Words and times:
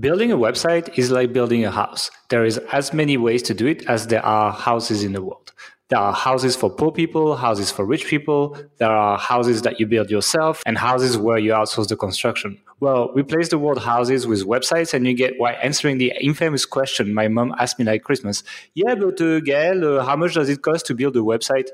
Building 0.00 0.32
a 0.32 0.36
website 0.38 0.98
is 0.98 1.10
like 1.10 1.34
building 1.34 1.62
a 1.66 1.70
house. 1.70 2.10
There 2.30 2.46
is 2.46 2.56
as 2.72 2.94
many 2.94 3.18
ways 3.18 3.42
to 3.42 3.52
do 3.52 3.66
it 3.66 3.84
as 3.86 4.06
there 4.06 4.24
are 4.24 4.50
houses 4.50 5.04
in 5.04 5.12
the 5.12 5.20
world. 5.20 5.52
There 5.90 5.98
are 5.98 6.14
houses 6.14 6.56
for 6.56 6.70
poor 6.70 6.90
people, 6.90 7.36
houses 7.36 7.70
for 7.70 7.84
rich 7.84 8.06
people. 8.06 8.56
There 8.78 8.88
are 8.88 9.18
houses 9.18 9.60
that 9.62 9.78
you 9.78 9.86
build 9.86 10.08
yourself 10.08 10.62
and 10.64 10.78
houses 10.78 11.18
where 11.18 11.36
you 11.36 11.52
outsource 11.52 11.88
the 11.88 11.96
construction. 11.96 12.58
Well, 12.78 13.12
replace 13.14 13.50
the 13.50 13.58
word 13.58 13.76
houses 13.76 14.26
with 14.26 14.46
websites 14.46 14.94
and 14.94 15.06
you 15.06 15.12
get 15.12 15.34
why 15.36 15.52
answering 15.54 15.98
the 15.98 16.14
infamous 16.18 16.64
question 16.64 17.12
my 17.12 17.28
mom 17.28 17.54
asked 17.58 17.78
me 17.78 17.84
like 17.84 18.02
Christmas. 18.02 18.42
Yeah, 18.74 18.94
but 18.94 19.20
uh, 19.20 19.40
Gael, 19.40 19.98
uh, 19.98 20.04
how 20.04 20.16
much 20.16 20.32
does 20.32 20.48
it 20.48 20.62
cost 20.62 20.86
to 20.86 20.94
build 20.94 21.14
a 21.16 21.20
website? 21.20 21.68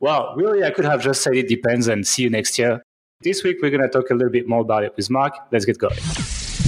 Well, 0.00 0.34
really, 0.36 0.64
I 0.64 0.70
could 0.70 0.84
have 0.84 1.02
just 1.02 1.22
said 1.22 1.34
it 1.34 1.48
depends 1.48 1.88
and 1.88 2.06
see 2.06 2.24
you 2.24 2.30
next 2.30 2.58
year. 2.58 2.82
This 3.22 3.42
week, 3.42 3.58
we're 3.62 3.70
going 3.70 3.84
to 3.84 3.88
talk 3.88 4.10
a 4.10 4.14
little 4.14 4.32
bit 4.32 4.46
more 4.46 4.60
about 4.60 4.84
it 4.84 4.94
with 4.96 5.08
Mark. 5.08 5.32
Let's 5.50 5.64
get 5.64 5.78
going. 5.78 5.96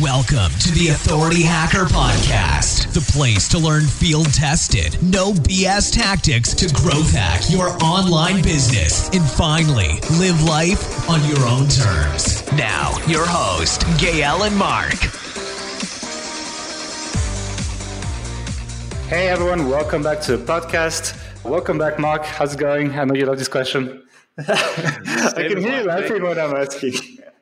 Welcome 0.03 0.53
to 0.61 0.73
the 0.73 0.89
Authority 0.89 1.43
Hacker 1.43 1.87
Podcast, 1.87 2.93
the 2.93 3.01
place 3.01 3.49
to 3.49 3.59
learn 3.59 3.87
field 3.87 4.31
tested, 4.31 5.03
no 5.03 5.33
BS 5.33 5.91
tactics 5.91 6.53
to 6.53 6.69
growth 6.75 7.13
hack 7.13 7.41
your 7.49 7.69
online 7.83 8.43
business 8.43 9.09
and 9.17 9.23
finally 9.23 9.99
live 10.19 10.43
life 10.43 11.09
on 11.09 11.25
your 11.25 11.39
own 11.47 11.67
terms. 11.69 12.47
Now, 12.53 12.99
your 13.07 13.25
host, 13.27 13.87
Gael 13.99 14.43
and 14.43 14.55
Mark. 14.55 14.93
Hey 19.09 19.29
everyone, 19.29 19.71
welcome 19.71 20.03
back 20.03 20.21
to 20.23 20.37
the 20.37 20.45
podcast. 20.45 21.19
Welcome 21.43 21.79
back, 21.79 21.99
Mark. 21.99 22.23
How's 22.27 22.53
it 22.53 22.59
going? 22.59 22.99
I 22.99 23.05
know 23.05 23.15
you 23.15 23.25
love 23.25 23.39
this 23.39 23.49
question. 23.49 24.07
I 24.39 25.33
can 25.37 25.57
hear 25.57 25.81
you 25.81 25.85
laughing 25.85 26.23
when 26.23 26.39
I'm 26.39 26.55
asking. 26.55 26.93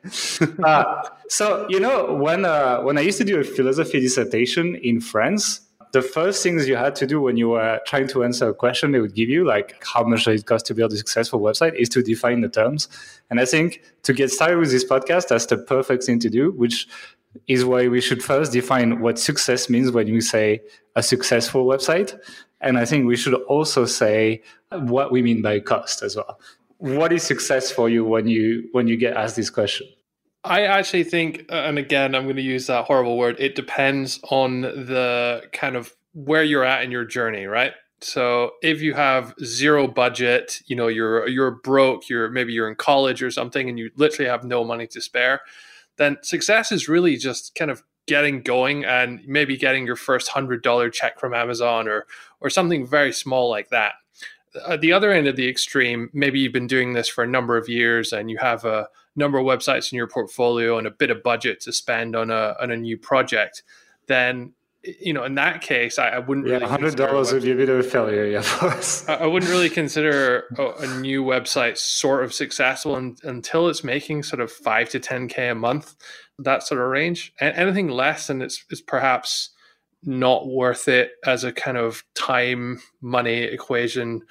uh, 0.63 1.03
so 1.29 1.65
you 1.69 1.79
know 1.79 2.13
when 2.13 2.45
uh, 2.45 2.81
when 2.81 2.97
I 2.97 3.01
used 3.01 3.17
to 3.19 3.23
do 3.23 3.39
a 3.39 3.43
philosophy 3.43 3.99
dissertation 3.99 4.75
in 4.75 5.01
France, 5.01 5.61
the 5.95 6.01
first 6.01 6.43
things 6.43 6.67
you 6.67 6.75
had 6.75 6.93
to 6.93 7.07
do 7.07 7.21
when 7.21 7.37
you 7.37 7.47
were 7.49 7.79
trying 7.85 8.05
to 8.05 8.25
answer 8.25 8.49
a 8.49 8.53
question 8.53 8.91
they 8.91 8.99
would 8.99 9.15
give 9.15 9.29
you, 9.29 9.45
like 9.45 9.81
how 9.81 10.03
much 10.03 10.27
it 10.27 10.45
cost 10.45 10.65
to 10.65 10.73
build 10.73 10.91
a 10.91 10.97
successful 10.97 11.39
website, 11.39 11.73
is 11.75 11.87
to 11.87 12.03
define 12.03 12.41
the 12.41 12.49
terms. 12.49 12.89
And 13.29 13.39
I 13.39 13.45
think 13.45 13.81
to 14.03 14.11
get 14.11 14.29
started 14.29 14.57
with 14.57 14.71
this 14.71 14.83
podcast, 14.83 15.29
that's 15.29 15.45
the 15.45 15.57
perfect 15.57 16.03
thing 16.03 16.19
to 16.19 16.29
do, 16.29 16.51
which 16.51 16.85
is 17.47 17.63
why 17.63 17.87
we 17.87 18.01
should 18.01 18.21
first 18.21 18.51
define 18.51 18.99
what 18.99 19.17
success 19.17 19.69
means 19.69 19.89
when 19.89 20.07
you 20.07 20.19
say 20.19 20.61
a 20.97 21.01
successful 21.01 21.65
website. 21.65 22.19
And 22.59 22.77
I 22.77 22.83
think 22.83 23.05
we 23.05 23.15
should 23.15 23.35
also 23.43 23.85
say 23.85 24.41
what 24.71 25.13
we 25.13 25.21
mean 25.21 25.41
by 25.41 25.61
cost 25.61 26.03
as 26.03 26.17
well. 26.17 26.41
What 26.79 27.13
is 27.13 27.23
success 27.23 27.71
for 27.71 27.87
you 27.87 28.03
when 28.03 28.27
you 28.27 28.67
when 28.73 28.87
you 28.87 28.97
get 28.97 29.15
asked 29.15 29.37
this 29.37 29.49
question? 29.49 29.87
I 30.45 30.61
actually 30.61 31.03
think, 31.03 31.45
uh, 31.51 31.55
and 31.55 31.77
again, 31.77 32.15
I'm 32.15 32.23
going 32.23 32.35
to 32.35 32.41
use 32.41 32.67
that 32.67 32.85
horrible 32.85 33.17
word. 33.17 33.35
It 33.39 33.55
depends 33.55 34.19
on 34.29 34.61
the 34.61 35.43
kind 35.51 35.75
of 35.75 35.93
where 36.13 36.43
you're 36.43 36.63
at 36.63 36.83
in 36.83 36.91
your 36.91 37.03
journey, 37.03 37.45
right? 37.45 37.73
So 38.01 38.51
if 38.61 38.81
you 38.81 38.93
have 38.93 39.33
zero 39.43 39.87
budget, 39.87 40.61
you 40.67 40.75
know, 40.75 40.87
you're 40.87 41.27
you're 41.27 41.51
broke, 41.51 42.09
you're 42.09 42.29
maybe 42.29 42.53
you're 42.53 42.69
in 42.69 42.75
college 42.75 43.23
or 43.23 43.31
something, 43.31 43.67
and 43.69 43.79
you 43.79 43.89
literally 43.95 44.29
have 44.29 44.43
no 44.43 44.63
money 44.63 44.85
to 44.87 45.01
spare, 45.01 45.41
then 45.97 46.17
success 46.21 46.71
is 46.71 46.87
really 46.87 47.17
just 47.17 47.55
kind 47.55 47.71
of 47.71 47.83
getting 48.05 48.41
going 48.41 48.85
and 48.85 49.21
maybe 49.25 49.57
getting 49.57 49.87
your 49.87 49.95
first 49.95 50.29
hundred 50.29 50.61
dollar 50.61 50.89
check 50.89 51.19
from 51.19 51.33
Amazon 51.33 51.87
or 51.87 52.05
or 52.41 52.49
something 52.49 52.85
very 52.85 53.11
small 53.11 53.49
like 53.49 53.69
that. 53.69 53.93
At 54.67 54.81
the 54.81 54.93
other 54.93 55.11
end 55.11 55.27
of 55.27 55.35
the 55.35 55.49
extreme, 55.49 56.09
maybe 56.13 56.39
you've 56.39 56.53
been 56.53 56.67
doing 56.67 56.93
this 56.93 57.09
for 57.09 57.23
a 57.23 57.27
number 57.27 57.57
of 57.57 57.67
years 57.67 58.13
and 58.13 58.29
you 58.29 58.37
have 58.37 58.63
a 58.65 58.87
number 59.15 59.37
of 59.37 59.45
websites 59.45 59.91
in 59.91 59.97
your 59.97 60.07
portfolio 60.07 60.77
and 60.77 60.87
a 60.87 60.91
bit 60.91 61.09
of 61.09 61.23
budget 61.23 61.61
to 61.61 61.71
spend 61.71 62.15
on 62.15 62.29
a 62.29 62.55
on 62.59 62.71
a 62.71 62.77
new 62.77 62.97
project, 62.97 63.63
then 64.07 64.53
you 65.01 65.13
know, 65.13 65.23
in 65.23 65.35
that 65.35 65.61
case, 65.61 65.97
I, 65.97 66.09
I 66.09 66.19
wouldn't. 66.19 66.47
Yeah, 66.47 66.55
really 66.55 66.67
hundred 66.67 66.95
dollars 66.95 67.33
would 67.33 67.43
be 67.43 67.51
a 67.51 67.55
bit 67.55 67.69
of 67.69 67.79
a 67.79 67.83
failure. 67.83 68.25
Yeah, 68.25 68.41
for 68.41 68.67
us. 68.67 69.07
I, 69.07 69.15
I 69.15 69.25
wouldn't 69.25 69.51
really 69.51 69.69
consider 69.69 70.45
a, 70.57 70.83
a, 70.83 70.99
new 70.99 71.23
website 71.23 71.77
sort 71.77 72.23
of 72.23 72.33
successful 72.33 72.95
in, 72.95 73.17
until 73.23 73.67
it's 73.67 73.83
making 73.83 74.23
sort 74.23 74.41
of 74.41 74.51
five 74.51 74.89
to 74.89 74.99
ten 74.99 75.27
k 75.27 75.49
a 75.49 75.55
month, 75.55 75.95
that 76.39 76.63
sort 76.63 76.81
of 76.81 76.87
range. 76.87 77.33
And 77.39 77.55
anything 77.55 77.87
less, 77.87 78.29
and 78.29 78.43
it's 78.43 78.63
it's 78.69 78.81
perhaps 78.81 79.49
not 80.03 80.47
worth 80.47 80.87
it 80.87 81.11
as 81.25 81.43
a 81.43 81.51
kind 81.51 81.77
of 81.77 82.03
time 82.13 82.79
money 83.01 83.39
equation 83.39 84.21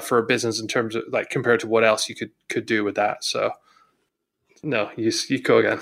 for 0.00 0.18
a 0.18 0.24
business 0.24 0.60
in 0.60 0.66
terms 0.66 0.96
of 0.96 1.04
like 1.10 1.30
compared 1.30 1.60
to 1.60 1.68
what 1.68 1.84
else 1.84 2.08
you 2.08 2.14
could 2.14 2.32
could 2.48 2.66
do 2.66 2.82
with 2.84 2.96
that. 2.96 3.22
So 3.22 3.52
no, 4.62 4.90
you 4.96 5.12
you 5.28 5.40
go 5.40 5.58
again. 5.58 5.80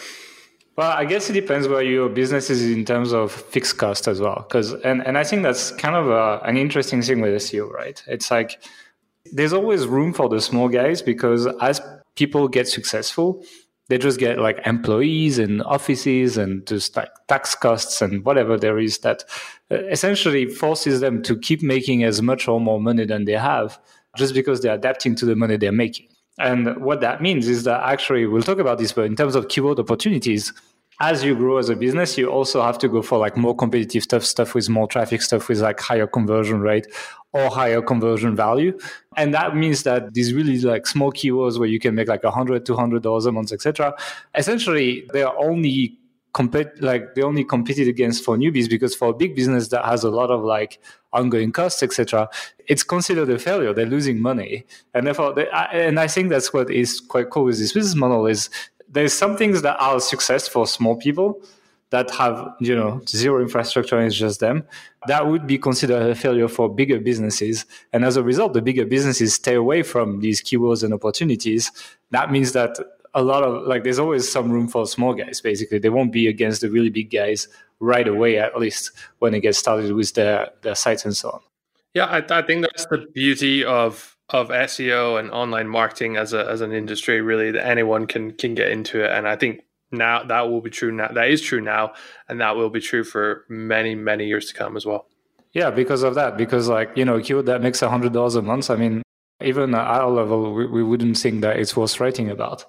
Well, 0.76 0.92
I 0.92 1.04
guess 1.06 1.28
it 1.28 1.32
depends 1.32 1.66
where 1.66 1.82
your 1.82 2.08
business 2.08 2.50
is 2.50 2.70
in 2.70 2.84
terms 2.84 3.12
of 3.12 3.32
fixed 3.32 3.78
cost 3.78 4.06
as 4.06 4.20
well. 4.20 4.46
Because 4.48 4.74
and 4.74 5.04
and 5.06 5.18
I 5.18 5.24
think 5.24 5.42
that's 5.42 5.72
kind 5.72 5.96
of 5.96 6.08
a, 6.08 6.40
an 6.44 6.56
interesting 6.56 7.02
thing 7.02 7.20
with 7.20 7.34
SEO, 7.34 7.70
right? 7.70 8.00
It's 8.06 8.30
like 8.30 8.62
there's 9.32 9.52
always 9.52 9.86
room 9.86 10.12
for 10.12 10.28
the 10.28 10.40
small 10.40 10.68
guys 10.68 11.02
because 11.02 11.46
as 11.60 11.80
people 12.14 12.46
get 12.48 12.68
successful, 12.68 13.44
they 13.88 13.98
just 13.98 14.18
get 14.18 14.38
like 14.38 14.60
employees 14.66 15.38
and 15.38 15.62
offices 15.62 16.36
and 16.36 16.66
just 16.66 16.96
like 16.96 17.10
tax 17.26 17.54
costs 17.54 18.00
and 18.02 18.24
whatever 18.24 18.56
there 18.56 18.78
is 18.78 18.98
that 18.98 19.24
uh, 19.70 19.82
essentially 19.86 20.46
forces 20.46 21.00
them 21.00 21.22
to 21.22 21.36
keep 21.36 21.62
making 21.62 22.04
as 22.04 22.22
much 22.22 22.46
or 22.46 22.60
more 22.60 22.80
money 22.80 23.04
than 23.04 23.24
they 23.24 23.32
have 23.32 23.80
just 24.16 24.34
because 24.34 24.60
they're 24.60 24.74
adapting 24.74 25.14
to 25.16 25.24
the 25.24 25.36
money 25.36 25.56
they're 25.56 25.72
making. 25.72 26.08
And 26.38 26.76
what 26.76 27.00
that 27.00 27.20
means 27.20 27.48
is 27.48 27.64
that 27.64 27.82
actually, 27.82 28.26
we'll 28.26 28.42
talk 28.42 28.58
about 28.58 28.78
this, 28.78 28.92
but 28.92 29.06
in 29.06 29.16
terms 29.16 29.34
of 29.34 29.48
keyword 29.48 29.78
opportunities, 29.78 30.52
as 31.00 31.22
you 31.22 31.34
grow 31.36 31.58
as 31.58 31.68
a 31.68 31.76
business, 31.76 32.18
you 32.18 32.28
also 32.28 32.60
have 32.60 32.78
to 32.78 32.88
go 32.88 33.02
for 33.02 33.18
like 33.18 33.36
more 33.36 33.54
competitive 33.54 34.02
stuff, 34.02 34.24
stuff 34.24 34.54
with 34.54 34.68
more 34.68 34.88
traffic, 34.88 35.22
stuff 35.22 35.48
with 35.48 35.60
like 35.60 35.78
higher 35.78 36.06
conversion 36.06 36.60
rate 36.60 36.86
or 37.32 37.48
higher 37.50 37.80
conversion 37.80 38.34
value. 38.34 38.76
And 39.16 39.32
that 39.34 39.54
means 39.54 39.84
that 39.84 40.14
these 40.14 40.34
really 40.34 40.58
like 40.60 40.86
small 40.86 41.12
keywords 41.12 41.58
where 41.58 41.68
you 41.68 41.78
can 41.78 41.94
make 41.94 42.08
like 42.08 42.24
a 42.24 42.30
hundred, 42.30 42.66
two 42.66 42.74
hundred 42.74 43.02
dollars 43.02 43.26
a 43.26 43.32
month, 43.32 43.52
etc. 43.52 43.94
Essentially, 44.34 45.08
they 45.12 45.22
are 45.22 45.36
only 45.38 45.98
compete 46.40 46.70
like 46.90 47.02
they 47.14 47.22
only 47.30 47.44
competed 47.54 47.86
against 47.94 48.24
for 48.24 48.36
newbies 48.42 48.68
because 48.74 48.94
for 49.00 49.08
a 49.08 49.16
big 49.22 49.34
business 49.40 49.68
that 49.68 49.84
has 49.84 50.04
a 50.04 50.12
lot 50.20 50.30
of 50.30 50.40
like 50.54 50.72
ongoing 51.12 51.50
costs 51.58 51.82
etc 51.82 52.28
it's 52.68 52.82
considered 52.82 53.30
a 53.30 53.38
failure. 53.38 53.72
They're 53.72 53.86
losing 53.86 54.20
money. 54.20 54.66
And 54.94 55.06
therefore 55.06 55.34
they, 55.34 55.48
and 55.72 55.98
i 55.98 56.06
think 56.06 56.28
that's 56.28 56.52
what 56.52 56.70
is 56.70 57.00
quite 57.00 57.30
cool 57.30 57.44
with 57.44 57.58
this 57.58 57.72
business 57.72 57.96
model 58.04 58.26
is 58.26 58.50
there's 58.96 59.12
some 59.12 59.36
things 59.36 59.62
that 59.62 59.76
are 59.80 60.00
success 60.00 60.48
for 60.48 60.66
small 60.66 60.96
people 60.96 61.42
that 61.90 62.10
have 62.10 62.34
you 62.60 62.76
know 62.76 63.00
zero 63.06 63.40
infrastructure 63.40 63.96
and 63.98 64.06
it's 64.06 64.16
just 64.26 64.40
them. 64.40 64.64
That 65.06 65.26
would 65.28 65.46
be 65.46 65.58
considered 65.68 66.02
a 66.10 66.14
failure 66.14 66.48
for 66.48 66.68
bigger 66.68 67.00
businesses. 67.00 67.64
And 67.92 68.04
as 68.04 68.16
a 68.16 68.22
result 68.22 68.52
the 68.52 68.62
bigger 68.62 68.86
businesses 68.96 69.34
stay 69.34 69.54
away 69.54 69.82
from 69.82 70.20
these 70.20 70.42
keywords 70.42 70.82
and 70.84 70.92
opportunities. 70.92 71.72
That 72.10 72.30
means 72.30 72.52
that 72.52 72.72
a 73.14 73.22
lot 73.22 73.42
of 73.42 73.66
like 73.66 73.84
there's 73.84 73.98
always 73.98 74.30
some 74.30 74.50
room 74.50 74.68
for 74.68 74.86
small 74.86 75.14
guys 75.14 75.40
basically. 75.40 75.78
They 75.78 75.88
won't 75.88 76.12
be 76.12 76.26
against 76.28 76.60
the 76.60 76.70
really 76.70 76.90
big 76.90 77.10
guys 77.10 77.48
right 77.80 78.08
away 78.08 78.38
at 78.38 78.58
least 78.58 78.92
when 79.20 79.32
they 79.32 79.40
get 79.40 79.54
started 79.54 79.92
with 79.92 80.14
their 80.14 80.50
their 80.62 80.74
sites 80.74 81.04
and 81.04 81.16
so 81.16 81.30
on. 81.30 81.40
Yeah 81.94 82.06
i, 82.06 82.38
I 82.38 82.42
think 82.42 82.62
that's 82.62 82.86
the 82.86 83.06
beauty 83.14 83.64
of 83.64 84.16
of 84.30 84.48
seo 84.48 85.18
and 85.18 85.30
online 85.30 85.68
marketing 85.68 86.16
as 86.16 86.32
a 86.32 86.46
as 86.48 86.60
an 86.60 86.72
industry 86.72 87.20
really 87.22 87.50
that 87.52 87.66
anyone 87.66 88.06
can 88.06 88.32
can 88.32 88.54
get 88.54 88.70
into 88.70 89.02
it. 89.04 89.10
And 89.10 89.26
i 89.28 89.36
think 89.36 89.62
now 89.90 90.22
that 90.24 90.50
will 90.50 90.60
be 90.60 90.70
true 90.70 90.92
now 90.92 91.08
that 91.08 91.28
is 91.28 91.40
true 91.40 91.60
now 91.60 91.92
and 92.28 92.40
that 92.40 92.56
will 92.56 92.70
be 92.70 92.80
true 92.80 93.04
for 93.04 93.44
many 93.48 93.94
many 93.94 94.26
years 94.26 94.46
to 94.46 94.54
come 94.54 94.76
as 94.76 94.84
well. 94.84 95.06
Yeah 95.52 95.70
because 95.70 96.02
of 96.02 96.14
that 96.16 96.36
because 96.36 96.68
like 96.68 96.90
you 96.94 97.04
know 97.04 97.16
a 97.16 97.22
keyword 97.22 97.46
that 97.46 97.62
makes 97.62 97.80
a 97.80 97.88
hundred 97.88 98.12
dollars 98.12 98.34
a 98.34 98.42
month 98.42 98.70
i 98.70 98.76
mean 98.76 99.02
even 99.40 99.74
at 99.74 99.86
our 99.86 100.10
level 100.10 100.52
we, 100.52 100.66
we 100.66 100.82
wouldn't 100.82 101.16
think 101.16 101.40
that 101.40 101.56
it's 101.56 101.76
worth 101.76 102.00
writing 102.00 102.28
about 102.28 102.64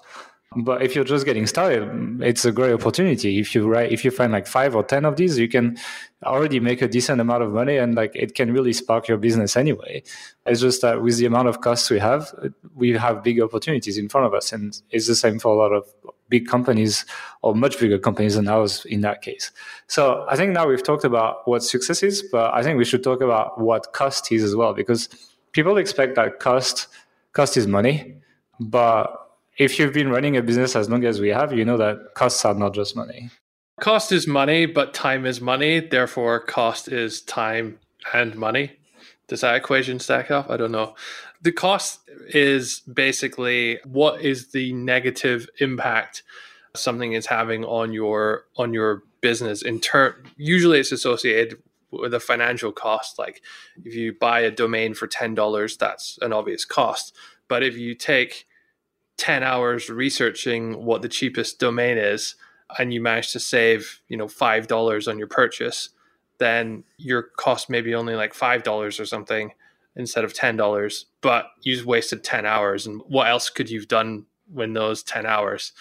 but 0.56 0.82
if 0.82 0.96
you're 0.96 1.04
just 1.04 1.24
getting 1.24 1.46
started, 1.46 2.20
it's 2.22 2.44
a 2.44 2.50
great 2.50 2.72
opportunity. 2.72 3.38
If 3.38 3.54
you 3.54 3.68
write, 3.68 3.92
if 3.92 4.04
you 4.04 4.10
find 4.10 4.32
like 4.32 4.48
five 4.48 4.74
or 4.74 4.82
ten 4.82 5.04
of 5.04 5.16
these, 5.16 5.38
you 5.38 5.48
can 5.48 5.76
already 6.24 6.58
make 6.58 6.82
a 6.82 6.88
decent 6.88 7.20
amount 7.20 7.44
of 7.44 7.52
money, 7.52 7.76
and 7.76 7.94
like 7.94 8.16
it 8.16 8.34
can 8.34 8.52
really 8.52 8.72
spark 8.72 9.06
your 9.06 9.16
business 9.16 9.56
anyway. 9.56 10.02
It's 10.46 10.60
just 10.60 10.82
that 10.82 11.02
with 11.02 11.18
the 11.18 11.26
amount 11.26 11.48
of 11.48 11.60
costs 11.60 11.88
we 11.88 12.00
have, 12.00 12.34
we 12.74 12.92
have 12.92 13.22
big 13.22 13.40
opportunities 13.40 13.96
in 13.96 14.08
front 14.08 14.26
of 14.26 14.34
us, 14.34 14.52
and 14.52 14.80
it's 14.90 15.06
the 15.06 15.14
same 15.14 15.38
for 15.38 15.54
a 15.54 15.56
lot 15.56 15.72
of 15.72 15.86
big 16.28 16.48
companies 16.48 17.06
or 17.42 17.54
much 17.54 17.78
bigger 17.78 17.98
companies 17.98 18.34
than 18.34 18.48
ours 18.48 18.84
in 18.86 19.02
that 19.02 19.22
case. 19.22 19.52
So 19.86 20.26
I 20.28 20.36
think 20.36 20.52
now 20.52 20.66
we've 20.66 20.82
talked 20.82 21.04
about 21.04 21.46
what 21.46 21.62
success 21.62 22.02
is, 22.02 22.22
but 22.22 22.52
I 22.54 22.62
think 22.62 22.76
we 22.76 22.84
should 22.84 23.04
talk 23.04 23.20
about 23.20 23.60
what 23.60 23.92
cost 23.92 24.32
is 24.32 24.42
as 24.42 24.56
well, 24.56 24.74
because 24.74 25.08
people 25.52 25.76
expect 25.76 26.16
that 26.16 26.40
cost 26.40 26.88
cost 27.34 27.56
is 27.56 27.68
money, 27.68 28.16
but 28.58 29.29
if 29.58 29.78
you've 29.78 29.92
been 29.92 30.10
running 30.10 30.36
a 30.36 30.42
business 30.42 30.76
as 30.76 30.88
long 30.88 31.04
as 31.04 31.20
we 31.20 31.28
have, 31.28 31.52
you 31.52 31.64
know 31.64 31.76
that 31.76 32.14
costs 32.14 32.44
are 32.44 32.54
not 32.54 32.74
just 32.74 32.96
money. 32.96 33.30
Cost 33.80 34.12
is 34.12 34.26
money, 34.26 34.66
but 34.66 34.92
time 34.92 35.24
is 35.24 35.40
money. 35.40 35.80
Therefore, 35.80 36.40
cost 36.40 36.88
is 36.88 37.22
time 37.22 37.78
and 38.12 38.36
money. 38.36 38.72
Does 39.28 39.40
that 39.42 39.54
equation 39.54 39.98
stack 40.00 40.30
up? 40.30 40.50
I 40.50 40.56
don't 40.56 40.72
know. 40.72 40.94
The 41.42 41.52
cost 41.52 42.00
is 42.28 42.80
basically 42.80 43.78
what 43.84 44.20
is 44.20 44.50
the 44.52 44.72
negative 44.72 45.48
impact 45.60 46.22
something 46.74 47.12
is 47.12 47.26
having 47.26 47.64
on 47.64 47.92
your 47.92 48.44
on 48.56 48.72
your 48.72 49.02
business 49.20 49.62
in 49.62 49.80
turn 49.80 50.14
usually 50.36 50.78
it's 50.78 50.92
associated 50.92 51.60
with 51.90 52.14
a 52.14 52.20
financial 52.20 52.70
cost 52.70 53.18
like 53.18 53.42
if 53.84 53.94
you 53.94 54.12
buy 54.12 54.40
a 54.40 54.50
domain 54.50 54.94
for 54.94 55.08
$10 55.08 55.78
that's 55.78 56.18
an 56.22 56.32
obvious 56.32 56.64
cost 56.64 57.14
but 57.48 57.62
if 57.62 57.76
you 57.76 57.94
take 57.94 58.46
10 59.16 59.42
hours 59.42 59.90
researching 59.90 60.84
what 60.84 61.02
the 61.02 61.08
cheapest 61.08 61.58
domain 61.58 61.98
is 61.98 62.36
and 62.78 62.94
you 62.94 63.00
manage 63.00 63.32
to 63.32 63.40
save 63.40 64.00
you 64.08 64.16
know 64.16 64.26
$5 64.26 65.08
on 65.08 65.18
your 65.18 65.28
purchase 65.28 65.90
then 66.38 66.84
your 66.96 67.22
cost 67.22 67.68
maybe 67.68 67.94
only 67.94 68.14
like 68.14 68.32
$5 68.32 69.00
or 69.00 69.04
something 69.04 69.52
instead 69.96 70.24
of 70.24 70.32
$10 70.32 71.04
but 71.20 71.50
you've 71.62 71.86
wasted 71.86 72.24
10 72.24 72.46
hours 72.46 72.86
and 72.86 73.02
what 73.06 73.28
else 73.28 73.50
could 73.50 73.68
you've 73.68 73.88
done 73.88 74.26
when 74.52 74.72
those 74.72 75.02
10 75.02 75.26
hours? 75.26 75.72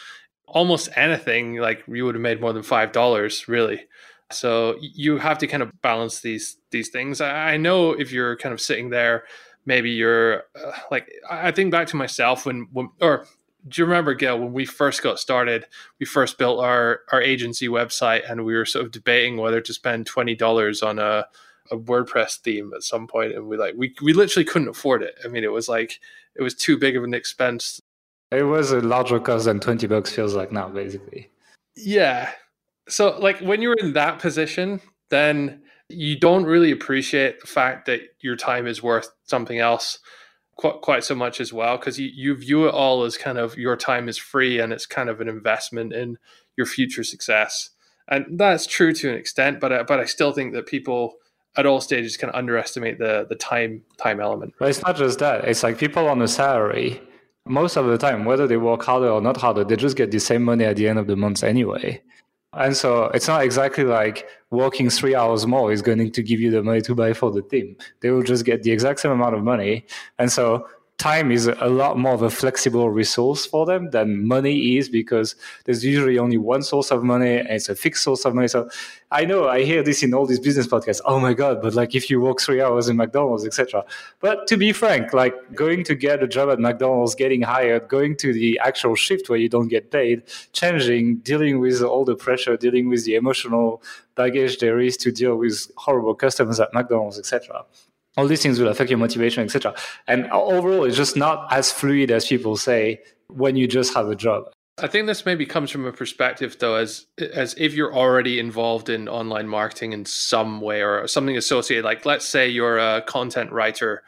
Almost 0.47 0.89
anything 0.95 1.57
like 1.57 1.83
you 1.87 2.05
would 2.05 2.15
have 2.15 2.21
made 2.21 2.41
more 2.41 2.53
than 2.53 2.63
five 2.63 2.91
dollars 2.91 3.47
really. 3.47 3.85
So 4.31 4.77
you 4.81 5.17
have 5.17 5.37
to 5.39 5.47
kind 5.47 5.63
of 5.63 5.71
balance 5.81 6.21
these 6.21 6.57
these 6.71 6.89
things. 6.89 7.21
I 7.21 7.57
know 7.57 7.91
if 7.91 8.11
you're 8.11 8.35
kind 8.37 8.53
of 8.53 8.61
sitting 8.61 8.89
there 8.89 9.23
maybe 9.69 9.89
you're 9.89 10.43
uh, 10.55 10.71
like 10.91 11.09
i 11.29 11.51
think 11.51 11.71
back 11.71 11.87
to 11.87 11.95
myself 11.95 12.45
when, 12.45 12.67
when 12.73 12.89
or 13.01 13.25
do 13.67 13.81
you 13.81 13.85
remember 13.85 14.13
Gael 14.13 14.39
when 14.39 14.53
we 14.53 14.65
first 14.65 15.03
got 15.03 15.19
started 15.19 15.65
we 15.99 16.05
first 16.05 16.37
built 16.37 16.59
our 16.59 17.01
our 17.11 17.21
agency 17.21 17.67
website 17.67 18.29
and 18.29 18.43
we 18.43 18.55
were 18.55 18.65
sort 18.65 18.85
of 18.85 18.91
debating 18.91 19.37
whether 19.37 19.61
to 19.61 19.73
spend 19.73 20.09
$20 20.09 20.87
on 20.87 20.97
a, 20.97 21.25
a 21.71 21.77
WordPress 21.77 22.37
theme 22.37 22.71
at 22.75 22.83
some 22.83 23.05
point 23.05 23.33
and 23.33 23.47
we 23.47 23.57
like 23.57 23.75
we, 23.77 23.93
we 24.01 24.13
literally 24.13 24.45
couldn't 24.45 24.69
afford 24.69 25.03
it 25.03 25.15
I 25.23 25.27
mean 25.27 25.43
it 25.43 25.51
was 25.51 25.69
like 25.69 25.99
it 26.35 26.41
was 26.41 26.55
too 26.55 26.77
big 26.77 26.97
of 26.97 27.03
an 27.03 27.13
expense 27.13 27.81
it 28.31 28.43
was 28.43 28.71
a 28.71 28.81
larger 28.81 29.19
cost 29.19 29.45
than 29.45 29.59
20 29.59 29.87
bucks 29.87 30.11
feels 30.11 30.35
like 30.35 30.51
now, 30.51 30.69
basically. 30.69 31.29
Yeah. 31.75 32.31
So, 32.87 33.17
like, 33.19 33.39
when 33.39 33.61
you're 33.61 33.75
in 33.79 33.93
that 33.93 34.19
position, 34.19 34.81
then 35.09 35.63
you 35.89 36.17
don't 36.17 36.45
really 36.45 36.71
appreciate 36.71 37.41
the 37.41 37.47
fact 37.47 37.85
that 37.87 38.01
your 38.21 38.35
time 38.35 38.67
is 38.67 38.81
worth 38.81 39.09
something 39.23 39.59
else 39.59 39.99
quite, 40.57 40.81
quite 40.81 41.03
so 41.03 41.15
much 41.15 41.41
as 41.41 41.51
well, 41.51 41.77
because 41.77 41.99
you, 41.99 42.09
you 42.13 42.35
view 42.35 42.67
it 42.67 42.73
all 42.73 43.03
as 43.03 43.17
kind 43.17 43.37
of 43.37 43.57
your 43.57 43.75
time 43.75 44.07
is 44.07 44.17
free 44.17 44.59
and 44.59 44.71
it's 44.71 44.85
kind 44.85 45.09
of 45.09 45.19
an 45.19 45.27
investment 45.27 45.93
in 45.93 46.17
your 46.55 46.65
future 46.65 47.03
success. 47.03 47.71
And 48.07 48.39
that's 48.39 48.65
true 48.65 48.93
to 48.93 49.09
an 49.09 49.15
extent, 49.15 49.59
but, 49.59 49.87
but 49.87 49.99
I 49.99 50.05
still 50.05 50.31
think 50.31 50.53
that 50.53 50.67
people 50.67 51.15
at 51.57 51.65
all 51.65 51.81
stages 51.81 52.17
can 52.17 52.29
underestimate 52.29 52.99
the 52.99 53.25
the 53.27 53.35
time 53.35 53.81
time 53.97 54.19
element. 54.19 54.53
But 54.59 54.69
it's 54.69 54.83
not 54.83 54.95
just 54.95 55.17
that. 55.19 55.45
It's 55.45 55.63
like 55.63 55.79
people 55.79 56.07
on 56.07 56.21
a 56.21 56.27
salary 56.27 57.01
most 57.49 57.75
of 57.75 57.87
the 57.87 57.97
time, 57.97 58.25
whether 58.25 58.47
they 58.47 58.57
work 58.57 58.83
harder 58.83 59.09
or 59.09 59.21
not 59.21 59.37
harder, 59.37 59.63
they 59.63 59.75
just 59.75 59.97
get 59.97 60.11
the 60.11 60.19
same 60.19 60.43
money 60.43 60.63
at 60.63 60.75
the 60.75 60.87
end 60.87 60.99
of 60.99 61.07
the 61.07 61.15
month 61.15 61.43
anyway. 61.43 62.01
And 62.53 62.75
so 62.75 63.05
it's 63.05 63.27
not 63.27 63.43
exactly 63.43 63.83
like 63.83 64.27
working 64.49 64.89
three 64.89 65.13
hours 65.13 65.45
more 65.45 65.71
is 65.71 65.81
going 65.83 66.11
to 66.11 66.23
give 66.23 66.39
you 66.39 66.49
the 66.49 66.63
money 66.63 66.81
to 66.81 66.95
buy 66.95 67.13
for 67.13 67.31
the 67.31 67.43
team. 67.43 67.77
They 68.01 68.09
will 68.09 68.23
just 68.23 68.43
get 68.43 68.63
the 68.63 68.71
exact 68.71 68.99
same 69.01 69.11
amount 69.11 69.35
of 69.35 69.43
money. 69.43 69.85
And 70.17 70.31
so 70.31 70.67
time 70.99 71.31
is 71.31 71.47
a 71.47 71.69
lot 71.69 71.97
more 71.97 72.13
of 72.13 72.21
a 72.21 72.29
flexible 72.29 72.89
resource 72.89 73.45
for 73.45 73.65
them 73.65 73.89
than 73.91 74.27
money 74.27 74.77
is 74.77 74.89
because 74.89 75.33
there's 75.63 75.83
usually 75.83 76.19
only 76.19 76.37
one 76.37 76.61
source 76.61 76.91
of 76.91 77.03
money 77.03 77.37
and 77.37 77.47
it's 77.47 77.69
a 77.69 77.75
fixed 77.75 78.03
source 78.03 78.25
of 78.25 78.35
money. 78.35 78.49
So 78.49 78.69
I 79.09 79.23
know 79.23 79.47
I 79.47 79.63
hear 79.63 79.81
this 79.81 80.03
in 80.03 80.13
all 80.13 80.25
these 80.25 80.41
business 80.41 80.67
podcasts. 80.67 80.99
Oh 81.05 81.17
my 81.19 81.33
God, 81.33 81.61
but 81.61 81.73
like 81.73 81.95
if 81.95 82.09
you 82.09 82.19
work 82.19 82.41
three 82.41 82.61
hours 82.61 82.89
in 82.89 82.97
McDonald's, 82.97 83.45
etc. 83.45 83.85
But 84.19 84.45
to 84.47 84.57
be 84.57 84.73
frank, 84.73 85.13
like 85.13 85.55
going 85.55 85.85
to 85.85 85.95
get 85.95 86.21
a 86.21 86.27
job 86.27 86.49
at 86.49 86.59
McDonald's, 86.59 87.15
getting 87.15 87.43
hired, 87.43 87.87
going 87.87 88.17
to 88.17 88.33
the 88.33 88.59
actual 88.61 88.95
shift 88.95 89.29
where 89.29 89.39
you 89.39 89.47
don't 89.47 89.69
get 89.69 89.91
paid, 89.91 90.23
changing, 90.51 91.19
dealing 91.19 91.59
with 91.59 91.81
all 91.81 92.03
the 92.03 92.15
pressure, 92.15 92.57
dealing 92.57 92.89
with 92.89 93.05
the 93.05 93.15
emotional 93.15 93.81
baggage 94.15 94.59
there 94.59 94.81
is 94.81 94.97
to 94.97 95.13
deal 95.13 95.37
with 95.37 95.71
horrible 95.77 96.13
customers 96.13 96.59
at 96.59 96.73
McDonald's, 96.73 97.17
etc 97.17 97.63
all 98.19 98.27
these 98.27 98.43
things 98.43 98.59
will 98.59 98.67
affect 98.67 98.89
your 98.89 98.99
motivation, 98.99 99.43
etc. 99.43 99.73
And 100.07 100.29
overall, 100.31 100.83
it's 100.83 100.97
just 100.97 101.15
not 101.15 101.47
as 101.51 101.71
fluid 101.71 102.11
as 102.11 102.27
people 102.27 102.57
say 102.57 102.99
when 103.27 103.55
you 103.55 103.65
just 103.65 103.93
have 103.93 104.09
a 104.09 104.15
job. 104.15 104.51
I 104.77 104.87
think 104.87 105.07
this 105.07 105.25
maybe 105.25 105.45
comes 105.45 105.71
from 105.71 105.85
a 105.85 105.91
perspective 105.91 106.57
though, 106.59 106.75
as 106.75 107.05
as 107.17 107.55
if 107.57 107.73
you're 107.73 107.93
already 107.93 108.39
involved 108.39 108.89
in 108.89 109.07
online 109.07 109.47
marketing 109.47 109.93
in 109.93 110.05
some 110.05 110.61
way 110.61 110.83
or 110.83 111.07
something 111.07 111.37
associated. 111.37 111.85
Like, 111.85 112.05
let's 112.05 112.25
say 112.25 112.47
you're 112.47 112.77
a 112.77 113.01
content 113.01 113.51
writer 113.51 114.03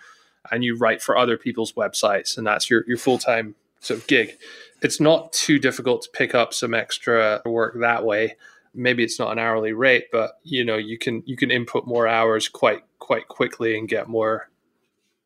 and 0.52 0.63
you 0.63 0.75
write 0.75 1.02
for 1.02 1.18
other 1.18 1.38
people's 1.38 1.74
websites, 1.74 2.38
and 2.38 2.46
that's 2.46 2.69
your 2.69 2.84
your 2.88 2.98
full 2.98 3.18
time 3.18 3.56
sort 3.80 4.02
of 4.02 4.08
gig. 4.08 4.38
It's 4.81 5.00
not 5.00 5.31
too 5.31 5.58
difficult 5.58 6.02
to 6.04 6.10
pick 6.13 6.36
up 6.36 6.54
some 6.54 6.74
extra 6.74 7.42
work 7.46 7.75
that 7.80 8.04
way. 8.04 8.36
Maybe 8.74 9.04
it's 9.04 9.19
not 9.19 9.31
an 9.31 9.40
hourly 9.40 9.74
rate, 9.74 10.06
but 10.12 10.31
you 10.44 10.66
know 10.66 10.78
you 10.78 10.98
can 10.98 11.24
you 11.25 11.38
can 11.38 11.52
input 11.52 11.86
more 11.86 12.08
hours 12.08 12.50
quite 12.50 12.84
quite 13.12 13.28
quickly 13.28 13.78
and 13.78 13.90
get 13.90 14.08
more. 14.08 14.50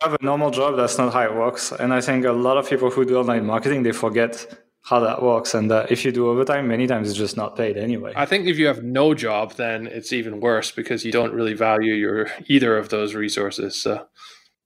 I 0.02 0.10
have 0.10 0.18
a 0.20 0.26
normal 0.26 0.50
job 0.50 0.76
that's 0.76 0.98
not 0.98 1.14
how 1.14 1.24
it 1.30 1.36
works 1.36 1.72
and 1.72 1.94
i 1.94 2.02
think 2.02 2.26
a 2.26 2.32
lot 2.48 2.58
of 2.58 2.64
people 2.72 2.90
who 2.94 3.06
do 3.06 3.16
online 3.24 3.46
marketing 3.46 3.84
they 3.84 3.94
forget 4.06 4.34
how 4.90 5.00
that 5.08 5.22
works 5.32 5.54
and 5.58 5.72
uh, 5.72 5.86
if 5.96 6.00
you 6.04 6.12
do 6.12 6.24
overtime 6.32 6.68
many 6.68 6.86
times 6.92 7.10
it's 7.10 7.18
just 7.26 7.38
not 7.38 7.56
paid 7.56 7.76
anyway. 7.78 8.12
I 8.16 8.26
think 8.26 8.48
if 8.48 8.58
you 8.60 8.68
have 8.72 8.82
no 8.84 9.06
job 9.28 9.54
then 9.64 9.88
it's 9.98 10.12
even 10.20 10.34
worse 10.50 10.70
because 10.80 11.06
you 11.06 11.12
don't 11.12 11.34
really 11.40 11.56
value 11.70 11.94
your 12.06 12.28
either 12.56 12.76
of 12.82 12.90
those 12.90 13.16
resources 13.26 13.72
so 13.86 13.92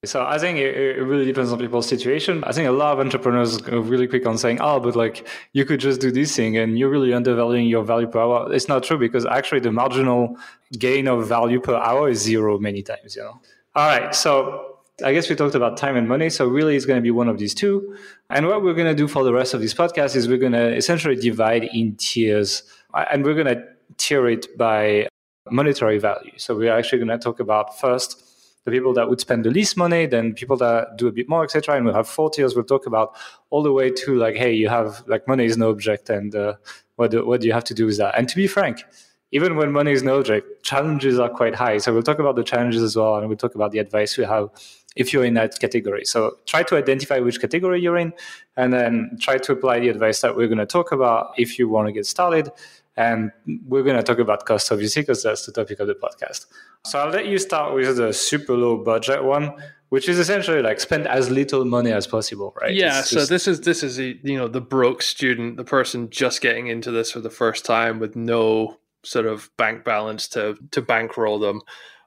so 0.06 0.26
I 0.26 0.38
think 0.38 0.60
it, 0.60 0.78
it, 0.78 1.04
really 1.04 1.26
depends 1.26 1.52
on 1.52 1.60
people's 1.60 1.88
situation. 1.88 2.42
I 2.46 2.54
think 2.54 2.70
a 2.70 2.72
lot 2.72 2.94
of 2.94 3.00
entrepreneurs 3.06 3.58
go 3.58 3.80
really 3.80 4.08
quick 4.08 4.26
on 4.26 4.38
saying, 4.38 4.60
"Oh, 4.62 4.80
but 4.80 4.96
like 4.96 5.28
you 5.52 5.66
could 5.66 5.82
just 5.82 6.00
do 6.00 6.10
this 6.10 6.34
thing, 6.34 6.58
and 6.58 6.80
you're 6.80 6.90
really 6.90 7.14
undervaluing 7.14 7.68
your 7.68 7.84
value 7.84 8.08
per 8.08 8.20
hour." 8.20 8.54
It's 8.54 8.70
not 8.70 8.84
true 8.84 8.98
because 8.98 9.26
actually 9.26 9.60
the 9.60 9.74
marginal 9.74 10.38
gain 10.78 11.10
of 11.10 11.28
value 11.28 11.60
per 11.60 11.76
hour 11.76 12.08
is 12.10 12.22
zero 12.22 12.58
many 12.58 12.82
times. 12.82 13.18
You 13.18 13.24
know. 13.24 13.42
All 13.76 13.88
right, 13.88 14.16
so 14.16 14.78
I 15.04 15.12
guess 15.12 15.30
we 15.30 15.36
talked 15.36 15.56
about 15.56 15.76
time 15.76 15.98
and 15.98 16.08
money. 16.08 16.30
So 16.30 16.48
really, 16.48 16.78
it's 16.78 16.86
going 16.86 16.98
to 16.98 17.04
be 17.04 17.12
one 17.12 17.28
of 17.28 17.38
these 17.38 17.54
two. 17.54 17.98
And 18.30 18.48
what 18.48 18.64
we're 18.64 18.74
going 18.74 18.88
to 18.88 18.96
do 18.96 19.08
for 19.10 19.26
the 19.26 19.34
rest 19.34 19.54
of 19.54 19.60
this 19.60 19.74
podcast 19.74 20.16
is 20.16 20.30
we're 20.30 20.38
going 20.38 20.54
to 20.54 20.76
essentially 20.78 21.18
divide 21.18 21.66
in 21.74 21.98
tiers, 21.98 22.64
uh, 22.94 23.04
and 23.12 23.26
we're 23.26 23.36
going 23.36 23.48
to 23.48 23.62
tier 23.98 24.30
it 24.30 24.58
by 24.58 25.10
monetary 25.52 25.98
value. 25.98 26.32
So 26.38 26.56
we're 26.56 26.72
actually 26.72 27.00
going 27.00 27.10
to 27.10 27.18
talk 27.18 27.42
about 27.42 27.78
first 27.78 28.29
the 28.70 28.76
people 28.78 28.94
that 28.94 29.10
would 29.10 29.20
spend 29.20 29.46
the 29.46 29.50
least 29.50 29.78
money, 29.78 30.06
then 30.06 30.34
people 30.34 30.58
that 30.58 30.98
do 30.98 31.08
a 31.08 31.12
bit 31.12 31.28
more, 31.28 31.44
etc. 31.44 31.76
And 31.76 31.86
we'll 31.86 31.94
have 31.94 32.08
four 32.08 32.30
tiers. 32.30 32.56
We'll 32.56 32.66
talk 32.66 32.86
about 32.86 33.16
all 33.50 33.64
the 33.64 33.72
way 33.72 33.90
to 33.92 34.16
like, 34.16 34.36
hey, 34.36 34.54
you 34.54 34.70
have 34.70 35.04
like 35.08 35.28
money 35.28 35.46
is 35.46 35.58
no 35.58 35.70
object, 35.70 36.10
and 36.10 36.36
uh, 36.36 36.56
what 36.96 37.12
do, 37.12 37.26
what 37.26 37.42
do 37.42 37.48
you 37.48 37.54
have 37.54 37.64
to 37.66 37.74
do 37.74 37.86
with 37.86 37.98
that? 37.98 38.18
And 38.18 38.28
to 38.30 38.36
be 38.36 38.48
frank, 38.48 38.84
even 39.32 39.56
when 39.56 39.72
money 39.72 39.92
is 39.92 40.04
no 40.04 40.20
object, 40.20 40.64
challenges 40.64 41.20
are 41.20 41.30
quite 41.30 41.56
high. 41.56 41.78
So 41.78 41.94
we'll 41.94 42.04
talk 42.04 42.20
about 42.20 42.36
the 42.36 42.44
challenges 42.44 42.82
as 42.82 42.96
well, 42.96 43.18
and 43.18 43.28
we'll 43.28 43.38
talk 43.38 43.56
about 43.56 43.72
the 43.72 43.80
advice 43.80 44.18
we 44.18 44.26
have 44.26 44.50
if 44.96 45.14
you're 45.14 45.24
in 45.24 45.36
that 45.36 45.60
category. 45.60 46.04
So 46.04 46.38
try 46.46 46.64
to 46.64 46.76
identify 46.76 47.20
which 47.20 47.40
category 47.40 47.82
you're 47.82 47.98
in, 47.98 48.14
and 48.58 48.74
then 48.74 49.18
try 49.22 49.38
to 49.38 49.52
apply 49.52 49.80
the 49.80 49.90
advice 49.90 50.22
that 50.22 50.36
we're 50.36 50.48
going 50.48 50.58
to 50.58 50.66
talk 50.66 50.92
about 50.92 51.34
if 51.38 51.60
you 51.60 51.70
want 51.70 51.88
to 51.88 51.92
get 51.92 52.06
started. 52.06 52.52
And 53.00 53.32
we're 53.66 53.84
going 53.84 53.96
to 53.96 54.04
talk 54.04 54.20
about 54.20 54.46
cost, 54.46 54.70
obviously, 54.74 55.04
because 55.04 55.24
that's 55.24 55.46
the 55.46 55.54
topic 55.54 55.80
of 55.80 55.88
the 55.88 55.96
podcast. 55.96 56.48
So 56.84 57.00
I'll 57.00 57.10
let 57.10 57.28
you 57.28 57.38
start 57.38 57.74
with 57.74 57.96
the 57.96 58.12
super 58.12 58.58
low 58.58 58.84
budget 58.84 59.24
one, 59.24 59.54
which 59.88 60.10
is 60.10 60.20
essentially 60.20 60.62
like 60.62 60.82
spend 60.82 61.08
as 61.08 61.30
little 61.30 61.64
money 61.64 61.94
as 61.94 62.06
possible, 62.06 62.54
right? 62.62 62.76
Yeah. 62.76 63.02
so 63.02 63.26
this 63.26 63.48
is 63.48 63.62
this 63.62 63.84
is 63.84 64.02
a, 64.02 64.20
you 64.22 64.38
know 64.38 64.50
the 64.50 64.60
broke 64.60 65.02
student, 65.02 65.56
the 65.56 65.64
person 65.64 66.10
just 66.10 66.42
getting 66.42 66.68
into 66.68 66.92
this 66.92 67.12
for 67.12 67.22
the 67.22 67.30
first 67.30 67.64
time 67.64 68.00
with 68.00 68.18
no 68.18 68.78
sort 69.04 69.26
of 69.26 69.50
bank 69.56 69.86
balance 69.86 70.28
to 70.30 70.58
to 70.72 70.82
bankroll 70.82 71.40
them 71.40 71.62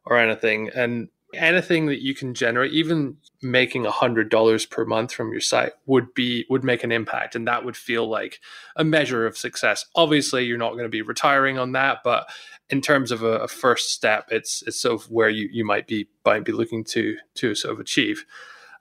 or 0.05 0.19
anything, 0.19 0.69
and 0.75 1.09
anything 1.35 1.87
that 1.87 2.03
you 2.03 2.15
can 2.15 2.35
generate, 2.35 2.73
even 2.73 3.17
making 3.43 3.87
a 3.87 3.91
hundred 3.91 4.29
dollars 4.29 4.67
per 4.67 4.85
month 4.85 5.13
from 5.13 5.33
your 5.33 5.41
site 5.41 5.73
would 5.87 6.15
be 6.15 6.47
would 6.49 6.63
make 6.63 6.85
an 6.85 6.93
impact 6.93 7.35
and 7.35 7.47
that 7.47 7.65
would 7.65 7.77
feel 7.77 8.09
like 8.09 8.41
a 8.77 8.85
measure 8.85 9.27
of 9.27 9.37
success. 9.37 9.85
Obviously 9.95 10.45
you're 10.45 10.59
not 10.59 10.73
going 10.73 10.85
to 10.85 10.89
be 10.89 11.03
retiring 11.03 11.59
on 11.59 11.73
that 11.73 11.99
but 12.05 12.29
in 12.71 12.81
terms 12.81 13.11
of 13.11 13.23
a, 13.23 13.39
a, 13.41 13.49
first 13.49 13.93
step 13.93 14.29
it's 14.31 14.63
it's 14.63 14.81
sort 14.81 15.01
of 15.01 15.11
where 15.11 15.29
you 15.29 15.49
you 15.53 15.65
might 15.65 15.87
be 15.87 16.09
might 16.25 16.45
be 16.45 16.53
looking 16.53 16.85
to 16.85 17.17
to 17.35 17.55
sort 17.55 17.75
of 17.75 17.81
achieve. 17.81 18.25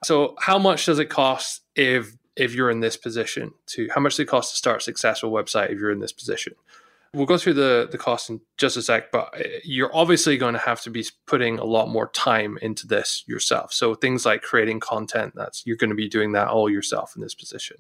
So 0.04 0.36
how 0.40 0.60
much 0.60 0.86
does 0.86 1.00
it 1.00 1.10
cost 1.10 1.62
if 1.76 2.16
if 2.36 2.54
you're 2.54 2.70
in 2.70 2.80
this 2.80 2.98
position 2.98 3.52
to 3.68 3.90
how 3.94 4.02
much 4.02 4.14
does 4.14 4.22
it 4.22 4.28
cost 4.28 4.52
to 4.52 4.58
start 4.58 4.78
a 4.78 4.84
successful 4.84 5.32
website 5.32 5.72
if 5.72 5.80
you're 5.80 5.92
in 5.92 6.00
this 6.00 6.14
position 6.14 6.54
We'll 7.14 7.26
go 7.26 7.38
through 7.38 7.56
the 7.56 7.90
the 7.92 7.98
cost 7.98 8.30
in 8.30 8.40
just 8.58 8.78
a 8.78 8.82
sec, 8.82 9.12
but 9.12 9.34
uh, 9.38 9.44
you're 9.64 9.94
obviously 9.94 10.38
going 10.38 10.54
to 10.54 10.60
have 10.60 10.82
to 10.84 10.90
be 10.90 11.06
putting 11.28 11.60
a 11.60 11.66
lot 11.66 11.90
more 11.90 12.10
time 12.10 12.58
into 12.62 12.88
this 12.88 13.24
yourself. 13.28 13.74
So 13.74 13.96
things 13.96 14.26
like 14.26 14.42
creating 14.42 14.80
content, 14.80 15.34
that's 15.36 15.66
you're 15.66 15.76
going 15.76 15.90
to 15.90 15.96
be 15.96 16.08
doing 16.08 16.32
that 16.34 16.48
all 16.48 16.70
yourself 16.70 17.14
in 17.16 17.22
this 17.22 17.36
position. 17.36 17.78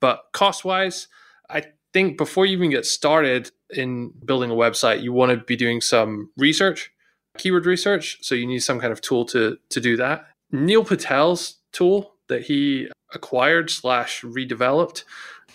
But 0.00 0.24
cost 0.32 0.64
wise, 0.64 1.08
I 1.48 1.64
think 1.94 2.18
before 2.18 2.44
you 2.44 2.56
even 2.56 2.70
get 2.70 2.84
started 2.84 3.50
in 3.70 4.12
building 4.24 4.50
a 4.50 4.54
website, 4.54 5.02
you 5.02 5.12
want 5.12 5.30
to 5.30 5.38
be 5.38 5.56
doing 5.56 5.80
some 5.80 6.30
research, 6.36 6.92
keyword 7.38 7.64
research. 7.64 8.18
So 8.20 8.34
you 8.34 8.46
need 8.46 8.60
some 8.60 8.80
kind 8.80 8.92
of 8.92 9.00
tool 9.00 9.24
to 9.26 9.56
to 9.70 9.80
do 9.80 9.96
that. 9.96 10.26
Neil 10.52 10.84
Patel's 10.84 11.56
tool 11.72 12.14
that 12.28 12.42
he 12.42 12.88
acquired 13.14 13.70
slash 13.70 14.22
redeveloped. 14.22 15.04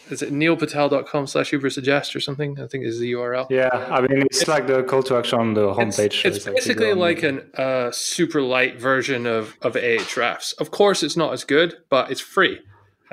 Is 0.10 0.22
it 0.22 0.34
neilpatel.com 0.34 1.28
slash 1.28 1.52
ubersuggest 1.52 2.14
or 2.14 2.20
something? 2.20 2.60
I 2.60 2.68
think 2.68 2.84
is 2.84 3.00
the 3.00 3.14
URL. 3.14 3.48
Yeah, 3.50 3.70
I 3.90 4.02
mean, 4.02 4.24
it's, 4.24 4.42
it's 4.42 4.48
like 4.50 4.68
the 4.68 4.84
call 4.84 5.02
to 5.04 5.16
action 5.16 5.40
on 5.40 5.54
the 5.54 5.74
homepage. 5.74 6.26
It's, 6.26 6.38
it's 6.38 6.46
basically 6.46 6.94
like 6.94 7.24
a 7.24 7.62
uh, 7.62 7.92
super 7.92 8.42
light 8.42 8.80
version 8.80 9.26
of, 9.26 9.56
of 9.62 9.76
Ahrefs. 9.76 10.54
Of 10.60 10.72
course, 10.72 11.04
it's 11.04 11.16
not 11.16 11.32
as 11.32 11.46
good, 11.46 11.78
but 11.90 12.12
it's 12.12 12.20
free 12.20 12.60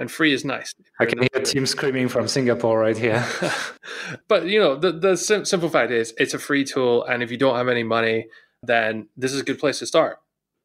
and 0.00 0.10
free 0.10 0.32
is 0.32 0.44
nice. 0.44 0.74
I 0.98 1.04
can 1.04 1.18
hear 1.18 1.42
Tim 1.44 1.66
screaming 1.66 2.08
from 2.08 2.26
Singapore 2.26 2.80
right 2.80 2.96
here. 2.96 3.24
but 4.28 4.46
you 4.46 4.58
know, 4.58 4.74
the 4.74 4.90
the 4.90 5.16
sim- 5.16 5.44
simple 5.44 5.68
fact 5.68 5.92
is, 5.92 6.12
it's 6.18 6.34
a 6.34 6.38
free 6.38 6.64
tool, 6.64 7.04
and 7.04 7.22
if 7.22 7.30
you 7.30 7.36
don't 7.36 7.54
have 7.54 7.68
any 7.68 7.84
money, 7.84 8.26
then 8.62 9.08
this 9.16 9.32
is 9.32 9.40
a 9.40 9.44
good 9.44 9.58
place 9.58 9.78
to 9.78 9.86
start. 9.86 10.18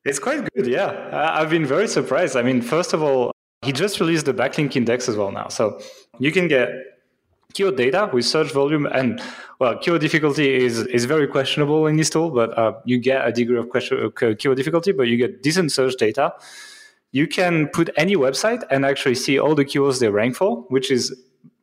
It's 0.05 0.20
quite 0.20 0.48
good, 0.53 0.67
yeah. 0.67 1.10
I've 1.34 1.50
been 1.50 1.65
very 1.65 1.88
surprised. 1.88 2.36
I 2.36 2.44
mean, 2.44 2.62
first 2.62 2.94
of 2.94 3.01
all, 3.01 3.32
he 3.62 3.72
just 3.72 4.00
released 4.00 4.26
the 4.26 4.34
backlink 4.34 4.76
index 4.76 5.10
as 5.10 5.16
well 5.16 5.32
now, 5.32 5.48
so 5.48 5.80
you 6.20 6.32
can 6.32 6.48
get 6.48 6.70
keyword 7.54 7.78
data 7.78 8.10
with 8.12 8.26
search 8.26 8.52
volume 8.52 8.86
and 8.86 9.22
well 9.60 9.78
keyword 9.78 10.02
difficulty 10.02 10.66
is 10.66 10.80
is 10.88 11.06
very 11.06 11.26
questionable 11.26 11.88
in 11.88 11.96
this 11.96 12.10
tool 12.10 12.30
but 12.30 12.58
uh, 12.58 12.74
you 12.84 12.98
get 12.98 13.26
a 13.26 13.32
degree 13.32 13.58
of 13.58 13.70
question, 13.70 13.98
uh, 13.98 14.10
keyword 14.38 14.58
difficulty 14.58 14.92
but 14.92 15.08
you 15.08 15.16
get 15.16 15.42
decent 15.42 15.72
search 15.72 15.96
data 15.96 16.34
you 17.16 17.28
can 17.28 17.70
put 17.70 17.90
any 17.96 18.18
website 18.18 18.62
and 18.70 18.86
actually 18.86 19.16
see 19.16 19.40
all 19.40 19.56
the 19.56 19.64
keywords 19.64 20.02
they 20.02 20.10
rank 20.10 20.36
for, 20.36 20.64
which 20.68 20.92
is 20.92 21.16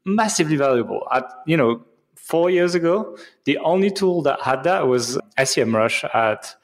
massively 0.07 0.57
valuable. 0.57 1.07
At 1.13 1.31
you 1.45 1.59
know, 1.59 1.85
four 2.15 2.49
years 2.49 2.75
ago, 2.75 3.19
the 3.45 3.59
only 3.59 3.91
tool 3.91 4.23
that 4.23 4.41
had 4.41 4.65
that 4.65 4.87
was 4.87 5.19
SEMrush 5.39 6.09
at 6.15 6.55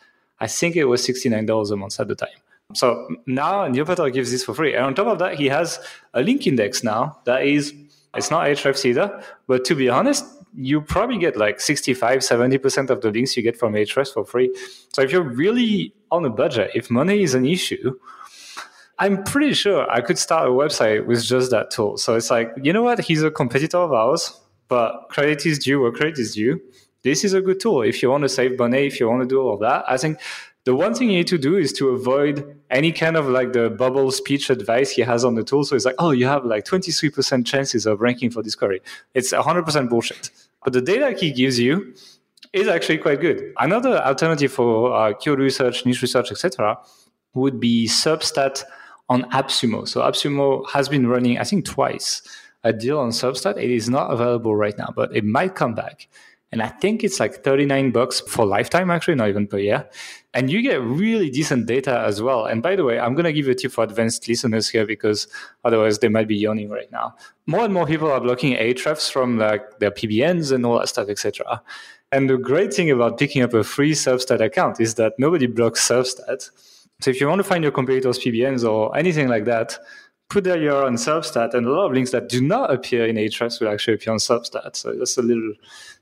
I 0.41 0.47
think 0.47 0.75
it 0.75 0.87
was 0.87 1.05
sixty 1.05 1.29
nine 1.29 1.45
dollars 1.45 1.71
a 1.71 1.77
month 1.77 2.01
at 2.01 2.09
the 2.09 2.15
time. 2.15 2.41
So 2.75 3.09
now 3.27 3.67
Neil 3.67 3.85
gives 4.11 4.31
this 4.31 4.45
for 4.45 4.55
free, 4.55 4.75
and 4.75 4.85
on 4.85 4.95
top 4.95 5.07
of 5.07 5.19
that, 5.21 5.35
he 5.35 5.47
has 5.47 5.81
a 6.13 6.23
link 6.23 6.47
index 6.47 6.85
now 6.85 7.19
that 7.25 7.45
is 7.45 7.73
it's 8.15 8.31
not 8.31 8.47
Ahrefs 8.47 8.85
either, 8.85 9.23
but 9.47 9.65
to 9.67 9.75
be 9.75 9.89
honest, 9.89 10.25
you 10.55 10.81
probably 10.81 11.19
get 11.19 11.37
like 11.37 11.61
65 11.61 12.21
70% 12.21 12.91
of 12.91 13.01
the 13.01 13.11
links 13.11 13.37
you 13.37 13.43
get 13.43 13.57
from 13.57 13.75
Ahrefs 13.75 14.13
for 14.13 14.25
free 14.25 14.53
so 14.93 15.03
if 15.03 15.13
you're 15.13 15.23
really 15.23 15.95
on 16.11 16.25
a 16.25 16.31
budget 16.31 16.71
if 16.75 16.91
money 16.91 17.23
is 17.23 17.35
an 17.35 17.45
issue 17.45 17.95
I'm 18.99 19.23
pretty 19.23 19.55
sure 19.55 19.89
I 19.91 20.01
could 20.01 20.19
start 20.19 20.49
a 20.49 20.51
website 20.51 21.07
with 21.07 21.23
just 21.25 21.53
that 21.53 21.71
tool. 21.71 21.99
So 21.99 22.17
it's 22.17 22.31
like, 22.31 22.53
you 22.61 22.73
know 22.73 22.83
what? 22.83 22.99
He's 22.99 23.23
a 23.23 23.31
competitor 23.31 23.79
of 23.79 23.93
ours, 23.93 24.39
but 24.67 25.09
credit 25.09 25.47
is 25.47 25.61
due 25.61 25.81
where 25.81 25.93
credit 25.93 26.19
is 26.19 26.35
due. 26.35 26.61
This 27.05 27.23
is 27.23 27.33
a 27.33 27.41
good 27.41 27.61
tool. 27.61 27.83
If 27.83 28.03
you 28.03 28.11
want 28.11 28.23
to 28.23 28.29
save 28.29 28.59
money, 28.59 28.87
if 28.87 28.99
you 28.99 29.09
want 29.09 29.23
to 29.23 29.29
do 29.29 29.41
all 29.41 29.57
that, 29.59 29.85
I 29.89 29.99
think 29.99 30.19
the 30.65 30.75
one 30.75 30.95
thing 30.95 31.11
you 31.11 31.19
need 31.19 31.29
to 31.29 31.39
do 31.39 31.57
is 31.57 31.73
to 31.75 31.91
avoid 31.91 32.58
any 32.71 32.93
kind 32.93 33.17
of 33.17 33.29
like 33.29 33.53
the 33.53 33.71
bubble 33.71 34.11
speech 34.11 34.51
advice 34.51 34.91
he 34.91 35.03
has 35.03 35.25
on 35.25 35.35
the 35.35 35.45
tool. 35.45 35.65
So 35.65 35.77
it's 35.77 35.85
like, 35.85 35.95
oh, 35.99 36.11
you 36.11 36.27
have 36.27 36.45
like 36.45 36.65
23% 36.65 37.47
chances 37.47 37.87
of 37.87 38.01
ranking 38.01 38.31
for 38.31 38.43
discovery. 38.43 38.81
It's 39.15 39.33
100% 39.33 39.89
bullshit. 39.89 40.31
But 40.65 40.73
the 40.73 40.83
data 40.83 41.17
he 41.19 41.31
gives 41.33 41.59
you 41.59 41.95
is 42.53 42.69
actually 42.69 42.99
quite 42.99 43.21
good. 43.21 43.53
Another 43.59 43.99
alternative 43.99 44.53
for 44.53 44.95
uh, 44.95 45.13
keyword 45.15 45.41
research, 45.41 45.85
niche 45.87 46.03
research, 46.03 46.31
etc., 46.31 46.79
would 47.35 47.61
be 47.61 47.87
Serpstat 47.87 48.65
on 49.09 49.23
AppSumo. 49.31 49.87
So 49.87 50.01
AppSumo 50.01 50.69
has 50.71 50.89
been 50.89 51.07
running, 51.07 51.39
I 51.39 51.45
think, 51.45 51.65
twice 51.65 52.23
a 52.65 52.73
deal 52.73 52.99
on 52.99 53.11
Serpstat. 53.11 53.57
It 53.57 53.71
is 53.71 53.89
not 53.89 54.11
available 54.11 54.57
right 54.57 54.77
now, 54.77 54.93
but 54.95 55.15
it 55.15 55.25
might 55.25 55.55
come 55.55 55.75
back. 55.75 56.09
And 56.51 56.63
I 56.63 56.69
think 56.69 57.05
it's 57.05 57.21
like 57.21 57.45
39 57.45 57.91
bucks 57.91 58.21
for 58.21 58.47
lifetime, 58.47 58.91
actually, 58.91 59.17
not 59.17 59.29
even 59.29 59.47
per 59.47 59.59
year. 59.59 59.89
And 60.33 60.51
you 60.51 60.63
get 60.63 60.81
really 60.81 61.29
decent 61.29 61.67
data 61.67 62.01
as 62.01 62.23
well. 62.23 62.47
And 62.47 62.63
by 62.63 62.75
the 62.75 62.85
way, 62.85 62.99
I'm 62.99 63.15
going 63.15 63.25
to 63.25 63.33
give 63.33 63.49
a 63.49 63.55
tip 63.55 63.73
for 63.73 63.85
advanced 63.85 64.27
listeners 64.29 64.69
here 64.69 64.87
because 64.87 65.29
otherwise 65.65 65.99
they 65.99 66.09
might 66.09 66.29
be 66.29 66.37
yawning 66.37 66.71
right 66.71 66.91
now. 66.91 67.15
More 67.47 67.65
and 67.65 67.75
more 67.75 67.87
people 67.87 68.11
are 68.11 68.21
blocking 68.21 68.57
Ahrefs 68.57 69.11
from 69.11 69.39
like 69.39 69.79
their 69.79 69.91
PBNs 69.91 70.53
and 70.53 70.65
all 70.65 70.79
that 70.79 70.89
stuff, 70.89 71.09
etc. 71.09 71.63
And 72.13 72.31
the 72.31 72.39
great 72.39 72.73
thing 72.73 72.91
about 72.91 73.19
picking 73.19 73.43
up 73.43 73.53
a 73.53 73.63
free 73.63 73.93
Serpstat 73.93 74.41
account 74.41 74.81
is 74.81 74.95
that 74.95 75.13
nobody 75.19 75.47
blocks 75.47 75.87
Serpstat 75.87 76.51
so 77.01 77.11
if 77.11 77.21
you 77.21 77.29
want 77.29 77.39
to 77.39 77.45
find 77.45 77.63
your 77.63 77.73
competitors' 77.73 78.19
PBNs 78.19 78.69
or 78.69 78.97
anything 78.97 79.29
like 79.29 79.45
that, 79.45 79.79
your 80.35 80.85
on 80.85 80.97
Serpstat, 80.97 81.55
and 81.55 81.67
a 81.67 81.71
lot 81.71 81.87
of 81.87 81.93
links 81.93 82.11
that 82.11 82.29
do 82.29 82.41
not 82.41 82.71
appear 82.71 83.07
in 83.07 83.17
Ahrefs 83.17 83.61
will 83.61 83.69
actually 83.69 83.95
appear 83.95 84.13
on 84.13 84.19
Serpstat. 84.19 84.77
So 84.77 84.93
that's 84.93 85.17
a 85.17 85.23
little 85.23 85.55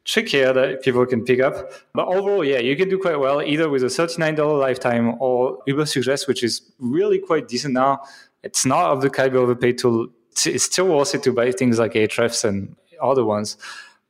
trick 0.04 0.28
here 0.28 0.52
that 0.52 0.82
people 0.82 1.06
can 1.06 1.24
pick 1.24 1.40
up. 1.40 1.70
But 1.94 2.08
overall, 2.08 2.44
yeah, 2.44 2.58
you 2.58 2.76
can 2.76 2.88
do 2.88 2.98
quite 2.98 3.20
well 3.20 3.40
either 3.40 3.68
with 3.68 3.82
a 3.84 3.86
$39 3.86 4.58
lifetime 4.58 5.14
or 5.20 5.62
Uber 5.66 5.84
Ubersuggest, 5.84 6.26
which 6.26 6.42
is 6.42 6.60
really 6.80 7.18
quite 7.18 7.48
decent 7.48 7.74
now. 7.74 8.00
It's 8.42 8.66
not 8.66 8.90
of 8.90 9.00
the 9.00 9.10
caliber 9.10 9.38
of 9.38 9.48
a 9.48 9.56
paid 9.56 9.78
tool. 9.78 10.08
It's 10.44 10.64
still 10.64 10.88
worth 10.88 11.14
it 11.14 11.22
to 11.22 11.32
buy 11.32 11.52
things 11.52 11.78
like 11.78 11.92
Ahrefs 11.92 12.44
and 12.44 12.74
other 13.00 13.24
ones. 13.24 13.56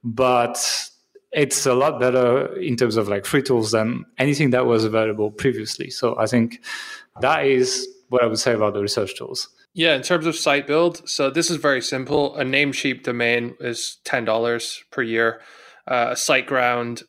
But 0.02 0.58
it's 1.32 1.66
a 1.66 1.74
lot 1.74 2.00
better 2.00 2.56
in 2.56 2.76
terms 2.76 2.96
of 2.96 3.08
like 3.08 3.26
free 3.26 3.42
tools 3.42 3.72
than 3.72 4.06
anything 4.16 4.50
that 4.50 4.64
was 4.64 4.84
available 4.84 5.30
previously. 5.30 5.90
So 5.90 6.18
I 6.18 6.26
think 6.26 6.62
that 7.20 7.44
is 7.44 7.86
what 8.08 8.22
I 8.22 8.26
would 8.26 8.38
say 8.38 8.54
about 8.54 8.72
the 8.72 8.80
research 8.80 9.16
tools. 9.16 9.48
Yeah, 9.76 9.94
in 9.94 10.00
terms 10.00 10.24
of 10.24 10.34
site 10.34 10.66
build, 10.66 11.06
so 11.06 11.28
this 11.28 11.50
is 11.50 11.58
very 11.58 11.82
simple. 11.82 12.34
A 12.36 12.42
Namecheap 12.42 13.02
domain 13.02 13.54
is 13.60 13.98
ten 14.04 14.24
dollars 14.24 14.82
per 14.90 15.02
year. 15.02 15.42
Uh, 15.86 16.12
SiteGround 16.12 17.02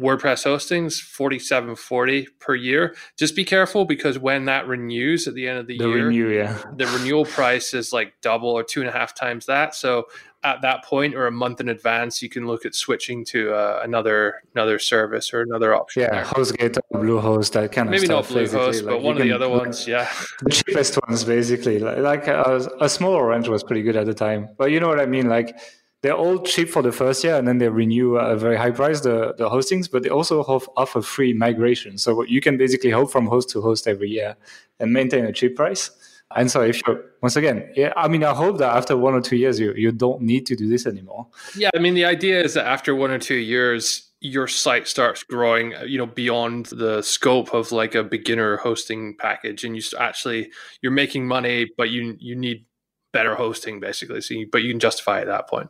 WordPress 0.00 0.46
hostings 0.46 0.98
forty 0.98 1.38
seven 1.38 1.76
forty 1.76 2.26
per 2.40 2.54
year. 2.54 2.96
Just 3.18 3.36
be 3.36 3.44
careful 3.44 3.84
because 3.84 4.18
when 4.18 4.46
that 4.46 4.66
renews 4.66 5.28
at 5.28 5.34
the 5.34 5.46
end 5.46 5.58
of 5.58 5.66
the, 5.66 5.76
the 5.76 5.86
year, 5.86 6.06
renew, 6.06 6.30
yeah. 6.30 6.62
the 6.74 6.86
renewal 6.86 7.26
price 7.26 7.74
is 7.74 7.92
like 7.92 8.14
double 8.22 8.48
or 8.48 8.64
two 8.64 8.80
and 8.80 8.88
a 8.88 8.92
half 8.92 9.14
times 9.14 9.44
that. 9.44 9.74
So 9.74 10.04
at 10.44 10.60
that 10.60 10.84
point 10.84 11.14
or 11.14 11.26
a 11.26 11.30
month 11.32 11.60
in 11.60 11.70
advance, 11.70 12.22
you 12.22 12.28
can 12.28 12.46
look 12.46 12.66
at 12.66 12.74
switching 12.74 13.24
to 13.24 13.54
uh, 13.54 13.80
another 13.82 14.42
another 14.54 14.78
service 14.78 15.32
or 15.32 15.40
another 15.40 15.74
option. 15.74 16.02
Yeah, 16.02 16.10
there. 16.10 16.24
HostGator, 16.24 16.80
Bluehost, 16.92 17.52
that 17.52 17.72
kind 17.72 17.90
Maybe 17.90 18.02
of 18.02 18.26
stuff. 18.26 18.30
Maybe 18.30 18.52
not 18.52 18.52
Bluehost, 18.52 18.82
like 18.82 18.86
but 18.86 19.02
one 19.02 19.16
of 19.16 19.22
the 19.22 19.32
other 19.32 19.48
ones, 19.48 19.88
yeah. 19.88 20.08
The 20.42 20.50
cheapest 20.50 20.98
ones, 21.08 21.24
basically. 21.24 21.78
Like, 21.78 21.98
like 21.98 22.28
a, 22.28 22.68
A 22.80 22.88
Small 22.88 23.14
Orange 23.14 23.48
was 23.48 23.62
pretty 23.64 23.82
good 23.82 23.96
at 23.96 24.06
the 24.06 24.14
time. 24.14 24.50
But 24.58 24.70
you 24.70 24.80
know 24.80 24.88
what 24.88 25.00
I 25.00 25.06
mean? 25.06 25.28
Like 25.28 25.56
they're 26.04 26.12
all 26.12 26.38
cheap 26.40 26.68
for 26.68 26.82
the 26.82 26.92
first 26.92 27.24
year 27.24 27.34
and 27.36 27.48
then 27.48 27.56
they 27.56 27.68
renew 27.70 28.18
at 28.18 28.30
a 28.30 28.36
very 28.36 28.56
high 28.56 28.70
price 28.70 29.00
the, 29.00 29.34
the 29.38 29.48
hostings 29.48 29.90
but 29.90 30.02
they 30.02 30.10
also 30.10 30.42
offer 30.76 31.00
free 31.00 31.32
migration 31.32 31.96
so 31.96 32.22
you 32.24 32.42
can 32.42 32.58
basically 32.58 32.90
hop 32.90 33.10
from 33.10 33.26
host 33.26 33.48
to 33.48 33.62
host 33.62 33.88
every 33.88 34.10
year 34.10 34.36
and 34.80 34.92
maintain 34.92 35.24
a 35.24 35.32
cheap 35.32 35.56
price 35.56 35.90
and 36.36 36.50
so 36.50 36.62
if 36.62 36.86
you 36.86 37.02
once 37.22 37.36
again, 37.36 37.70
yeah, 37.76 37.92
I 37.96 38.08
mean, 38.08 38.24
I 38.24 38.34
hope 38.34 38.58
that 38.58 38.76
after 38.76 38.96
one 38.96 39.14
or 39.14 39.20
two 39.20 39.36
years, 39.36 39.60
you, 39.60 39.72
you 39.76 39.92
don't 39.92 40.22
need 40.22 40.46
to 40.46 40.56
do 40.56 40.68
this 40.68 40.86
anymore. 40.86 41.28
Yeah. 41.56 41.70
I 41.74 41.78
mean, 41.78 41.94
the 41.94 42.04
idea 42.04 42.42
is 42.42 42.54
that 42.54 42.66
after 42.66 42.94
one 42.94 43.10
or 43.10 43.18
two 43.18 43.36
years, 43.36 44.10
your 44.20 44.48
site 44.48 44.88
starts 44.88 45.22
growing, 45.22 45.74
uh, 45.74 45.82
you 45.82 45.98
know, 45.98 46.06
beyond 46.06 46.66
the 46.66 47.02
scope 47.02 47.54
of 47.54 47.72
like 47.72 47.94
a 47.94 48.02
beginner 48.02 48.56
hosting 48.56 49.16
package. 49.16 49.64
And 49.64 49.76
you 49.76 49.82
actually, 49.98 50.50
you're 50.82 50.92
making 50.92 51.26
money, 51.26 51.70
but 51.76 51.90
you, 51.90 52.16
you 52.18 52.34
need 52.34 52.64
better 53.12 53.34
hosting 53.34 53.80
basically. 53.80 54.20
So, 54.20 54.34
you, 54.34 54.48
but 54.50 54.62
you 54.62 54.70
can 54.70 54.80
justify 54.80 55.20
at 55.20 55.26
that 55.26 55.48
point. 55.48 55.68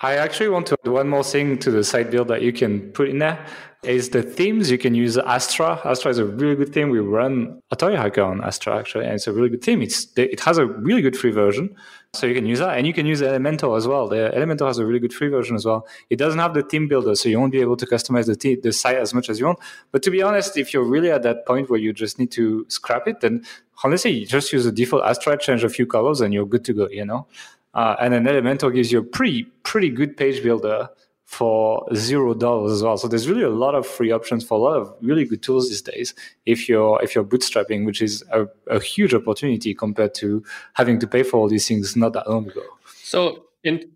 I 0.00 0.14
actually 0.14 0.48
want 0.50 0.66
to 0.68 0.76
add 0.84 0.90
one 0.90 1.08
more 1.08 1.24
thing 1.24 1.58
to 1.58 1.70
the 1.70 1.82
site 1.82 2.10
build 2.10 2.28
that 2.28 2.42
you 2.42 2.52
can 2.52 2.92
put 2.92 3.08
in 3.08 3.18
there 3.18 3.44
is 3.84 4.10
the 4.10 4.22
themes. 4.22 4.70
You 4.70 4.78
can 4.78 4.94
use 4.94 5.16
Astra. 5.16 5.80
Astra 5.84 6.10
is 6.10 6.18
a 6.18 6.24
really 6.24 6.56
good 6.56 6.72
theme. 6.72 6.90
We 6.90 6.98
run 6.98 7.62
Authority 7.70 7.96
Hacker 7.96 8.22
on 8.22 8.42
Astra 8.42 8.76
actually, 8.76 9.04
and 9.04 9.14
it's 9.14 9.26
a 9.28 9.32
really 9.32 9.48
good 9.48 9.62
theme. 9.62 9.82
It's 9.82 10.08
it 10.16 10.40
has 10.40 10.58
a 10.58 10.66
really 10.66 11.00
good 11.00 11.16
free 11.16 11.30
version, 11.30 11.76
so 12.12 12.26
you 12.26 12.34
can 12.34 12.44
use 12.44 12.58
that, 12.58 12.76
and 12.76 12.86
you 12.86 12.92
can 12.92 13.06
use 13.06 13.20
Elementor 13.20 13.76
as 13.76 13.86
well. 13.86 14.08
The 14.08 14.32
Elementor 14.34 14.66
has 14.66 14.78
a 14.78 14.86
really 14.86 14.98
good 14.98 15.12
free 15.12 15.28
version 15.28 15.54
as 15.54 15.64
well. 15.64 15.86
It 16.10 16.16
doesn't 16.16 16.40
have 16.40 16.54
the 16.54 16.62
theme 16.62 16.88
builder, 16.88 17.14
so 17.14 17.28
you 17.28 17.38
won't 17.38 17.52
be 17.52 17.60
able 17.60 17.76
to 17.76 17.86
customize 17.86 18.26
the 18.26 18.34
te- 18.34 18.56
the 18.56 18.72
site 18.72 18.96
as 18.96 19.14
much 19.14 19.30
as 19.30 19.38
you 19.38 19.46
want. 19.46 19.60
But 19.92 20.02
to 20.02 20.10
be 20.10 20.22
honest, 20.22 20.56
if 20.56 20.74
you're 20.74 20.84
really 20.84 21.12
at 21.12 21.22
that 21.22 21.46
point 21.46 21.70
where 21.70 21.78
you 21.78 21.92
just 21.92 22.18
need 22.18 22.32
to 22.32 22.66
scrap 22.68 23.06
it, 23.06 23.20
then 23.20 23.44
honestly, 23.84 24.10
you 24.10 24.26
just 24.26 24.52
use 24.52 24.64
the 24.64 24.72
default 24.72 25.04
Astra, 25.04 25.38
change 25.38 25.62
a 25.62 25.68
few 25.68 25.86
colors, 25.86 26.20
and 26.20 26.34
you're 26.34 26.46
good 26.46 26.64
to 26.64 26.72
go. 26.72 26.88
You 26.88 27.04
know. 27.04 27.26
Uh, 27.74 27.94
and 28.00 28.12
then 28.12 28.24
Elementor 28.24 28.74
gives 28.74 28.90
you 28.90 28.98
a 28.98 29.04
pretty 29.04 29.44
pretty 29.62 29.88
good 29.90 30.16
page 30.16 30.42
builder 30.42 30.88
for 31.28 31.86
zero 31.94 32.32
dollars 32.32 32.72
as 32.72 32.82
well. 32.82 32.96
So 32.96 33.06
there's 33.06 33.28
really 33.28 33.42
a 33.42 33.50
lot 33.50 33.74
of 33.74 33.86
free 33.86 34.10
options 34.10 34.44
for 34.44 34.54
a 34.58 34.62
lot 34.62 34.76
of 34.78 34.94
really 35.02 35.26
good 35.26 35.42
tools 35.42 35.68
these 35.68 35.82
days. 35.82 36.14
If 36.46 36.70
you're 36.70 36.98
if 37.02 37.14
you're 37.14 37.22
bootstrapping, 37.22 37.84
which 37.84 38.00
is 38.00 38.24
a, 38.32 38.46
a 38.68 38.80
huge 38.80 39.12
opportunity 39.12 39.74
compared 39.74 40.14
to 40.14 40.42
having 40.72 40.98
to 41.00 41.06
pay 41.06 41.22
for 41.22 41.36
all 41.36 41.46
these 41.46 41.68
things 41.68 41.94
not 41.96 42.14
that 42.14 42.30
long 42.30 42.48
ago. 42.48 42.62
So 43.02 43.44
in 43.62 43.90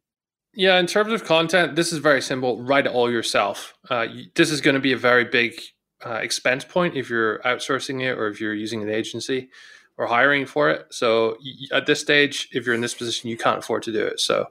yeah, 0.52 0.78
in 0.78 0.86
terms 0.86 1.10
of 1.10 1.24
content, 1.24 1.74
this 1.74 1.90
is 1.90 2.00
very 2.00 2.20
simple. 2.20 2.62
Write 2.62 2.84
it 2.84 2.92
all 2.92 3.10
yourself. 3.10 3.78
Uh, 3.88 4.08
this 4.34 4.50
is 4.50 4.60
going 4.60 4.74
to 4.74 4.80
be 4.80 4.92
a 4.92 4.98
very 4.98 5.24
big 5.24 5.58
uh, 6.04 6.16
expense 6.16 6.66
point 6.66 6.98
if 6.98 7.08
you're 7.08 7.38
outsourcing 7.46 8.02
it 8.02 8.18
or 8.18 8.28
if 8.28 8.42
you're 8.42 8.52
using 8.52 8.82
an 8.82 8.90
agency 8.90 9.48
or 9.96 10.06
hiring 10.06 10.44
for 10.44 10.68
it. 10.68 10.86
So 10.90 11.38
at 11.72 11.86
this 11.86 12.00
stage, 12.00 12.50
if 12.52 12.66
you're 12.66 12.74
in 12.74 12.82
this 12.82 12.92
position, 12.92 13.30
you 13.30 13.38
can't 13.38 13.60
afford 13.60 13.84
to 13.84 13.92
do 13.92 14.04
it. 14.04 14.20
So 14.20 14.48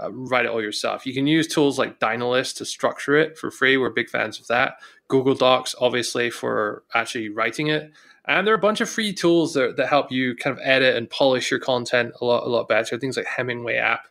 uh, 0.00 0.10
write 0.12 0.44
it 0.44 0.50
all 0.50 0.62
yourself. 0.62 1.06
You 1.06 1.14
can 1.14 1.26
use 1.26 1.46
tools 1.46 1.78
like 1.78 1.98
Dynalist 1.98 2.58
to 2.58 2.64
structure 2.64 3.16
it 3.16 3.38
for 3.38 3.50
free. 3.50 3.76
We're 3.76 3.90
big 3.90 4.10
fans 4.10 4.40
of 4.40 4.46
that. 4.48 4.74
Google 5.08 5.34
Docs, 5.34 5.74
obviously, 5.80 6.30
for 6.30 6.84
actually 6.94 7.28
writing 7.28 7.68
it. 7.68 7.90
And 8.26 8.46
there 8.46 8.54
are 8.54 8.58
a 8.58 8.60
bunch 8.60 8.80
of 8.80 8.90
free 8.90 9.12
tools 9.14 9.54
that, 9.54 9.76
that 9.76 9.88
help 9.88 10.12
you 10.12 10.36
kind 10.36 10.56
of 10.56 10.62
edit 10.62 10.96
and 10.96 11.08
polish 11.08 11.50
your 11.50 11.60
content 11.60 12.12
a 12.20 12.24
lot, 12.24 12.44
a 12.44 12.48
lot 12.48 12.68
better. 12.68 12.98
Things 12.98 13.16
like 13.16 13.26
Hemingway 13.26 13.76
app. 13.76 14.06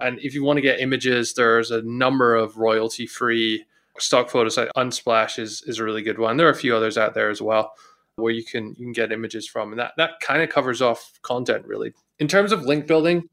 And 0.00 0.18
if 0.18 0.34
you 0.34 0.42
want 0.42 0.56
to 0.56 0.62
get 0.62 0.80
images, 0.80 1.34
there's 1.34 1.70
a 1.70 1.82
number 1.82 2.34
of 2.34 2.56
royalty 2.56 3.06
free 3.06 3.64
stock 3.98 4.30
photos. 4.30 4.56
Like 4.56 4.70
Unsplash 4.76 5.38
is, 5.38 5.62
is 5.66 5.78
a 5.78 5.84
really 5.84 6.02
good 6.02 6.18
one. 6.18 6.36
There 6.36 6.48
are 6.48 6.50
a 6.50 6.56
few 6.56 6.74
others 6.74 6.98
out 6.98 7.14
there 7.14 7.30
as 7.30 7.40
well 7.40 7.72
where 8.16 8.32
you 8.32 8.44
can 8.44 8.74
you 8.78 8.84
can 8.84 8.92
get 8.92 9.12
images 9.12 9.48
from. 9.48 9.70
And 9.70 9.78
that, 9.78 9.92
that 9.96 10.20
kind 10.20 10.42
of 10.42 10.50
covers 10.50 10.82
off 10.82 11.18
content 11.22 11.64
really. 11.66 11.94
In 12.18 12.28
terms 12.28 12.52
of 12.52 12.64
link 12.64 12.86
building, 12.86 13.28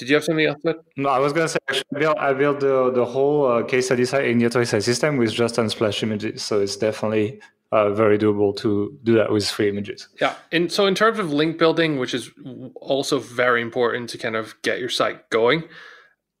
did 0.00 0.08
you 0.08 0.14
have 0.14 0.24
something 0.24 0.46
else? 0.46 0.62
No, 0.96 1.10
I 1.10 1.18
was 1.18 1.34
going 1.34 1.44
to 1.44 1.52
say 1.52 1.58
actually, 1.68 1.84
I 1.94 1.98
built, 1.98 2.18
I 2.18 2.32
built 2.32 2.60
the, 2.60 2.90
the 2.90 3.04
whole 3.04 3.46
uh, 3.46 3.62
case 3.62 3.84
study 3.84 4.06
site 4.06 4.24
in 4.24 4.38
the 4.38 4.64
Site 4.64 4.82
system 4.82 5.18
with 5.18 5.30
just 5.30 5.56
Unsplash 5.56 6.02
images. 6.02 6.42
So 6.42 6.58
it's 6.58 6.76
definitely 6.76 7.38
uh, 7.70 7.90
very 7.90 8.18
doable 8.18 8.56
to 8.56 8.98
do 9.04 9.14
that 9.16 9.30
with 9.30 9.46
free 9.46 9.68
images. 9.68 10.08
Yeah. 10.18 10.36
And 10.52 10.72
so 10.72 10.86
in 10.86 10.94
terms 10.94 11.18
of 11.18 11.34
link 11.34 11.58
building, 11.58 11.98
which 11.98 12.14
is 12.14 12.30
also 12.76 13.18
very 13.18 13.60
important 13.60 14.08
to 14.10 14.18
kind 14.18 14.36
of 14.36 14.54
get 14.62 14.80
your 14.80 14.88
site 14.88 15.28
going, 15.28 15.64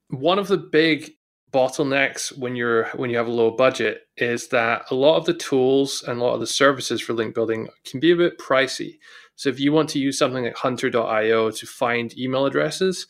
one 0.08 0.38
of 0.38 0.48
the 0.48 0.56
big 0.56 1.10
bottlenecks 1.52 2.36
when 2.38 2.56
you're 2.56 2.86
when 2.90 3.10
you 3.10 3.16
have 3.16 3.26
a 3.26 3.30
low 3.30 3.50
budget 3.50 4.02
is 4.16 4.48
that 4.48 4.84
a 4.90 4.94
lot 4.94 5.16
of 5.16 5.26
the 5.26 5.34
tools 5.34 6.02
and 6.06 6.18
a 6.18 6.24
lot 6.24 6.34
of 6.34 6.40
the 6.40 6.46
services 6.46 7.00
for 7.00 7.12
link 7.12 7.34
building 7.34 7.68
can 7.84 8.00
be 8.00 8.12
a 8.12 8.16
bit 8.16 8.38
pricey. 8.38 8.98
So 9.34 9.48
if 9.48 9.58
you 9.58 9.72
want 9.72 9.88
to 9.90 9.98
use 9.98 10.18
something 10.18 10.44
like 10.44 10.56
hunter.io 10.56 11.50
to 11.50 11.66
find 11.66 12.16
email 12.18 12.44
addresses, 12.44 13.06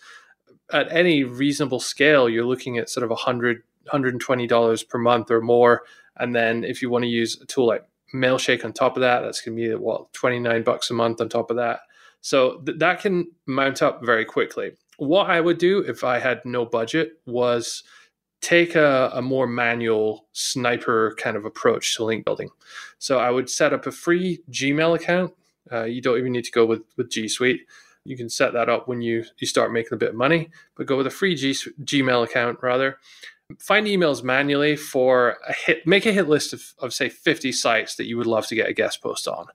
at 0.73 0.91
any 0.93 1.25
reasonable 1.25 1.81
scale, 1.81 2.29
you're 2.29 2.45
looking 2.45 2.79
at 2.79 2.89
sort 2.91 3.05
of 3.05 3.11
100 3.11 3.63
$120 3.93 4.89
per 4.89 4.99
month 4.99 5.31
or 5.31 5.41
more. 5.41 5.83
And 6.17 6.35
then 6.35 6.65
if 6.65 6.83
you 6.83 6.91
want 6.91 7.05
to 7.05 7.09
use 7.09 7.41
a 7.41 7.47
tool 7.47 7.67
like 7.67 7.85
Mailshake 8.15 8.65
on 8.65 8.73
top 8.73 8.97
of 8.97 9.01
that, 9.03 9.21
that's 9.21 9.41
going 9.41 9.57
to 9.57 9.63
be 9.63 9.75
what 9.75 10.13
29 10.13 10.63
bucks 10.63 10.91
a 10.91 10.95
month 10.95 11.21
on 11.21 11.29
top 11.29 11.51
of 11.51 11.57
that. 11.57 11.81
So 12.21 12.59
th- 12.59 12.79
that 12.79 13.01
can 13.01 13.31
mount 13.47 13.83
up 13.83 14.05
very 14.05 14.25
quickly. 14.25 14.73
What 14.99 15.31
I 15.31 15.41
would 15.41 15.59
do 15.59 15.81
if 15.81 16.05
I 16.05 16.19
had 16.19 16.45
no 16.45 16.67
budget 16.67 17.13
was 17.27 17.83
take 18.43 18.75
a, 18.75 19.11
a 19.15 19.23
more 19.23 19.47
manual 19.47 20.27
sniper 20.33 21.17
kind 21.19 21.37
of 21.37 21.45
approach 21.45 21.97
to 21.97 22.05
link 22.05 22.25
building. 22.25 22.51
So 22.99 23.19
I 23.19 23.31
would 23.31 23.49
set 23.49 23.73
up 23.73 23.87
a 23.87 23.93
free 23.93 24.41
Gmail 24.51 24.97
account. 24.97 25.33
Uh, 25.71 25.85
you 25.85 26.03
don't 26.03 26.19
even 26.19 26.33
need 26.33 26.45
to 26.45 26.51
go 26.51 26.67
with, 26.67 26.83
with 26.97 27.11
G 27.11 27.29
Suite 27.29 27.63
you 28.05 28.17
can 28.17 28.29
set 28.29 28.53
that 28.53 28.69
up 28.69 28.89
when 28.89 29.01
you, 29.01 29.25
you 29.39 29.47
start 29.47 29.73
making 29.73 29.95
a 29.95 29.99
bit 29.99 30.11
of 30.11 30.15
money, 30.15 30.51
but 30.77 30.87
go 30.87 30.97
with 30.97 31.07
a 31.07 31.11
free 31.11 31.35
G, 31.35 31.51
Gmail 31.51 32.25
account 32.25 32.59
rather. 32.63 32.99
Find 33.59 33.87
emails 33.87 34.23
manually 34.23 34.77
for 34.77 35.37
a 35.47 35.53
hit, 35.53 35.87
make 35.87 36.07
a 36.07 36.13
hit 36.13 36.29
list 36.29 36.53
of, 36.53 36.63
of 36.79 36.95
say 36.95 37.09
50 37.09 37.51
sites 37.53 37.97
that 37.97 38.07
you 38.07 38.17
would 38.17 38.27
love 38.27 38.47
to 38.47 38.55
get 38.55 38.69
a 38.69 38.73
guest 38.73 39.03
post 39.03 39.27
on. 39.27 39.47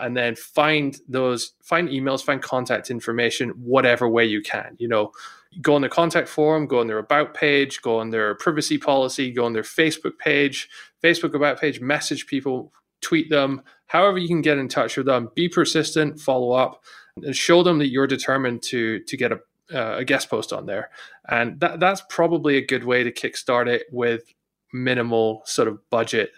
And 0.00 0.16
then 0.16 0.36
find 0.36 0.98
those, 1.08 1.54
find 1.62 1.88
emails, 1.88 2.22
find 2.22 2.42
contact 2.42 2.90
information, 2.90 3.50
whatever 3.50 4.08
way 4.08 4.26
you 4.26 4.42
can. 4.42 4.76
You 4.78 4.88
know, 4.88 5.12
go 5.60 5.74
on 5.74 5.80
their 5.80 5.90
contact 5.90 6.28
form, 6.28 6.66
go 6.66 6.80
on 6.80 6.86
their 6.86 6.98
about 6.98 7.34
page, 7.34 7.80
go 7.82 7.98
on 7.98 8.10
their 8.10 8.34
privacy 8.34 8.78
policy, 8.78 9.32
go 9.32 9.44
on 9.44 9.54
their 9.54 9.62
Facebook 9.62 10.18
page, 10.18 10.68
Facebook 11.02 11.34
about 11.34 11.60
page, 11.60 11.80
message 11.80 12.26
people, 12.26 12.72
tweet 13.00 13.30
them, 13.30 13.62
however 13.86 14.18
you 14.18 14.28
can 14.28 14.42
get 14.42 14.58
in 14.58 14.68
touch 14.68 14.96
with 14.96 15.06
them. 15.06 15.30
Be 15.34 15.48
persistent, 15.48 16.20
follow 16.20 16.52
up, 16.52 16.82
and 17.24 17.36
show 17.36 17.62
them 17.62 17.78
that 17.78 17.88
you're 17.88 18.06
determined 18.06 18.62
to 18.62 19.00
to 19.00 19.16
get 19.16 19.32
a, 19.32 19.40
uh, 19.72 19.98
a 19.98 20.04
guest 20.04 20.30
post 20.30 20.52
on 20.52 20.66
there. 20.66 20.90
And 21.28 21.60
that 21.60 21.80
that's 21.80 22.02
probably 22.08 22.56
a 22.56 22.66
good 22.66 22.84
way 22.84 23.02
to 23.04 23.12
kickstart 23.12 23.68
it 23.68 23.84
with 23.92 24.34
minimal 24.72 25.42
sort 25.44 25.68
of 25.68 25.78
budget 25.90 26.32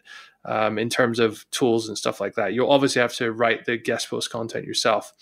um, 0.45 0.79
in 0.79 0.89
terms 0.89 1.19
of 1.19 1.49
tools 1.51 1.89
and 1.89 1.99
stuff 1.99 2.21
like 2.21 2.35
that. 2.35 2.55
You'll 2.55 2.71
obviously 2.71 3.03
have 3.03 3.15
to 3.15 3.33
write 3.33 3.65
the 3.65 3.77
guest 3.77 4.11
post 4.11 4.31
content 4.31 4.67
yourself. 4.67 5.13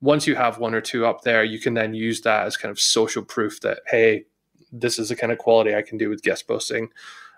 Once 0.00 0.26
you 0.26 0.34
have 0.34 0.58
one 0.58 0.74
or 0.74 0.80
two 0.80 1.06
up 1.06 1.22
there, 1.22 1.42
you 1.42 1.58
can 1.58 1.74
then 1.74 1.94
use 1.94 2.20
that 2.22 2.46
as 2.46 2.56
kind 2.56 2.70
of 2.70 2.78
social 2.78 3.24
proof 3.24 3.60
that 3.62 3.80
hey, 3.86 4.24
this 4.72 4.98
is 4.98 5.08
the 5.08 5.16
kind 5.16 5.32
of 5.32 5.38
quality 5.38 5.74
I 5.74 5.82
can 5.82 5.96
do 5.96 6.08
with 6.10 6.22
guest 6.22 6.46
posting, 6.46 6.90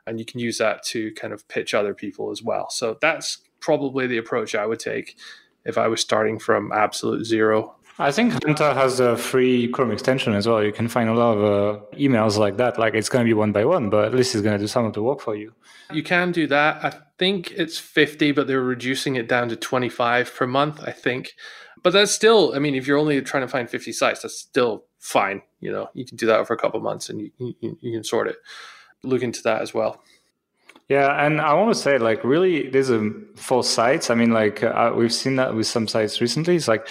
and 0.07 0.19
you 0.19 0.25
can 0.25 0.41
use 0.41 0.59
that 0.59 0.83
to 0.87 1.13
kind 1.13 1.33
of 1.33 1.47
pitch 1.49 1.75
other 1.75 1.95
people 1.95 2.31
as 2.31 2.43
well. 2.43 2.69
So 2.71 2.99
that's 3.01 3.39
probably 3.61 4.07
the 4.07 4.19
approach 4.19 4.55
I 4.55 4.67
would 4.67 4.81
take 4.81 5.17
if 5.65 5.79
I 5.79 5.89
was 5.89 6.01
starting 6.01 6.39
from 6.39 6.73
absolute 6.73 7.25
zero. 7.25 7.75
I 8.01 8.13
think 8.13 8.33
Hunter 8.45 8.75
has 8.75 9.01
a 9.01 9.17
free 9.17 9.69
Chrome 9.69 9.91
extension 9.91 10.33
as 10.33 10.47
well. 10.47 10.63
You 10.63 10.73
can 10.73 10.87
find 10.87 11.09
a 11.09 11.15
lot 11.15 11.37
of 11.37 11.43
uh, 11.43 11.97
emails 11.97 12.39
like 12.39 12.57
that. 12.59 12.79
Like 12.79 12.95
it's 12.95 13.09
going 13.09 13.25
to 13.25 13.29
be 13.29 13.35
one 13.35 13.51
by 13.51 13.65
one, 13.65 13.91
but 13.91 14.05
at 14.05 14.15
least 14.15 14.35
it's 14.35 14.43
going 14.43 14.57
to 14.57 14.63
do 14.63 14.69
some 14.69 14.85
of 14.85 14.93
the 14.93 15.03
work 15.03 15.21
for 15.21 15.35
you. 15.35 15.53
You 15.93 16.05
can 16.05 16.31
do 16.31 16.47
that. 16.47 16.85
I 16.85 16.97
think 17.19 17.51
it's 17.53 17.79
50, 17.79 18.33
but 18.33 18.47
they're 18.47 18.63
reducing 18.63 19.17
it 19.17 19.29
down 19.29 19.49
to 19.49 19.57
25 19.57 20.33
per 20.33 20.47
month, 20.47 20.81
I 20.85 20.93
think. 20.93 21.33
But 21.83 21.93
that's 21.93 22.13
still, 22.13 22.55
I 22.55 22.61
mean, 22.61 22.77
if 22.77 22.87
you're 22.87 22.99
only 22.99 23.21
trying 23.23 23.43
to 23.43 23.49
find 23.49 23.69
50 23.69 23.93
sites, 23.93 24.23
that's 24.23 24.39
still 24.39 24.85
fine. 24.99 25.43
You 25.61 25.73
know, 25.73 25.89
you 25.95 26.05
can 26.05 26.17
do 26.17 26.27
that 26.27 26.47
for 26.47 26.55
a 26.55 26.59
couple 26.59 26.81
months 26.81 27.09
and 27.09 27.21
you, 27.21 27.31
you, 27.39 27.79
you 27.81 27.93
can 27.93 28.05
sort 28.05 28.29
it. 28.29 28.37
Look 29.03 29.23
into 29.23 29.43
that 29.43 29.61
as 29.63 29.75
well. 29.75 30.03
Yeah, 30.89 31.25
and 31.25 31.41
I 31.41 31.53
want 31.53 31.75
to 31.75 31.79
say, 31.79 31.99
like, 31.99 32.25
really, 32.25 32.71
there's 32.71 32.89
a 32.89 33.11
for 33.37 33.63
sites. 33.63 34.09
I 34.09 34.15
mean, 34.15 34.31
like, 34.31 34.63
uh, 34.63 34.93
we've 34.97 35.13
seen 35.13 35.37
that 35.37 35.55
with 35.55 35.67
some 35.67 35.87
sites 35.87 36.21
recently. 36.21 36.57
It's 36.57 36.67
like 36.67 36.89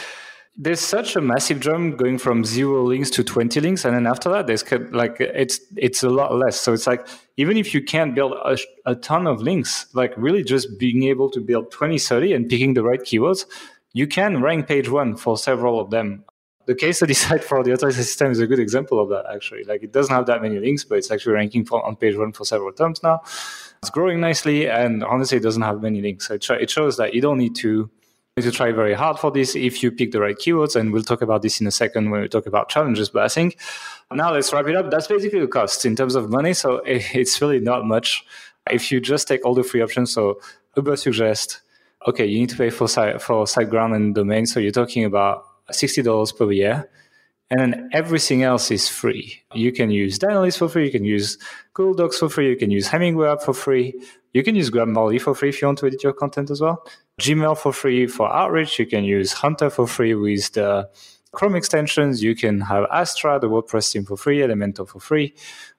there's 0.56 0.80
such 0.80 1.16
a 1.16 1.22
massive 1.22 1.60
jump 1.60 1.98
going 1.98 2.18
from 2.18 2.44
zero 2.44 2.84
links 2.84 3.10
to 3.12 3.24
20 3.24 3.60
links, 3.60 3.86
and 3.86 3.96
then 3.96 4.06
after 4.06 4.30
that, 4.30 4.46
there's 4.46 4.64
like 4.92 5.20
it's 5.20 5.60
it's 5.76 6.04
a 6.04 6.10
lot 6.10 6.36
less. 6.36 6.60
So 6.62 6.74
it's 6.74 6.86
like 6.86 7.08
even 7.38 7.58
if 7.58 7.74
you 7.74 7.84
can't 7.84 8.14
build 8.14 8.34
a, 8.34 8.58
a 8.86 8.96
ton 8.96 9.26
of 9.26 9.42
links, 9.42 9.88
like 9.94 10.14
really 10.16 10.44
just 10.44 10.78
being 10.78 11.04
able 11.04 11.30
to 11.32 11.40
build 11.40 11.72
20, 11.72 11.98
30, 11.98 12.34
and 12.34 12.50
picking 12.50 12.76
the 12.76 12.84
right 12.84 13.02
keywords, 13.02 13.46
you 13.94 14.06
can 14.06 14.44
rank 14.44 14.68
page 14.68 14.90
one 14.90 15.16
for 15.16 15.38
several 15.38 15.80
of 15.80 15.90
them 15.90 16.24
the 16.68 16.76
case 16.76 16.98
study 16.98 17.14
site 17.26 17.44
for 17.44 17.64
the 17.64 17.72
authority 17.72 17.98
system 17.98 18.30
is 18.30 18.40
a 18.40 18.46
good 18.46 18.60
example 18.60 19.00
of 19.00 19.10
that 19.10 19.26
actually 19.34 19.64
like 19.64 19.82
it 19.82 19.92
doesn't 19.92 20.14
have 20.14 20.28
that 20.28 20.42
many 20.42 20.60
links 20.60 20.84
but 20.84 20.98
it's 20.98 21.10
actually 21.10 21.34
ranking 21.34 21.66
for, 21.66 21.84
on 21.84 21.96
page 21.96 22.16
one 22.16 22.32
for 22.32 22.46
several 22.46 22.72
terms 22.72 23.02
now 23.02 23.22
it's 23.82 23.90
growing 23.90 24.20
nicely, 24.20 24.68
and 24.68 25.04
honestly, 25.04 25.38
it 25.38 25.44
doesn't 25.44 25.62
have 25.62 25.82
many 25.82 26.02
links. 26.02 26.28
So 26.28 26.56
it, 26.56 26.70
shows 26.70 26.98
that 26.98 27.14
you 27.14 27.22
don't 27.22 27.38
need 27.38 27.56
to 27.58 27.90
to 28.42 28.52
try 28.52 28.72
very 28.72 28.94
hard 28.94 29.18
for 29.18 29.32
this 29.32 29.56
if 29.56 29.82
you 29.82 29.92
pick 29.92 30.12
the 30.12 30.22
right 30.22 30.38
keywords. 30.38 30.76
And 30.76 30.94
we'll 30.94 31.04
talk 31.04 31.22
about 31.22 31.42
this 31.42 31.60
in 31.60 31.66
a 31.68 31.72
second 31.72 32.12
when 32.12 32.22
we 32.22 32.28
talk 32.28 32.46
about 32.46 32.70
challenges. 32.70 33.10
But 33.10 33.24
I 33.24 33.28
think 33.30 33.60
now 34.12 34.32
let's 34.32 34.54
wrap 34.54 34.68
it 34.68 34.76
up. 34.76 34.92
That's 34.92 35.08
basically 35.08 35.40
the 35.40 35.48
cost 35.48 35.86
in 35.86 35.96
terms 35.96 36.16
of 36.16 36.30
money. 36.30 36.54
So 36.54 36.78
it's 36.86 37.42
really 37.42 37.60
not 37.60 37.86
much 37.86 38.24
if 38.70 38.92
you 38.92 39.00
just 39.00 39.28
take 39.28 39.46
all 39.46 39.56
the 39.56 39.64
free 39.64 39.82
options. 39.82 40.14
So 40.14 40.40
Ubersuggest, 40.76 41.62
okay, 42.08 42.26
you 42.26 42.40
need 42.40 42.50
to 42.50 42.58
pay 42.58 42.70
for 42.70 42.88
site 42.88 43.22
for 43.22 43.46
and 43.58 44.14
domain. 44.14 44.46
So 44.46 44.60
you're 44.60 44.72
talking 44.72 45.04
about 45.04 45.46
sixty 45.72 46.02
dollars 46.02 46.32
per 46.32 46.52
year. 46.52 46.90
And 47.50 47.60
then 47.62 47.90
everything 47.94 48.44
else 48.44 48.72
is 48.72 48.90
free. 48.90 49.42
You 49.54 49.72
can 49.72 49.90
use 49.90 50.20
Dynalist 50.20 50.58
for 50.58 50.68
free. 50.68 50.86
You 50.86 50.92
can 50.92 51.06
use 51.06 51.38
Google 51.78 51.94
Docs 51.94 52.18
for 52.18 52.28
free. 52.28 52.50
You 52.50 52.56
can 52.56 52.72
use 52.72 52.88
Hemingway 52.88 53.28
app 53.28 53.44
for 53.44 53.54
free. 53.54 53.94
You 54.34 54.44
can 54.44 54.56
use 54.56 54.72
Grammarly 54.72 55.22
for 55.22 55.36
free 55.36 55.50
if 55.50 55.62
you 55.62 55.68
want 55.68 55.78
to 55.78 55.86
edit 55.86 56.04
your 56.04 56.12
content 56.12 56.50
as 56.50 56.60
well. 56.60 56.84
Gmail 57.22 57.56
for 57.56 57.72
free 57.72 58.08
for 58.08 58.34
outreach. 58.34 58.80
You 58.80 58.88
can 58.88 59.04
use 59.04 59.32
Hunter 59.32 59.70
for 59.70 59.86
free 59.86 60.16
with 60.16 60.54
the 60.54 60.90
Chrome 61.34 61.56
extensions. 61.56 62.24
You 62.24 62.36
can 62.36 62.62
have 62.62 62.88
Astra, 62.92 63.40
the 63.40 63.48
WordPress 63.48 63.94
theme 63.94 64.06
for 64.06 64.18
free, 64.18 64.40
Elementor 64.40 64.88
for 64.88 65.00
free. 65.00 65.36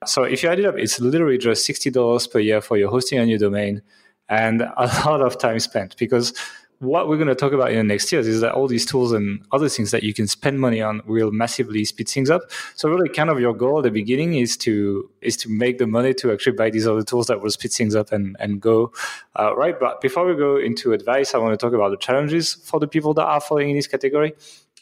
So 0.07 0.23
if 0.23 0.45
you 0.45 0.49
add 0.51 0.61
it 0.61 0.67
up, 0.67 0.77
it's 0.79 1.01
literally 1.01 1.37
just 1.37 1.69
$60 1.69 2.31
per 2.31 2.39
year 2.39 2.61
for 2.61 2.77
your 2.77 2.91
hosting 2.91 3.19
on 3.19 3.29
your 3.29 3.41
domain 3.41 3.83
and 4.29 4.63
a 4.63 4.87
lot 5.05 5.21
of 5.21 5.37
time 5.37 5.59
spent 5.59 5.97
because 5.97 6.33
what 6.81 7.09
we're 7.09 7.17
going 7.17 7.29
to 7.29 7.35
talk 7.35 7.53
about 7.53 7.71
in 7.71 7.77
the 7.77 7.83
next 7.83 8.13
years 8.13 8.27
is 8.27 8.41
that 8.41 8.53
all 8.53 8.69
these 8.69 8.87
tools 8.87 9.13
and 9.13 9.45
other 9.51 9.69
things 9.69 9.91
that 9.91 10.05
you 10.05 10.15
can 10.15 10.29
spend 10.29 10.61
money 10.61 10.81
on 10.81 11.03
will 11.07 11.33
massively 11.33 11.85
speed 11.85 12.09
things 12.09 12.31
up. 12.31 12.43
So 12.77 12.89
really 12.89 13.09
kind 13.09 13.31
of 13.31 13.41
your 13.41 13.53
goal 13.53 13.79
at 13.79 13.85
the 13.85 13.91
beginning 13.91 14.35
is 14.35 14.57
to 14.59 15.11
is 15.21 15.37
to 15.39 15.49
make 15.49 15.79
the 15.79 15.87
money 15.87 16.15
to 16.15 16.33
actually 16.33 16.53
buy 16.53 16.71
these 16.71 16.87
other 16.87 17.03
tools 17.03 17.27
that 17.27 17.41
will 17.43 17.51
speed 17.51 17.73
things 17.73 17.97
up 17.97 18.13
and, 18.13 18.37
and 18.39 18.61
go 18.61 18.93
uh, 19.37 19.57
right. 19.57 19.79
But 19.79 20.01
before 20.01 20.25
we 20.25 20.37
go 20.37 20.57
into 20.57 20.93
advice, 20.93 21.35
I 21.35 21.39
want 21.39 21.59
to 21.59 21.65
talk 21.65 21.75
about 21.75 21.91
the 21.91 21.97
challenges 21.97 22.55
for 22.55 22.79
the 22.79 22.89
people 22.89 23.13
that 23.15 23.25
are 23.25 23.41
falling 23.41 23.71
in 23.71 23.77
this 23.77 23.89
category. 23.89 24.35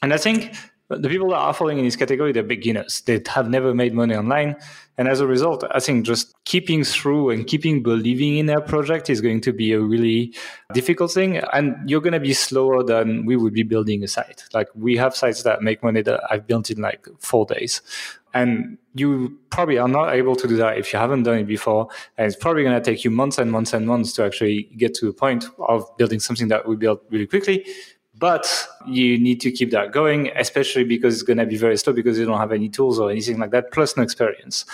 And 0.02 0.12
I 0.12 0.18
think 0.18 0.54
the 0.88 1.08
people 1.08 1.30
that 1.30 1.36
are 1.36 1.52
falling 1.52 1.78
in 1.78 1.84
this 1.84 1.96
category, 1.96 2.32
they're 2.32 2.42
beginners. 2.42 3.00
They 3.00 3.20
have 3.26 3.48
never 3.48 3.74
made 3.74 3.92
money 3.92 4.14
online. 4.14 4.56
And 4.98 5.08
as 5.08 5.20
a 5.20 5.26
result, 5.26 5.64
I 5.70 5.80
think 5.80 6.06
just 6.06 6.34
keeping 6.44 6.84
through 6.84 7.30
and 7.30 7.46
keeping 7.46 7.82
believing 7.82 8.38
in 8.38 8.46
their 8.46 8.60
project 8.60 9.10
is 9.10 9.20
going 9.20 9.40
to 9.42 9.52
be 9.52 9.72
a 9.72 9.80
really 9.80 10.32
difficult 10.72 11.12
thing. 11.12 11.38
And 11.38 11.76
you're 11.90 12.00
going 12.00 12.12
to 12.12 12.20
be 12.20 12.32
slower 12.32 12.84
than 12.84 13.26
we 13.26 13.36
would 13.36 13.52
be 13.52 13.64
building 13.64 14.04
a 14.04 14.08
site. 14.08 14.44
Like 14.54 14.68
we 14.74 14.96
have 14.96 15.14
sites 15.14 15.42
that 15.42 15.60
make 15.60 15.82
money 15.82 16.02
that 16.02 16.20
I've 16.30 16.46
built 16.46 16.70
in 16.70 16.80
like 16.80 17.08
four 17.18 17.46
days. 17.46 17.82
And 18.32 18.78
you 18.94 19.38
probably 19.50 19.78
are 19.78 19.88
not 19.88 20.14
able 20.14 20.36
to 20.36 20.46
do 20.46 20.56
that 20.58 20.78
if 20.78 20.92
you 20.92 20.98
haven't 20.98 21.22
done 21.24 21.38
it 21.38 21.46
before. 21.46 21.88
And 22.16 22.26
it's 22.26 22.36
probably 22.36 22.62
going 22.62 22.80
to 22.80 22.84
take 22.84 23.02
you 23.02 23.10
months 23.10 23.38
and 23.38 23.50
months 23.50 23.72
and 23.72 23.86
months 23.86 24.12
to 24.14 24.24
actually 24.24 24.64
get 24.76 24.94
to 24.96 25.08
a 25.08 25.12
point 25.12 25.46
of 25.58 25.84
building 25.96 26.20
something 26.20 26.48
that 26.48 26.68
we 26.68 26.76
build 26.76 27.00
really 27.10 27.26
quickly 27.26 27.66
But 28.18 28.66
you 28.86 29.18
need 29.18 29.42
to 29.42 29.50
keep 29.50 29.72
that 29.72 29.92
going, 29.92 30.30
especially 30.36 30.84
because 30.84 31.14
it's 31.14 31.22
going 31.22 31.36
to 31.36 31.44
be 31.44 31.58
very 31.58 31.76
slow 31.76 31.92
because 31.92 32.18
you 32.18 32.24
don't 32.24 32.38
have 32.38 32.52
any 32.52 32.70
tools 32.70 32.98
or 32.98 33.10
anything 33.10 33.38
like 33.38 33.50
that, 33.50 33.72
plus 33.72 33.94
no 33.94 34.02
experience. 34.02 34.64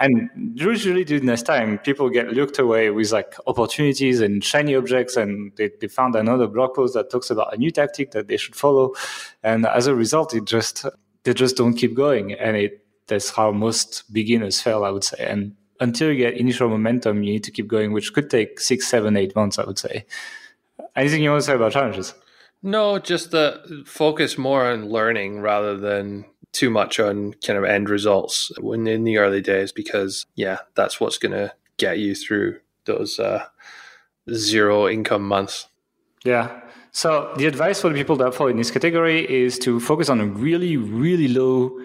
And 0.00 0.30
usually 0.54 1.02
during 1.02 1.26
this 1.26 1.42
time, 1.42 1.78
people 1.78 2.08
get 2.08 2.32
looked 2.32 2.58
away 2.60 2.90
with 2.90 3.10
like 3.10 3.34
opportunities 3.48 4.20
and 4.20 4.44
shiny 4.44 4.76
objects, 4.76 5.16
and 5.16 5.50
they, 5.56 5.70
they 5.80 5.88
found 5.88 6.14
another 6.14 6.46
blog 6.46 6.74
post 6.74 6.94
that 6.94 7.10
talks 7.10 7.30
about 7.30 7.52
a 7.52 7.56
new 7.56 7.72
tactic 7.72 8.12
that 8.12 8.28
they 8.28 8.36
should 8.36 8.54
follow. 8.54 8.92
And 9.42 9.66
as 9.66 9.88
a 9.88 9.94
result, 9.94 10.32
it 10.32 10.44
just 10.44 10.86
they 11.24 11.34
just 11.34 11.56
don't 11.56 11.74
keep 11.74 11.94
going, 11.94 12.34
and 12.34 12.56
it 12.56 12.84
that's 13.06 13.30
how 13.30 13.50
most 13.50 14.12
beginners 14.12 14.60
fail, 14.60 14.84
I 14.84 14.90
would 14.90 15.04
say. 15.04 15.26
And 15.26 15.56
until 15.80 16.12
you 16.12 16.16
get 16.16 16.34
initial 16.34 16.68
momentum, 16.68 17.22
you 17.22 17.32
need 17.32 17.44
to 17.44 17.50
keep 17.50 17.66
going, 17.66 17.92
which 17.92 18.12
could 18.14 18.30
take 18.30 18.60
six, 18.60 18.86
seven, 18.86 19.16
eight 19.16 19.34
months, 19.34 19.58
I 19.58 19.64
would 19.64 19.78
say. 19.78 20.06
Anything 20.96 21.22
you 21.22 21.30
want 21.30 21.42
to 21.42 21.46
say 21.46 21.54
about 21.54 21.72
challenges? 21.72 22.14
No, 22.64 22.98
just 22.98 23.30
the 23.30 23.84
focus 23.86 24.38
more 24.38 24.64
on 24.64 24.88
learning 24.88 25.42
rather 25.42 25.76
than 25.76 26.24
too 26.52 26.70
much 26.70 26.98
on 26.98 27.34
kind 27.46 27.58
of 27.58 27.64
end 27.64 27.90
results 27.90 28.50
when 28.58 28.86
in 28.86 29.04
the 29.04 29.18
early 29.18 29.42
days, 29.42 29.70
because 29.70 30.24
yeah, 30.34 30.58
that's 30.74 30.98
what's 30.98 31.18
going 31.18 31.32
to 31.32 31.52
get 31.76 31.98
you 31.98 32.14
through 32.14 32.58
those 32.86 33.18
uh, 33.18 33.44
zero 34.32 34.88
income 34.88 35.28
months. 35.28 35.68
Yeah. 36.24 36.62
So 36.90 37.34
the 37.36 37.44
advice 37.44 37.82
for 37.82 37.90
the 37.90 37.96
people 37.96 38.16
that 38.16 38.34
fall 38.34 38.46
in 38.46 38.56
this 38.56 38.70
category 38.70 39.30
is 39.30 39.58
to 39.58 39.78
focus 39.78 40.08
on 40.08 40.32
really, 40.40 40.78
really 40.78 41.28
low 41.28 41.78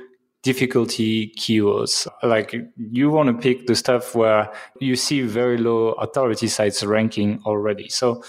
difficulty 0.44 1.34
keywords. 1.38 2.08
Like 2.24 2.56
you 2.78 3.10
want 3.10 3.28
to 3.28 3.34
pick 3.34 3.68
the 3.68 3.76
stuff 3.76 4.16
where 4.16 4.50
you 4.80 4.96
see 4.96 5.24
very 5.24 5.58
low 5.58 5.90
authority 5.94 6.48
sites 6.48 6.86
ranking 6.86 7.42
already. 7.46 7.90
So 7.90 8.24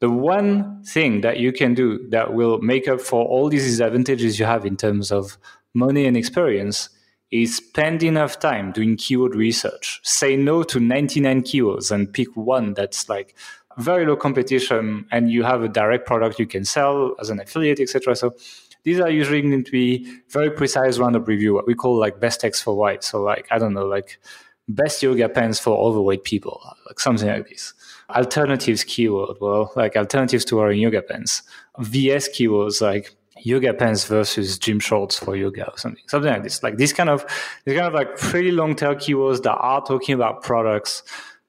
the 0.00 0.10
one 0.10 0.82
thing 0.82 1.20
that 1.20 1.38
you 1.38 1.52
can 1.52 1.74
do 1.74 2.08
that 2.08 2.32
will 2.32 2.58
make 2.60 2.88
up 2.88 3.00
for 3.00 3.24
all 3.24 3.48
these 3.48 3.66
disadvantages 3.66 4.38
you 4.38 4.46
have 4.46 4.64
in 4.64 4.76
terms 4.76 5.12
of 5.12 5.38
money 5.74 6.06
and 6.06 6.16
experience 6.16 6.88
is 7.30 7.56
spend 7.56 8.02
enough 8.02 8.38
time 8.40 8.72
doing 8.72 8.96
keyword 8.96 9.34
research. 9.34 10.00
Say 10.02 10.36
no 10.36 10.62
to 10.64 10.80
99 10.80 11.42
keywords 11.42 11.92
and 11.92 12.12
pick 12.12 12.34
one 12.34 12.74
that's 12.74 13.08
like 13.08 13.36
very 13.78 14.04
low 14.04 14.16
competition 14.16 15.06
and 15.12 15.30
you 15.30 15.44
have 15.44 15.62
a 15.62 15.68
direct 15.68 16.06
product 16.06 16.38
you 16.38 16.46
can 16.46 16.64
sell 16.64 17.14
as 17.20 17.30
an 17.30 17.38
affiliate, 17.38 17.78
etc. 17.78 18.16
So 18.16 18.34
these 18.82 18.98
are 18.98 19.10
usually 19.10 19.42
going 19.42 19.62
to 19.62 19.70
be 19.70 20.10
very 20.30 20.50
precise 20.50 20.98
roundup 20.98 21.28
review, 21.28 21.54
what 21.54 21.66
we 21.66 21.74
call 21.74 21.96
like 21.96 22.18
best 22.18 22.40
text 22.40 22.64
for 22.64 22.74
white. 22.74 23.04
So 23.04 23.22
like, 23.22 23.46
I 23.50 23.58
don't 23.58 23.74
know, 23.74 23.86
like 23.86 24.18
best 24.66 25.02
yoga 25.02 25.28
pants 25.28 25.60
for 25.60 25.76
overweight 25.76 26.24
people, 26.24 26.60
like 26.86 26.98
something 26.98 27.28
like 27.28 27.48
this 27.48 27.74
alternatives 28.16 28.84
keyword, 28.84 29.36
well, 29.40 29.72
like 29.76 29.96
alternatives 29.96 30.44
to 30.46 30.56
wearing 30.56 30.80
yoga 30.80 31.02
pants. 31.02 31.42
VS 31.78 32.28
keywords 32.28 32.80
like 32.80 33.14
yoga 33.42 33.72
pants 33.72 34.04
versus 34.04 34.58
gym 34.58 34.80
shorts 34.80 35.18
for 35.18 35.36
yoga 35.36 35.70
or 35.70 35.78
something, 35.78 36.02
something 36.06 36.30
like 36.30 36.42
this. 36.42 36.62
Like 36.62 36.76
this 36.76 36.92
kind 36.92 37.08
of, 37.08 37.24
these 37.64 37.76
kind 37.76 37.86
of 37.86 37.94
like 37.94 38.16
pretty 38.16 38.50
long 38.50 38.74
tail 38.74 38.94
keywords 38.94 39.42
that 39.42 39.56
are 39.56 39.84
talking 39.84 40.14
about 40.14 40.42
products. 40.42 41.02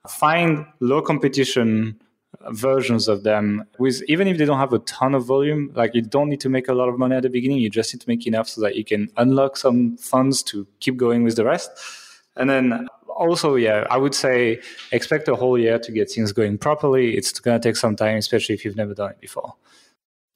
Find 0.08 0.66
low 0.80 1.02
competition 1.02 2.02
versions 2.50 3.08
of 3.08 3.24
them 3.24 3.66
with 3.78 4.02
even 4.08 4.28
if 4.28 4.38
they 4.38 4.46
don't 4.46 4.58
have 4.58 4.74
a 4.74 4.80
ton 4.80 5.14
of 5.14 5.26
volume 5.26 5.72
like 5.76 5.94
you 5.94 6.02
don't 6.02 6.30
need 6.30 6.40
to 6.40 6.50
make 6.50 6.68
a 6.68 6.74
lot 6.74 6.90
of 6.90 6.98
money 6.98 7.16
at 7.16 7.24
the 7.24 7.30
beginning 7.30 7.58
you 7.58 7.70
just 7.70 7.94
need 7.94 8.00
to 8.00 8.10
make 8.10 8.26
enough 8.26 8.48
so 8.48 8.62
that 8.62 8.76
you 8.76 8.84
can 8.84 9.10
unlock 9.18 9.58
some 9.58 9.96
funds 9.98 10.42
to 10.42 10.66
keep 10.80 10.98
going 10.98 11.24
with 11.24 11.36
the 11.36 11.46
rest 11.46 11.70
and 12.36 12.50
then 12.50 12.88
also, 13.22 13.56
yeah, 13.56 13.86
I 13.90 13.98
would 13.98 14.16
say 14.16 14.60
expect 14.92 15.28
a 15.28 15.36
whole 15.36 15.58
year 15.58 15.80
to 15.80 15.92
get 15.92 16.12
things 16.12 16.32
going 16.32 16.58
properly. 16.58 17.16
It's 17.16 17.40
going 17.40 17.60
to 17.60 17.70
take 17.70 17.76
some 17.76 17.96
time, 17.96 18.18
especially 18.18 18.56
if 18.56 18.66
you've 18.66 18.76
never 18.76 18.94
done 18.94 19.12
it 19.12 19.22
before. 19.22 19.54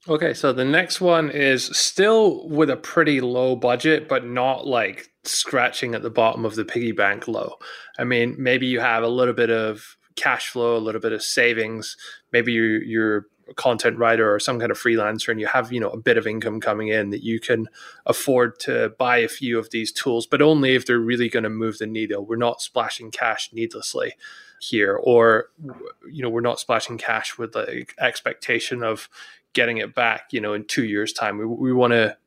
Okay, 0.08 0.36
so 0.36 0.54
the 0.54 0.66
next 0.66 1.02
one 1.02 1.32
is 1.32 1.66
still 1.66 2.48
with 2.48 2.70
a 2.70 2.78
pretty 2.78 3.22
low 3.22 3.56
budget, 3.56 4.08
but 4.08 4.24
not 4.24 4.68
like 4.68 5.08
scratching 5.24 5.96
at 5.96 6.04
the 6.04 6.12
bottom 6.12 6.46
of 6.46 6.54
the 6.54 6.64
piggy 6.64 6.92
bank 6.92 7.28
low. 7.28 7.56
I 7.98 8.04
mean, 8.04 8.36
maybe 8.38 8.68
you 8.68 8.80
have 8.82 9.02
a 9.02 9.08
little 9.08 9.34
bit 9.34 9.50
of 9.50 9.98
cash 10.16 10.50
flow, 10.50 10.78
a 10.78 10.80
little 10.80 11.02
bit 11.02 11.12
of 11.12 11.24
savings. 11.24 11.98
Maybe 12.32 12.54
you're, 12.54 12.84
you're 12.84 13.26
content 13.56 13.98
writer 13.98 14.34
or 14.34 14.40
some 14.40 14.60
kind 14.60 14.72
of 14.72 14.78
freelancer 14.78 15.30
and 15.30 15.40
you 15.40 15.48
have 15.48 15.72
you 15.72 15.80
know 15.80 15.90
a 15.90 15.98
bit 15.98 16.18
of 16.18 16.26
income 16.26 16.60
coming 16.60 16.88
in 16.88 17.12
that 17.12 17.24
you 17.24 17.40
can 17.40 17.68
afford 18.06 18.60
to 18.60 18.90
buy 18.98 19.18
a 19.18 19.28
few 19.28 19.60
of 19.60 19.70
these 19.70 19.92
tools 19.92 20.26
but 20.26 20.42
only 20.42 20.76
if 20.76 20.86
they're 20.86 21.00
really 21.00 21.30
going 21.30 21.44
to 21.44 21.50
move 21.50 21.78
the 21.78 21.86
needle. 21.86 22.26
We're 22.26 22.38
not 22.38 22.62
splashing 22.62 23.12
cash 23.12 23.52
needlessly 23.54 24.14
here 24.60 24.96
or 24.96 25.50
you 26.10 26.24
know 26.24 26.30
we're 26.30 26.42
not 26.42 26.60
splashing 26.60 26.98
cash 26.98 27.38
with 27.38 27.54
the 27.54 27.86
expectation 28.00 28.84
of 28.84 29.10
getting 29.54 29.78
it 29.78 29.94
back 29.94 30.28
you 30.32 30.42
know 30.42 30.54
in 30.54 30.66
two 30.66 30.86
years 30.86 31.14
time. 31.14 31.38
We, 31.38 31.46
we 31.46 31.74
want 31.74 31.92
to 31.92 32.18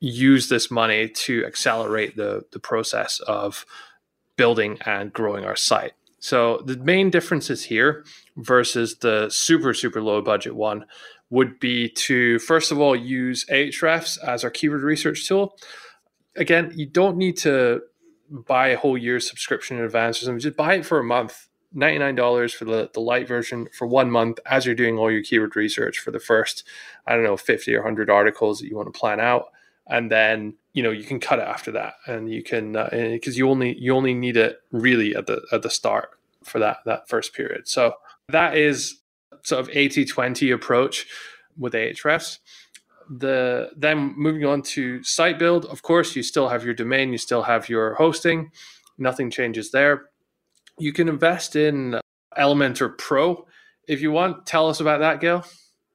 use 0.00 0.48
this 0.48 0.70
money 0.70 1.08
to 1.08 1.44
accelerate 1.46 2.16
the 2.16 2.44
the 2.52 2.58
process 2.58 3.20
of 3.20 3.64
building 4.36 4.78
and 4.84 5.12
growing 5.12 5.44
our 5.44 5.56
site 5.56 5.92
so 6.26 6.60
the 6.66 6.76
main 6.78 7.10
differences 7.10 7.62
here 7.62 8.04
versus 8.36 8.96
the 8.96 9.30
super, 9.30 9.72
super 9.72 10.02
low 10.02 10.20
budget 10.20 10.56
one 10.56 10.84
would 11.30 11.60
be 11.60 11.88
to, 11.88 12.40
first 12.40 12.72
of 12.72 12.80
all, 12.80 12.96
use 12.96 13.44
Ahrefs 13.48 14.18
as 14.24 14.42
our 14.42 14.50
keyword 14.50 14.82
research 14.82 15.28
tool. 15.28 15.56
Again, 16.34 16.72
you 16.74 16.84
don't 16.84 17.16
need 17.16 17.36
to 17.38 17.82
buy 18.28 18.70
a 18.70 18.76
whole 18.76 18.98
year's 18.98 19.28
subscription 19.28 19.78
in 19.78 19.84
advance 19.84 20.20
or 20.20 20.24
something. 20.24 20.40
Just 20.40 20.56
buy 20.56 20.74
it 20.74 20.84
for 20.84 20.98
a 20.98 21.04
month. 21.04 21.46
$99 21.76 22.54
for 22.54 22.64
the, 22.64 22.90
the 22.92 23.00
light 23.00 23.28
version 23.28 23.68
for 23.72 23.86
one 23.86 24.10
month 24.10 24.40
as 24.46 24.66
you're 24.66 24.74
doing 24.74 24.98
all 24.98 25.12
your 25.12 25.22
keyword 25.22 25.54
research 25.54 26.00
for 26.00 26.10
the 26.10 26.18
first, 26.18 26.64
I 27.06 27.14
don't 27.14 27.22
know, 27.22 27.36
50 27.36 27.72
or 27.72 27.82
100 27.82 28.10
articles 28.10 28.58
that 28.58 28.66
you 28.66 28.74
want 28.74 28.92
to 28.92 28.98
plan 28.98 29.20
out. 29.20 29.52
And 29.86 30.10
then, 30.10 30.54
you 30.72 30.82
know, 30.82 30.90
you 30.90 31.04
can 31.04 31.20
cut 31.20 31.38
it 31.38 31.46
after 31.46 31.70
that 31.72 31.94
and 32.08 32.28
you 32.28 32.42
can, 32.42 32.72
because 32.72 33.34
uh, 33.34 33.38
you 33.38 33.48
only, 33.48 33.78
you 33.78 33.94
only 33.94 34.14
need 34.14 34.36
it 34.36 34.58
really 34.72 35.14
at 35.14 35.28
the, 35.28 35.40
at 35.52 35.62
the 35.62 35.70
start 35.70 36.15
for 36.46 36.58
that, 36.60 36.78
that 36.86 37.08
first 37.08 37.34
period. 37.34 37.68
So 37.68 37.94
that 38.28 38.56
is 38.56 39.00
sort 39.42 39.60
of 39.60 39.68
80-20 39.68 40.54
approach 40.54 41.06
with 41.58 41.74
Ahrefs. 41.74 42.38
The 43.08 43.70
then 43.76 44.14
moving 44.16 44.44
on 44.44 44.62
to 44.62 45.02
site 45.04 45.38
build, 45.38 45.66
of 45.66 45.82
course, 45.82 46.16
you 46.16 46.22
still 46.22 46.48
have 46.48 46.64
your 46.64 46.74
domain, 46.74 47.12
you 47.12 47.18
still 47.18 47.42
have 47.42 47.68
your 47.68 47.94
hosting, 47.94 48.50
nothing 48.98 49.30
changes 49.30 49.70
there. 49.70 50.10
You 50.78 50.92
can 50.92 51.08
invest 51.08 51.54
in 51.54 52.00
Elementor 52.36 52.98
Pro 52.98 53.46
if 53.86 54.00
you 54.00 54.10
want. 54.10 54.44
Tell 54.44 54.68
us 54.68 54.80
about 54.80 55.00
that, 55.00 55.20
Gael. 55.20 55.46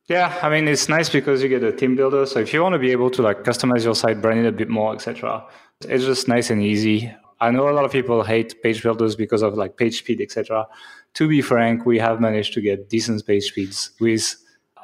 Yeah, 0.07 0.37
I 0.41 0.49
mean 0.49 0.67
it's 0.67 0.89
nice 0.89 1.09
because 1.09 1.43
you 1.43 1.49
get 1.49 1.63
a 1.63 1.71
theme 1.71 1.95
builder. 1.95 2.25
So 2.25 2.39
if 2.39 2.53
you 2.53 2.61
want 2.63 2.73
to 2.73 2.79
be 2.79 2.91
able 2.91 3.09
to 3.11 3.21
like 3.21 3.43
customize 3.43 3.83
your 3.83 3.95
site, 3.95 4.21
brand 4.21 4.39
it 4.39 4.47
a 4.47 4.51
bit 4.51 4.69
more, 4.69 4.93
etc., 4.93 5.45
it's 5.87 6.05
just 6.05 6.27
nice 6.27 6.49
and 6.49 6.61
easy. 6.61 7.13
I 7.41 7.51
know 7.51 7.67
a 7.67 7.71
lot 7.71 7.83
of 7.83 7.91
people 7.91 8.23
hate 8.23 8.61
page 8.63 8.81
builders 8.83 9.15
because 9.15 9.41
of 9.41 9.55
like 9.55 9.75
page 9.75 9.97
speed, 9.99 10.21
etc 10.21 10.67
to 11.13 11.27
be 11.27 11.41
frank, 11.41 11.85
we 11.85 11.99
have 11.99 12.21
managed 12.21 12.53
to 12.53 12.61
get 12.61 12.89
decent 12.89 13.25
page 13.25 13.43
speeds 13.45 13.91
with 13.99 14.35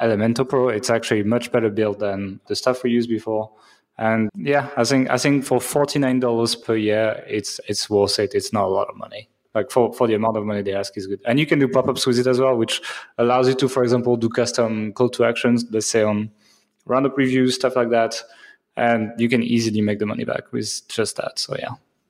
Elementor 0.01 0.47
Pro. 0.47 0.69
It's 0.69 0.89
actually 0.89 1.23
much 1.23 1.51
better 1.51 1.69
built 1.69 1.99
than 1.99 2.39
the 2.47 2.55
stuff 2.55 2.83
we 2.83 2.91
used 2.91 3.09
before. 3.09 3.51
And 3.97 4.29
yeah, 4.35 4.69
I 4.77 4.83
think 4.83 5.09
I 5.09 5.17
think 5.17 5.43
for 5.43 5.59
forty 5.59 5.97
nine 5.97 6.19
dollars 6.19 6.55
per 6.55 6.75
year, 6.75 7.23
it's 7.27 7.59
it's 7.67 7.89
worth 7.89 8.19
it. 8.19 8.35
It's 8.35 8.53
not 8.53 8.65
a 8.65 8.67
lot 8.67 8.89
of 8.89 8.95
money. 8.95 9.29
Like 9.55 9.71
for, 9.71 9.91
for 9.91 10.05
the 10.05 10.13
amount 10.13 10.37
of 10.37 10.45
money 10.45 10.61
they 10.61 10.73
ask 10.73 10.95
is 10.97 11.07
good. 11.07 11.19
And 11.25 11.39
you 11.39 11.47
can 11.47 11.57
do 11.57 11.67
pop 11.67 11.87
ups 11.87 12.05
with 12.05 12.19
it 12.19 12.27
as 12.27 12.39
well, 12.39 12.55
which 12.55 12.79
allows 13.17 13.47
you 13.47 13.55
to, 13.55 13.67
for 13.67 13.81
example, 13.81 14.15
do 14.15 14.29
custom 14.29 14.93
call 14.93 15.09
to 15.09 15.25
actions, 15.25 15.65
let's 15.71 15.87
say 15.87 16.03
on 16.03 16.29
roundup 16.85 17.17
reviews, 17.17 17.55
stuff 17.55 17.75
like 17.75 17.89
that. 17.89 18.21
And 18.75 19.19
you 19.19 19.27
can 19.29 19.41
easily 19.41 19.81
make 19.81 19.97
the 19.97 20.05
money 20.05 20.25
back 20.25 20.51
with 20.51 20.87
just 20.89 21.15
that. 21.15 21.39
So 21.39 21.55
yeah 21.57 21.69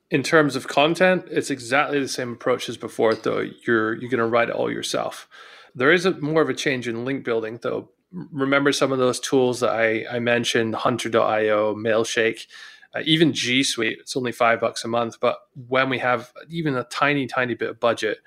in 0.10 0.24
terms 0.24 0.56
of 0.56 0.68
content, 0.68 1.26
it's 1.30 1.50
exactly 1.50 2.00
the 2.00 2.08
same 2.08 2.34
approach 2.34 2.70
as 2.70 2.78
before, 2.78 3.14
though 3.16 3.40
you're 3.66 3.96
you're 3.96 4.10
going 4.10 4.20
to 4.20 4.26
write 4.26 4.50
it 4.50 4.56
all 4.56 4.72
yourself. 4.72 5.28
There 5.76 5.92
is 5.92 6.06
a 6.06 6.12
more 6.20 6.42
of 6.42 6.50
a 6.50 6.54
change 6.54 6.88
in 6.88 7.06
link 7.06 7.24
building, 7.24 7.60
though. 7.62 7.90
Remember 8.12 8.72
some 8.72 8.94
of 8.94 9.00
those 9.00 9.20
tools 9.20 9.60
that 9.60 9.72
I, 9.72 10.06
I 10.10 10.20
mentioned, 10.20 10.76
Hunter.io, 10.76 11.76
Mailshake, 11.76 12.48
uh, 12.96 13.02
even 13.06 13.34
G 13.34 13.64
Suite. 13.64 13.98
It's 14.00 14.16
only 14.16 14.32
five 14.32 14.62
bucks 14.62 14.86
a 14.86 14.88
month, 14.88 15.20
but 15.20 15.40
when 15.68 15.90
we 15.90 16.00
have 16.00 16.32
even 16.50 16.76
a 16.78 16.86
tiny, 16.86 17.28
tiny 17.28 17.54
bit 17.54 17.70
of 17.70 17.80
budget, 17.82 18.20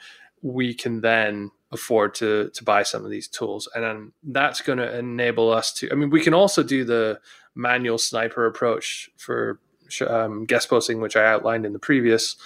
we 0.42 0.74
can 0.74 1.00
then 1.00 1.50
afford 1.72 2.14
to 2.16 2.50
to 2.50 2.64
buy 2.64 2.82
some 2.82 3.04
of 3.04 3.10
these 3.10 3.26
tools, 3.26 3.68
and 3.74 3.82
then 3.82 4.12
that's 4.22 4.60
going 4.60 4.78
to 4.78 4.98
enable 4.98 5.50
us 5.50 5.72
to. 5.74 5.90
I 5.90 5.94
mean, 5.94 6.10
we 6.10 6.20
can 6.20 6.34
also 6.34 6.62
do 6.62 6.84
the 6.84 7.20
manual 7.54 7.98
sniper 7.98 8.44
approach 8.44 9.08
for 9.16 9.60
um, 10.02 10.44
guest 10.46 10.68
posting, 10.68 11.00
which 11.00 11.16
I 11.16 11.24
outlined 11.24 11.66
in 11.66 11.72
the 11.72 11.78
previous 11.78 12.36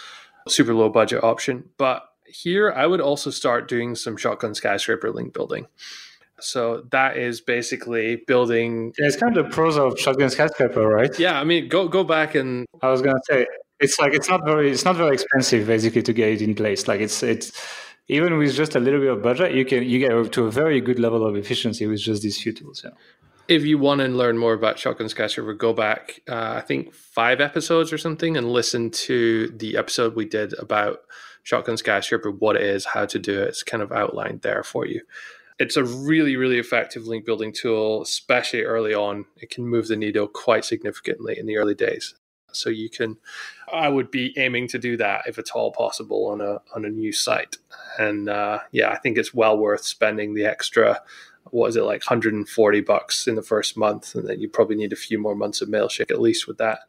super 0.48 0.74
low 0.74 0.88
budget 0.88 1.22
option. 1.22 1.68
But 1.76 2.08
here, 2.26 2.72
I 2.72 2.86
would 2.86 3.00
also 3.00 3.30
start 3.30 3.68
doing 3.68 3.94
some 3.94 4.16
shotgun 4.16 4.54
skyscraper 4.54 5.10
link 5.10 5.32
building. 5.34 5.66
So 6.40 6.84
that 6.90 7.16
is 7.16 7.40
basically 7.40 8.22
building. 8.26 8.92
Yeah, 8.98 9.06
it's 9.06 9.16
kind 9.16 9.36
of 9.36 9.44
the 9.44 9.50
pros 9.50 9.76
of 9.78 9.98
shotgun 9.98 10.30
skyscraper, 10.30 10.86
right? 10.86 11.16
Yeah, 11.18 11.38
I 11.40 11.44
mean, 11.44 11.68
go 11.68 11.88
go 11.88 12.04
back 12.04 12.34
and. 12.34 12.66
I 12.82 12.90
was 12.90 13.02
gonna 13.02 13.20
say 13.30 13.46
it's 13.80 13.98
like 13.98 14.14
it's 14.14 14.28
not 14.28 14.44
very 14.44 14.70
it's 14.70 14.84
not 14.84 14.96
very 14.96 15.14
expensive 15.14 15.66
basically 15.66 16.02
to 16.02 16.12
get 16.12 16.28
it 16.30 16.42
in 16.42 16.54
place. 16.54 16.88
Like 16.88 17.00
it's 17.00 17.22
it's 17.22 17.52
even 18.08 18.36
with 18.36 18.54
just 18.54 18.76
a 18.76 18.80
little 18.80 19.00
bit 19.00 19.10
of 19.10 19.22
budget, 19.22 19.54
you 19.54 19.64
can 19.64 19.84
you 19.84 19.98
get 19.98 20.32
to 20.32 20.44
a 20.44 20.50
very 20.50 20.80
good 20.80 20.98
level 20.98 21.26
of 21.26 21.36
efficiency 21.36 21.86
with 21.86 22.00
just 22.00 22.22
these 22.22 22.40
few 22.40 22.52
tools. 22.52 22.82
Yeah. 22.84 22.90
If 23.48 23.64
you 23.64 23.78
want 23.78 24.00
to 24.00 24.08
learn 24.08 24.38
more 24.38 24.54
about 24.54 24.78
Shotgun 24.78 25.08
Skyscraper, 25.08 25.54
go 25.54 25.72
back, 25.72 26.20
uh, 26.28 26.54
I 26.56 26.60
think, 26.60 26.94
five 26.94 27.40
episodes 27.40 27.92
or 27.92 27.98
something 27.98 28.36
and 28.36 28.50
listen 28.50 28.90
to 28.90 29.48
the 29.48 29.76
episode 29.76 30.16
we 30.16 30.24
did 30.24 30.54
about 30.58 31.00
Shotgun 31.42 31.76
Skyscraper, 31.76 32.30
what 32.30 32.56
it 32.56 32.62
is, 32.62 32.86
how 32.86 33.04
to 33.06 33.18
do 33.18 33.42
it. 33.42 33.48
It's 33.48 33.62
kind 33.62 33.82
of 33.82 33.92
outlined 33.92 34.42
there 34.42 34.62
for 34.62 34.86
you. 34.86 35.02
It's 35.58 35.76
a 35.76 35.84
really, 35.84 36.36
really 36.36 36.58
effective 36.58 37.06
link 37.06 37.24
building 37.24 37.52
tool, 37.52 38.02
especially 38.02 38.62
early 38.62 38.94
on. 38.94 39.26
It 39.36 39.50
can 39.50 39.66
move 39.66 39.88
the 39.88 39.96
needle 39.96 40.26
quite 40.26 40.64
significantly 40.64 41.38
in 41.38 41.46
the 41.46 41.58
early 41.58 41.74
days. 41.74 42.14
So 42.50 42.70
you 42.70 42.88
can, 42.88 43.18
I 43.72 43.88
would 43.88 44.10
be 44.10 44.32
aiming 44.38 44.68
to 44.68 44.78
do 44.78 44.96
that 44.96 45.26
if 45.26 45.38
at 45.38 45.50
all 45.54 45.72
possible 45.72 46.28
on 46.28 46.40
a 46.40 46.60
on 46.74 46.84
a 46.84 46.88
new 46.88 47.12
site. 47.12 47.56
And 47.98 48.28
uh, 48.28 48.60
yeah, 48.72 48.90
I 48.90 48.96
think 48.98 49.18
it's 49.18 49.34
well 49.34 49.58
worth 49.58 49.84
spending 49.84 50.34
the 50.34 50.44
extra 50.44 51.02
what 51.50 51.68
is 51.68 51.76
it 51.76 51.82
like 51.82 52.02
140 52.02 52.80
bucks 52.80 53.26
in 53.26 53.34
the 53.34 53.42
first 53.42 53.76
month 53.76 54.14
and 54.14 54.28
then 54.28 54.40
you 54.40 54.48
probably 54.48 54.76
need 54.76 54.92
a 54.92 54.96
few 54.96 55.18
more 55.18 55.34
months 55.34 55.60
of 55.60 55.68
mailshake 55.68 56.10
at 56.10 56.20
least 56.20 56.48
with 56.48 56.58
that 56.58 56.80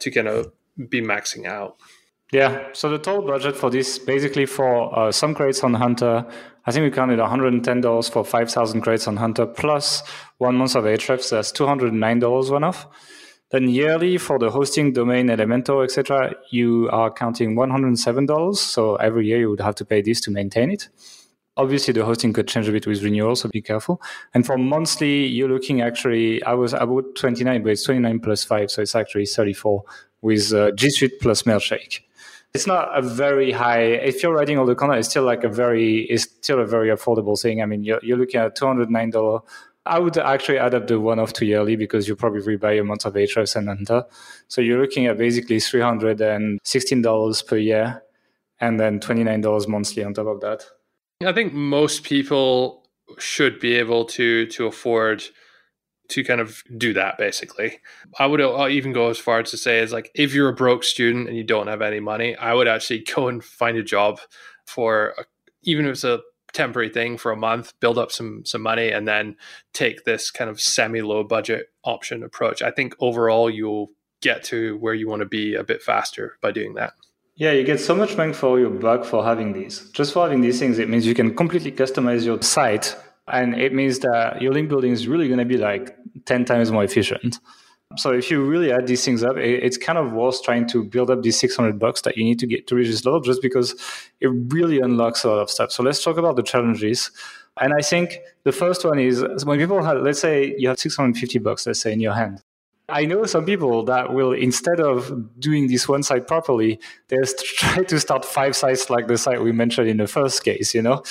to 0.00 0.10
kind 0.10 0.28
of 0.28 0.52
be 0.88 1.00
maxing 1.00 1.46
out. 1.46 1.76
Yeah 2.32 2.68
so 2.72 2.88
the 2.88 2.98
total 2.98 3.26
budget 3.26 3.56
for 3.56 3.70
this 3.70 3.98
basically 3.98 4.46
for 4.46 4.96
uh, 4.98 5.12
some 5.12 5.34
crates 5.34 5.64
on 5.64 5.74
hunter 5.74 6.24
i 6.64 6.72
think 6.72 6.84
we 6.84 6.90
counted 6.90 7.18
$110 7.18 8.12
for 8.12 8.24
5000 8.24 8.80
crates 8.80 9.08
on 9.08 9.16
hunter 9.16 9.46
plus 9.46 10.02
one 10.38 10.56
month 10.56 10.76
of 10.76 10.84
ahrefs 10.84 11.24
so 11.24 11.36
that's 11.36 11.52
$209 11.52 12.50
one 12.50 12.64
off. 12.64 12.86
Then 13.50 13.68
yearly 13.68 14.16
for 14.16 14.38
the 14.38 14.50
hosting 14.50 14.92
domain 14.92 15.26
elementor 15.26 15.82
etc 15.82 16.34
you 16.50 16.88
are 16.92 17.10
counting 17.10 17.56
$107 17.56 18.56
so 18.56 18.94
every 18.96 19.26
year 19.26 19.40
you 19.40 19.50
would 19.50 19.60
have 19.60 19.74
to 19.76 19.84
pay 19.84 20.00
this 20.00 20.20
to 20.22 20.30
maintain 20.30 20.70
it 20.70 20.88
Obviously, 21.56 21.92
the 21.92 22.04
hosting 22.04 22.32
could 22.32 22.48
change 22.48 22.68
a 22.68 22.72
bit 22.72 22.86
with 22.86 23.02
renewal, 23.02 23.36
so 23.36 23.48
be 23.48 23.60
careful. 23.60 24.00
And 24.34 24.46
for 24.46 24.56
monthly, 24.56 25.26
you're 25.26 25.48
looking 25.48 25.80
actually, 25.82 26.42
I 26.44 26.54
was 26.54 26.72
about 26.72 27.16
29, 27.16 27.62
but 27.62 27.70
it's 27.70 27.84
29 27.84 28.20
plus 28.20 28.44
5, 28.44 28.70
so 28.70 28.82
it's 28.82 28.94
actually 28.94 29.26
34 29.26 29.82
with 30.22 30.52
uh, 30.52 30.70
G 30.72 30.90
Suite 30.90 31.20
plus 31.20 31.42
Mailshake. 31.42 32.00
It's 32.52 32.66
not 32.66 32.96
a 32.96 33.02
very 33.02 33.52
high, 33.52 33.82
if 33.82 34.22
you're 34.22 34.32
writing 34.34 34.58
all 34.58 34.66
the 34.66 34.74
content, 34.74 34.98
it's 35.00 35.08
still 35.08 35.22
like 35.24 35.44
a 35.44 35.48
very, 35.48 36.00
it's 36.02 36.24
still 36.24 36.60
a 36.60 36.66
very 36.66 36.88
affordable 36.88 37.40
thing. 37.40 37.62
I 37.62 37.66
mean, 37.66 37.84
you're, 37.84 38.00
you're 38.02 38.18
looking 38.18 38.40
at 38.40 38.56
$209. 38.56 39.42
I 39.86 39.98
would 39.98 40.18
actually 40.18 40.58
add 40.58 40.74
up 40.74 40.86
the 40.88 40.98
one 41.00 41.18
off 41.18 41.32
to 41.34 41.46
yearly 41.46 41.76
because 41.76 42.08
you 42.08 42.16
probably 42.16 42.40
rebuy 42.40 42.80
a 42.80 42.84
month 42.84 43.06
of 43.06 43.14
Ahrefs 43.14 43.56
and 43.56 43.68
Hunter. 43.68 44.04
So 44.48 44.60
you're 44.60 44.80
looking 44.80 45.06
at 45.06 45.16
basically 45.16 45.56
$316 45.56 47.46
per 47.46 47.56
year 47.56 48.02
and 48.60 48.78
then 48.78 49.00
$29 49.00 49.68
monthly 49.68 50.04
on 50.04 50.14
top 50.14 50.26
of 50.26 50.40
that. 50.40 50.64
I 51.24 51.32
think 51.32 51.52
most 51.52 52.02
people 52.02 52.88
should 53.18 53.60
be 53.60 53.74
able 53.74 54.04
to 54.06 54.46
to 54.46 54.66
afford 54.66 55.22
to 56.08 56.24
kind 56.24 56.40
of 56.40 56.62
do 56.76 56.92
that 56.94 57.18
basically. 57.18 57.78
I 58.18 58.26
would 58.26 58.40
I'll 58.40 58.68
even 58.68 58.92
go 58.92 59.10
as 59.10 59.18
far 59.18 59.40
as 59.40 59.50
to 59.50 59.56
say 59.56 59.78
is 59.78 59.92
like 59.92 60.10
if 60.14 60.34
you're 60.34 60.48
a 60.48 60.54
broke 60.54 60.82
student 60.84 61.28
and 61.28 61.36
you 61.36 61.44
don't 61.44 61.68
have 61.68 61.82
any 61.82 62.00
money, 62.00 62.36
I 62.36 62.54
would 62.54 62.68
actually 62.68 63.04
go 63.14 63.28
and 63.28 63.44
find 63.44 63.76
a 63.76 63.82
job 63.82 64.20
for 64.66 65.14
a, 65.18 65.24
even 65.62 65.86
if 65.86 65.92
it's 65.92 66.04
a 66.04 66.20
temporary 66.52 66.88
thing 66.88 67.16
for 67.16 67.30
a 67.30 67.36
month, 67.36 67.74
build 67.80 67.98
up 67.98 68.10
some 68.10 68.44
some 68.44 68.62
money 68.62 68.90
and 68.90 69.06
then 69.06 69.36
take 69.72 70.04
this 70.04 70.30
kind 70.30 70.50
of 70.50 70.60
semi 70.60 71.02
low 71.02 71.22
budget 71.22 71.66
option 71.84 72.22
approach. 72.22 72.62
I 72.62 72.70
think 72.70 72.94
overall 72.98 73.50
you'll 73.50 73.90
get 74.20 74.42
to 74.44 74.76
where 74.78 74.94
you 74.94 75.08
want 75.08 75.20
to 75.20 75.26
be 75.26 75.54
a 75.54 75.64
bit 75.64 75.82
faster 75.82 76.36
by 76.42 76.50
doing 76.52 76.74
that. 76.74 76.92
Yeah, 77.40 77.52
you 77.52 77.64
get 77.64 77.80
so 77.80 77.94
much 77.94 78.18
bang 78.18 78.34
for 78.34 78.60
your 78.60 78.68
buck 78.68 79.02
for 79.02 79.24
having 79.24 79.54
these. 79.54 79.88
Just 79.92 80.12
for 80.12 80.24
having 80.24 80.42
these 80.42 80.58
things, 80.58 80.78
it 80.78 80.90
means 80.90 81.06
you 81.06 81.14
can 81.14 81.34
completely 81.34 81.72
customize 81.72 82.22
your 82.22 82.42
site. 82.42 82.94
And 83.28 83.58
it 83.58 83.72
means 83.72 84.00
that 84.00 84.42
your 84.42 84.52
link 84.52 84.68
building 84.68 84.92
is 84.92 85.08
really 85.08 85.26
going 85.26 85.38
to 85.38 85.46
be 85.46 85.56
like 85.56 85.96
10 86.26 86.44
times 86.44 86.70
more 86.70 86.84
efficient. 86.84 87.38
So 87.96 88.12
if 88.12 88.30
you 88.30 88.44
really 88.44 88.70
add 88.70 88.86
these 88.86 89.02
things 89.02 89.24
up, 89.24 89.38
it's 89.38 89.78
kind 89.78 89.98
of 89.98 90.12
worth 90.12 90.42
trying 90.42 90.68
to 90.68 90.84
build 90.84 91.10
up 91.10 91.22
these 91.22 91.40
600 91.40 91.78
bucks 91.78 92.02
that 92.02 92.18
you 92.18 92.24
need 92.24 92.38
to 92.40 92.46
get 92.46 92.66
to 92.66 92.74
reach 92.74 92.88
this 92.88 93.06
level 93.06 93.20
just 93.20 93.40
because 93.40 93.74
it 94.20 94.28
really 94.48 94.80
unlocks 94.80 95.24
a 95.24 95.28
lot 95.28 95.38
of 95.38 95.48
stuff. 95.48 95.70
So 95.70 95.82
let's 95.82 96.04
talk 96.04 96.18
about 96.18 96.36
the 96.36 96.42
challenges. 96.42 97.10
And 97.58 97.72
I 97.72 97.80
think 97.80 98.18
the 98.44 98.52
first 98.52 98.84
one 98.84 98.98
is 98.98 99.24
when 99.46 99.58
people 99.58 99.82
have, 99.82 100.02
let's 100.02 100.20
say 100.20 100.54
you 100.58 100.68
have 100.68 100.78
650 100.78 101.38
bucks, 101.38 101.66
let's 101.66 101.80
say 101.80 101.94
in 101.94 102.00
your 102.00 102.12
hand. 102.12 102.42
I 102.90 103.04
know 103.04 103.24
some 103.24 103.44
people 103.44 103.84
that 103.84 104.12
will, 104.12 104.32
instead 104.32 104.80
of 104.80 105.40
doing 105.40 105.68
this 105.68 105.88
one 105.88 106.02
site 106.02 106.26
properly, 106.26 106.80
they 107.08 107.16
try 107.56 107.82
to 107.84 108.00
start 108.00 108.24
five 108.24 108.56
sites 108.56 108.90
like 108.90 109.06
the 109.06 109.16
site 109.16 109.42
we 109.42 109.52
mentioned 109.52 109.88
in 109.88 109.96
the 109.96 110.06
first 110.06 110.44
case, 110.44 110.74
you 110.74 110.82
know? 110.82 111.02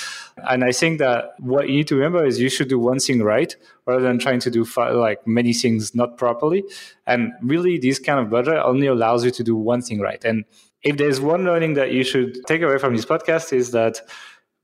And 0.48 0.64
I 0.64 0.72
think 0.72 0.98
that 0.98 1.34
what 1.38 1.68
you 1.68 1.76
need 1.76 1.88
to 1.88 1.96
remember 1.96 2.24
is 2.24 2.40
you 2.40 2.50
should 2.50 2.68
do 2.68 2.78
one 2.78 2.98
thing 2.98 3.22
right 3.22 3.54
rather 3.86 4.02
than 4.02 4.18
trying 4.18 4.40
to 4.40 4.50
do 4.50 4.64
five, 4.64 4.94
like 4.94 5.26
many 5.26 5.52
things 5.52 5.94
not 5.94 6.16
properly. 6.16 6.64
And 7.06 7.32
really, 7.42 7.78
this 7.78 7.98
kind 7.98 8.20
of 8.20 8.30
budget 8.30 8.58
only 8.64 8.86
allows 8.86 9.24
you 9.24 9.30
to 9.32 9.42
do 9.42 9.56
one 9.56 9.82
thing 9.82 10.00
right. 10.00 10.24
And 10.24 10.44
if 10.82 10.96
there's 10.96 11.20
one 11.20 11.44
learning 11.44 11.74
that 11.74 11.92
you 11.92 12.04
should 12.04 12.38
take 12.46 12.62
away 12.62 12.78
from 12.78 12.94
this 12.96 13.04
podcast 13.04 13.52
is 13.52 13.72
that 13.72 14.00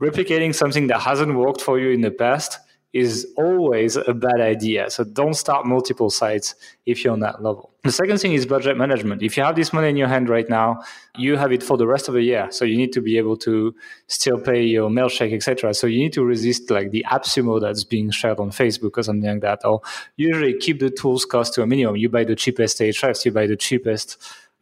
replicating 0.03 0.55
something 0.55 0.87
that 0.89 1.01
hasn't 1.01 1.35
worked 1.35 1.61
for 1.61 1.79
you 1.79 1.91
in 1.91 2.03
the 2.03 2.11
past 2.11 2.59
is 2.97 3.27
always 3.37 3.97
a 3.97 4.15
bad 4.15 4.41
idea. 4.41 4.89
So 4.89 5.05
don't 5.05 5.35
start 5.35 5.67
multiple 5.67 6.09
sites 6.09 6.55
if 6.87 7.05
you're 7.05 7.13
on 7.13 7.21
that 7.21 7.43
level. 7.43 7.73
The 7.85 7.93
second 7.93 8.19
thing 8.19 8.33
is 8.33 8.47
budget 8.47 8.79
management. 8.79 9.23
If 9.23 9.37
you 9.37 9.43
have 9.43 9.55
this 9.55 9.73
money 9.73 9.91
in 9.91 9.97
your 9.97 10.09
hand 10.09 10.31
right 10.31 10.49
now, 10.49 10.83
you 11.17 11.37
have 11.37 11.53
it 11.53 11.63
for 11.63 11.77
the 11.77 11.87
rest 11.87 12.09
of 12.09 12.15
the 12.15 12.23
year. 12.23 12.49
So 12.51 12.65
you 12.65 12.77
need 12.77 12.93
to 12.95 13.03
be 13.03 13.19
able 13.19 13.37
to 13.39 13.75
still 14.07 14.41
pay 14.41 14.65
your 14.65 14.89
Mailshake, 14.89 15.35
etc. 15.35 15.75
So 15.75 15.87
you 15.87 15.99
need 15.99 16.15
to 16.15 16.25
resist 16.25 16.71
like 16.71 16.91
the 16.91 17.05
AppSumo 17.09 17.61
that's 17.61 17.85
being 17.85 18.11
shared 18.11 18.41
on 18.41 18.51
Facebook 18.51 18.97
or 18.97 19.03
something 19.03 19.31
like 19.31 19.43
that. 19.43 19.65
Or 19.65 19.83
usually 20.17 20.59
keep 20.59 20.81
the 20.81 20.91
tools 20.91 21.27
cost 21.27 21.53
to 21.55 21.63
a 21.63 21.67
minimum. 21.67 21.97
You 21.97 22.09
buy 22.09 22.25
the 22.25 22.35
cheapest 22.35 22.81
Ahrefs, 22.81 23.25
you 23.27 23.31
buy 23.31 23.47
the 23.47 23.57
cheapest 23.57 24.17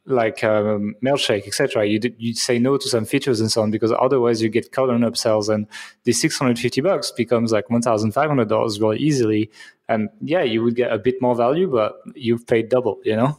like 0.06 0.44
um, 0.44 0.94
etc. 1.02 1.86
You 1.86 2.00
you 2.18 2.34
say 2.34 2.58
no 2.58 2.76
to 2.76 2.88
some 2.88 3.04
features 3.04 3.40
and 3.40 3.50
so 3.50 3.62
on 3.62 3.70
because 3.70 3.92
otherwise 3.92 4.42
you 4.42 4.48
get 4.48 4.72
caught 4.72 4.90
on 4.90 5.00
upsells, 5.00 5.52
and 5.52 5.66
the 6.04 6.12
650 6.12 6.80
bucks 6.80 7.10
becomes 7.10 7.52
like 7.52 7.70
1,500 7.70 8.48
dollars 8.48 8.80
really 8.80 8.98
easily. 8.98 9.50
And 9.88 10.08
yeah, 10.20 10.42
you 10.42 10.62
would 10.62 10.76
get 10.76 10.92
a 10.92 10.98
bit 10.98 11.20
more 11.20 11.34
value, 11.34 11.70
but 11.70 11.96
you've 12.14 12.46
paid 12.46 12.68
double, 12.68 13.00
you 13.04 13.16
know. 13.16 13.38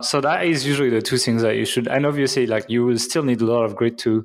So 0.00 0.20
that 0.20 0.46
is 0.46 0.64
usually 0.64 0.90
the 0.90 1.02
two 1.02 1.18
things 1.18 1.42
that 1.42 1.56
you 1.56 1.64
should. 1.64 1.88
And 1.88 2.06
obviously, 2.06 2.46
like 2.46 2.70
you 2.70 2.84
will 2.84 2.98
still 2.98 3.24
need 3.24 3.40
a 3.40 3.46
lot 3.46 3.64
of 3.64 3.74
grit 3.74 3.98
to 3.98 4.24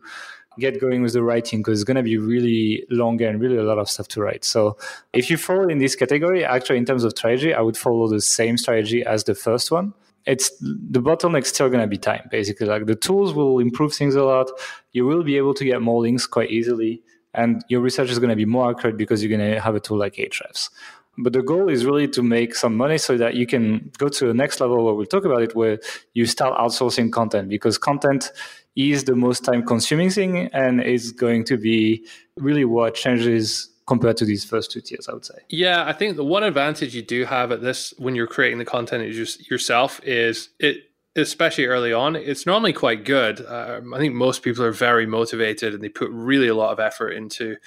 get 0.60 0.80
going 0.80 1.02
with 1.02 1.14
the 1.14 1.24
writing 1.24 1.62
because 1.62 1.80
it's 1.80 1.84
going 1.84 1.98
to 1.98 2.04
be 2.04 2.18
really 2.18 2.86
long 2.92 3.20
and 3.24 3.42
really 3.42 3.58
a 3.58 3.64
lot 3.64 3.80
of 3.80 3.90
stuff 3.90 4.08
to 4.10 4.22
write. 4.22 4.46
So 4.46 4.78
if 5.12 5.32
you 5.32 5.38
fall 5.38 5.68
in 5.70 5.80
this 5.80 5.96
category, 5.96 6.46
actually 6.46 6.78
in 6.78 6.86
terms 6.86 7.04
of 7.04 7.12
strategy, 7.12 7.56
I 7.56 7.62
would 7.62 7.76
follow 7.76 8.08
the 8.08 8.22
same 8.22 8.58
strategy 8.58 9.04
as 9.04 9.24
the 9.24 9.34
first 9.34 9.72
one 9.72 9.96
it's 10.26 10.52
the 10.60 11.02
bottleneck's 11.02 11.50
still 11.50 11.70
going 11.70 11.82
to 11.82 11.88
be 11.88 11.98
time 11.98 12.28
basically 12.32 12.68
like 12.68 12.86
the 12.86 12.96
tools 12.96 13.34
will 13.34 13.60
improve 13.60 13.94
things 13.94 14.16
a 14.16 14.24
lot 14.24 14.50
you 14.92 15.06
will 15.06 15.24
be 15.24 15.38
able 15.38 15.54
to 15.54 15.66
get 15.66 15.82
more 15.82 16.02
links 16.02 16.26
quite 16.26 16.50
easily 16.50 17.02
and 17.34 17.64
your 17.68 17.82
research 17.82 18.10
is 18.10 18.20
going 18.20 18.30
to 18.30 18.36
be 18.36 18.46
more 18.46 18.70
accurate 18.70 18.98
because 18.98 19.24
you're 19.24 19.36
going 19.36 19.54
to 19.54 19.60
have 19.60 19.76
a 19.76 19.80
tool 19.80 19.98
like 19.98 20.16
Ahrefs. 20.16 20.70
But 21.18 21.34
the 21.34 21.44
goal 21.44 21.70
is 21.70 21.86
really 21.86 22.08
to 22.10 22.24
make 22.24 22.56
some 22.56 22.76
money 22.76 22.98
so 22.98 23.18
that 23.18 23.36
you 23.36 23.46
can 23.46 23.92
go 23.98 24.10
to 24.10 24.28
the 24.28 24.34
next 24.34 24.60
level 24.60 24.84
where 24.84 24.96
we'll 24.96 25.06
talk 25.06 25.26
about 25.26 25.44
it, 25.44 25.56
where 25.56 25.80
you 26.14 26.26
start 26.26 26.58
outsourcing 26.58 27.12
content 27.12 27.50
because 27.50 27.78
content 27.78 28.32
is 28.76 29.04
the 29.04 29.16
most 29.16 29.44
time 29.44 29.64
consuming 29.64 30.10
thing 30.10 30.48
and 30.54 30.82
is 30.82 31.12
going 31.12 31.44
to 31.46 31.58
be 31.58 32.08
really 32.38 32.66
what 32.66 32.96
changes 32.96 33.70
compared 33.86 34.18
to 34.18 34.26
these 34.26 34.46
first 34.46 34.72
two 34.72 34.82
tiers, 34.82 35.08
I 35.10 35.14
would 35.14 35.26
say. 35.26 35.40
Yeah, 35.50 35.84
I 35.86 35.94
think 35.94 36.16
the 36.16 36.24
one 36.24 36.44
advantage 36.44 36.96
you 36.96 37.02
do 37.02 37.26
have 37.26 37.52
at 37.52 37.62
this 37.62 37.94
when 37.98 38.16
you're 38.16 38.28
creating 38.28 38.60
the 38.60 38.66
content 38.66 39.12
just 39.14 39.50
yourself 39.50 40.00
is 40.04 40.50
it 40.60 40.84
especially 41.16 41.66
early 41.66 41.94
on, 41.94 42.16
it's 42.16 42.46
normally 42.46 42.74
quite 42.74 43.06
good. 43.06 43.46
Um, 43.46 43.94
I 43.94 44.00
think 44.00 44.16
most 44.16 44.42
people 44.42 44.64
are 44.64 44.72
very 44.72 45.06
motivated 45.06 45.74
and 45.74 45.84
they 45.84 45.90
put 45.90 46.10
really 46.10 46.48
a 46.48 46.56
lot 46.56 46.72
of 46.72 46.80
effort 46.80 47.12
into 47.12 47.58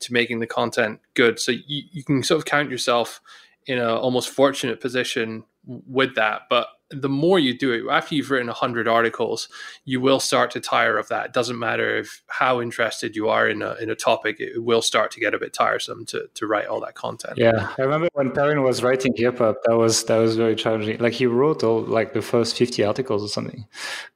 to 0.00 0.12
making 0.12 0.40
the 0.40 0.46
content 0.46 1.00
good. 1.14 1.38
So 1.38 1.52
you, 1.52 1.82
you 1.90 2.02
can 2.02 2.22
sort 2.22 2.38
of 2.38 2.44
count 2.44 2.70
yourself 2.70 3.20
in 3.66 3.78
a 3.78 3.94
almost 3.94 4.30
fortunate 4.30 4.80
position 4.80 5.44
with 5.66 6.14
that. 6.14 6.42
But 6.48 6.68
the 6.90 7.08
more 7.08 7.38
you 7.38 7.56
do 7.56 7.72
it, 7.72 7.90
after 7.90 8.14
you've 8.14 8.30
written 8.30 8.46
100 8.46 8.86
articles, 8.86 9.48
you 9.84 10.00
will 10.00 10.20
start 10.20 10.50
to 10.52 10.60
tire 10.60 10.98
of 10.98 11.08
that. 11.08 11.26
It 11.26 11.32
doesn't 11.32 11.58
matter 11.58 11.96
if 11.96 12.22
how 12.26 12.60
interested 12.60 13.16
you 13.16 13.28
are 13.28 13.48
in 13.48 13.62
a, 13.62 13.74
in 13.74 13.90
a 13.90 13.94
topic, 13.94 14.36
it 14.38 14.62
will 14.62 14.82
start 14.82 15.10
to 15.12 15.20
get 15.20 15.34
a 15.34 15.38
bit 15.38 15.52
tiresome 15.52 16.04
to, 16.06 16.28
to 16.34 16.46
write 16.46 16.66
all 16.66 16.80
that 16.80 16.94
content. 16.94 17.38
Yeah. 17.38 17.72
I 17.78 17.82
remember 17.82 18.08
when 18.12 18.32
Perrin 18.32 18.62
was 18.62 18.82
writing 18.82 19.14
hip 19.16 19.38
hop, 19.38 19.56
that 19.64 19.76
was, 19.76 20.04
that 20.04 20.18
was 20.18 20.36
very 20.36 20.54
challenging. 20.54 20.98
Like 20.98 21.14
he 21.14 21.26
wrote 21.26 21.64
all 21.64 21.82
like 21.82 22.12
the 22.12 22.22
first 22.22 22.56
50 22.56 22.84
articles 22.84 23.24
or 23.24 23.28
something, 23.28 23.66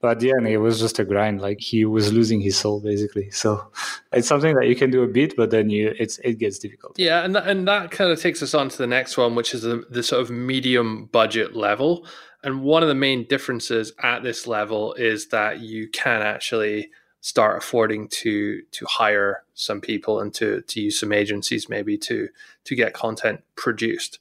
but 0.01 0.13
at 0.13 0.21
the 0.21 0.31
end 0.31 0.47
it 0.47 0.59
was 0.59 0.79
just 0.79 0.99
a 0.99 1.05
grind. 1.05 1.41
Like 1.41 1.61
he 1.61 1.85
was 1.85 2.13
losing 2.13 2.41
his 2.41 2.57
soul 2.57 2.81
basically. 2.81 3.31
So 3.31 3.71
it's 4.13 4.29
something 4.29 4.55
that 4.57 4.69
you 4.69 4.77
can 4.77 4.91
do 4.91 5.03
a 5.03 5.09
bit, 5.09 5.35
but 5.37 5.51
then 5.51 5.71
you, 5.71 5.95
it's, 5.99 6.19
it 6.19 6.39
gets 6.39 6.59
difficult. 6.59 6.99
Yeah. 6.99 7.25
And 7.25 7.35
that, 7.35 7.47
and 7.47 7.67
that 7.67 7.91
kind 7.91 8.13
of 8.13 8.21
takes 8.21 8.43
us 8.43 8.53
on 8.53 8.69
to 8.69 8.77
the 8.77 8.87
next 8.87 9.17
one, 9.17 9.35
which 9.35 9.55
is 9.55 9.63
the, 9.63 9.85
the 9.91 10.03
sort 10.03 10.21
of 10.21 10.31
medium 10.31 11.07
budget 11.07 11.57
level. 11.57 12.07
And 12.43 12.63
one 12.63 12.83
of 12.83 12.89
the 12.89 12.95
main 12.95 13.25
differences 13.25 13.93
at 14.03 14.23
this 14.23 14.47
level 14.47 14.95
is 14.95 15.29
that 15.29 15.61
you 15.61 15.89
can 15.89 16.23
actually 16.23 16.91
start 17.21 17.59
affording 17.59 18.09
to 18.09 18.63
to 18.71 18.87
hire 18.87 19.43
some 19.55 19.81
people 19.81 20.21
and 20.21 20.33
to 20.35 20.63
to 20.63 20.81
use 20.81 21.01
some 21.01 21.13
agencies 21.13 21.69
maybe 21.69 21.99
to 21.99 22.29
to 22.65 22.77
get 22.77 22.95
content 22.95 23.43
produced. 23.57 24.19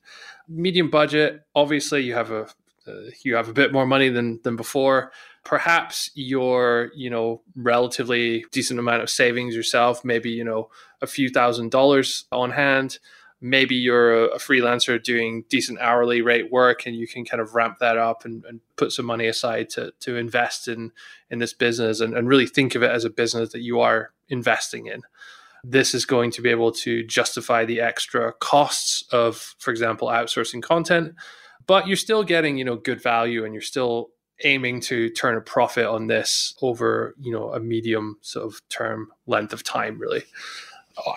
Medium 0.47 0.89
budget, 0.89 1.43
obviously 1.55 2.01
you 2.03 2.13
have 2.13 2.31
a 2.31 2.47
uh, 2.87 3.11
you 3.23 3.35
have 3.35 3.49
a 3.49 3.53
bit 3.53 3.71
more 3.71 3.85
money 3.85 4.09
than 4.09 4.39
than 4.43 4.55
before. 4.55 5.11
Perhaps 5.43 6.09
you're 6.15 6.91
you 6.95 7.09
know 7.09 7.41
relatively 7.55 8.45
decent 8.51 8.79
amount 8.79 9.03
of 9.03 9.09
savings 9.09 9.55
yourself, 9.55 10.03
maybe 10.03 10.31
you 10.31 10.43
know 10.43 10.69
a 11.01 11.07
few 11.07 11.29
thousand 11.29 11.69
dollars 11.69 12.25
on 12.31 12.51
hand 12.51 12.97
maybe 13.39 13.75
you're 13.75 14.25
a, 14.25 14.37
freelancer 14.37 15.01
doing 15.01 15.43
decent 15.49 15.79
hourly 15.79 16.21
rate 16.21 16.51
work 16.51 16.85
and 16.85 16.95
you 16.95 17.07
can 17.07 17.23
kind 17.23 17.41
of 17.41 17.53
ramp 17.53 17.77
that 17.79 17.97
up 17.97 18.25
and, 18.25 18.43
and 18.45 18.61
put 18.75 18.91
some 18.91 19.05
money 19.05 19.27
aside 19.27 19.69
to, 19.69 19.93
to 19.99 20.15
invest 20.15 20.67
in 20.67 20.91
in 21.29 21.39
this 21.39 21.53
business 21.53 21.99
and, 21.99 22.17
and 22.17 22.27
really 22.27 22.47
think 22.47 22.73
of 22.73 22.83
it 22.83 22.89
as 22.89 23.05
a 23.05 23.09
business 23.09 23.51
that 23.51 23.61
you 23.61 23.79
are 23.79 24.11
investing 24.29 24.87
in. 24.87 25.01
This 25.63 25.93
is 25.93 26.05
going 26.05 26.31
to 26.31 26.41
be 26.41 26.49
able 26.49 26.71
to 26.71 27.03
justify 27.03 27.65
the 27.65 27.81
extra 27.81 28.33
costs 28.33 29.03
of 29.11 29.55
for 29.59 29.71
example 29.71 30.07
outsourcing 30.07 30.61
content 30.61 31.13
but 31.67 31.85
you're 31.85 31.97
still 31.97 32.23
getting 32.23 32.57
you 32.57 32.65
know 32.65 32.75
good 32.75 33.01
value 33.01 33.45
and 33.45 33.53
you're 33.53 33.61
still 33.61 34.09
aiming 34.43 34.79
to 34.79 35.09
turn 35.09 35.35
a 35.35 35.41
profit 35.41 35.85
on 35.85 36.07
this 36.07 36.55
over 36.61 37.15
you 37.19 37.31
know 37.31 37.53
a 37.53 37.59
medium 37.59 38.17
sort 38.21 38.45
of 38.45 38.61
term 38.69 39.09
length 39.27 39.53
of 39.53 39.63
time 39.63 39.99
really 39.99 40.23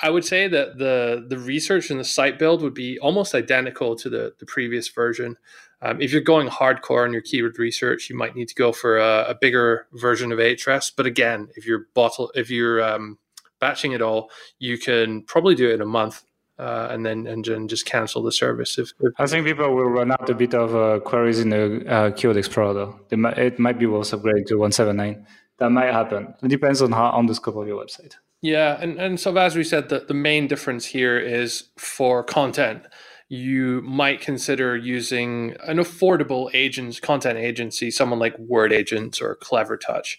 I 0.02 0.10
would 0.10 0.24
say 0.24 0.48
that 0.48 0.78
the 0.78 1.24
the 1.28 1.38
research 1.38 1.90
and 1.90 1.98
the 1.98 2.04
site 2.04 2.38
build 2.38 2.62
would 2.62 2.74
be 2.74 2.98
almost 2.98 3.34
identical 3.34 3.96
to 3.96 4.08
the 4.08 4.34
the 4.38 4.46
previous 4.46 4.88
version. 4.88 5.36
Um, 5.82 6.00
if 6.02 6.12
you're 6.12 6.20
going 6.20 6.48
hardcore 6.48 7.04
on 7.04 7.12
your 7.12 7.22
keyword 7.22 7.58
research, 7.58 8.10
you 8.10 8.16
might 8.16 8.36
need 8.36 8.48
to 8.48 8.54
go 8.54 8.72
for 8.72 8.98
a, 8.98 9.26
a 9.28 9.34
bigger 9.34 9.86
version 9.92 10.32
of 10.32 10.38
Ahrefs. 10.38 10.92
But 10.94 11.06
again, 11.06 11.48
if 11.56 11.66
you're 11.66 11.86
bottle 11.94 12.30
if 12.34 12.50
you're 12.50 12.82
um, 12.82 13.18
batching 13.60 13.92
it 13.92 14.02
all, 14.02 14.30
you 14.58 14.78
can 14.78 15.22
probably 15.22 15.54
do 15.54 15.70
it 15.70 15.74
in 15.74 15.80
a 15.80 15.86
month. 15.86 16.24
Uh, 16.58 16.88
and 16.90 17.06
then 17.06 17.26
and 17.26 17.70
just 17.70 17.86
cancel 17.86 18.22
the 18.22 18.30
service. 18.30 18.76
If, 18.76 18.92
if, 19.00 19.14
I 19.18 19.26
think 19.26 19.46
people 19.46 19.74
will 19.74 19.86
run 19.86 20.12
out 20.12 20.28
a 20.28 20.34
bit 20.34 20.52
of 20.52 20.76
uh, 20.76 21.00
queries 21.00 21.40
in 21.40 21.48
the 21.48 21.88
uh, 21.88 22.10
Keyword 22.10 22.36
Explorer. 22.36 22.92
Might, 23.12 23.38
it 23.38 23.58
might 23.58 23.78
be 23.78 23.86
worth 23.86 24.10
upgrading 24.10 24.44
to 24.48 24.56
179. 24.56 25.26
That 25.56 25.70
might 25.70 25.90
happen. 25.90 26.34
It 26.42 26.48
depends 26.48 26.82
on 26.82 26.92
how 26.92 27.12
on 27.12 27.24
the 27.24 27.34
scope 27.34 27.56
of 27.56 27.66
your 27.66 27.82
website. 27.82 28.16
Yeah, 28.42 28.78
and, 28.80 28.98
and 28.98 29.20
so 29.20 29.36
as 29.36 29.54
we 29.54 29.64
said, 29.64 29.88
the, 29.90 30.00
the 30.00 30.14
main 30.14 30.46
difference 30.46 30.86
here 30.86 31.18
is 31.18 31.64
for 31.76 32.24
content. 32.24 32.86
You 33.28 33.82
might 33.82 34.20
consider 34.20 34.76
using 34.76 35.56
an 35.64 35.76
affordable 35.76 36.50
agents 36.54 37.00
content 37.00 37.38
agency, 37.38 37.90
someone 37.90 38.18
like 38.18 38.38
Word 38.38 38.72
Agents 38.72 39.20
or 39.20 39.36
Clever 39.36 39.76
Touch. 39.76 40.18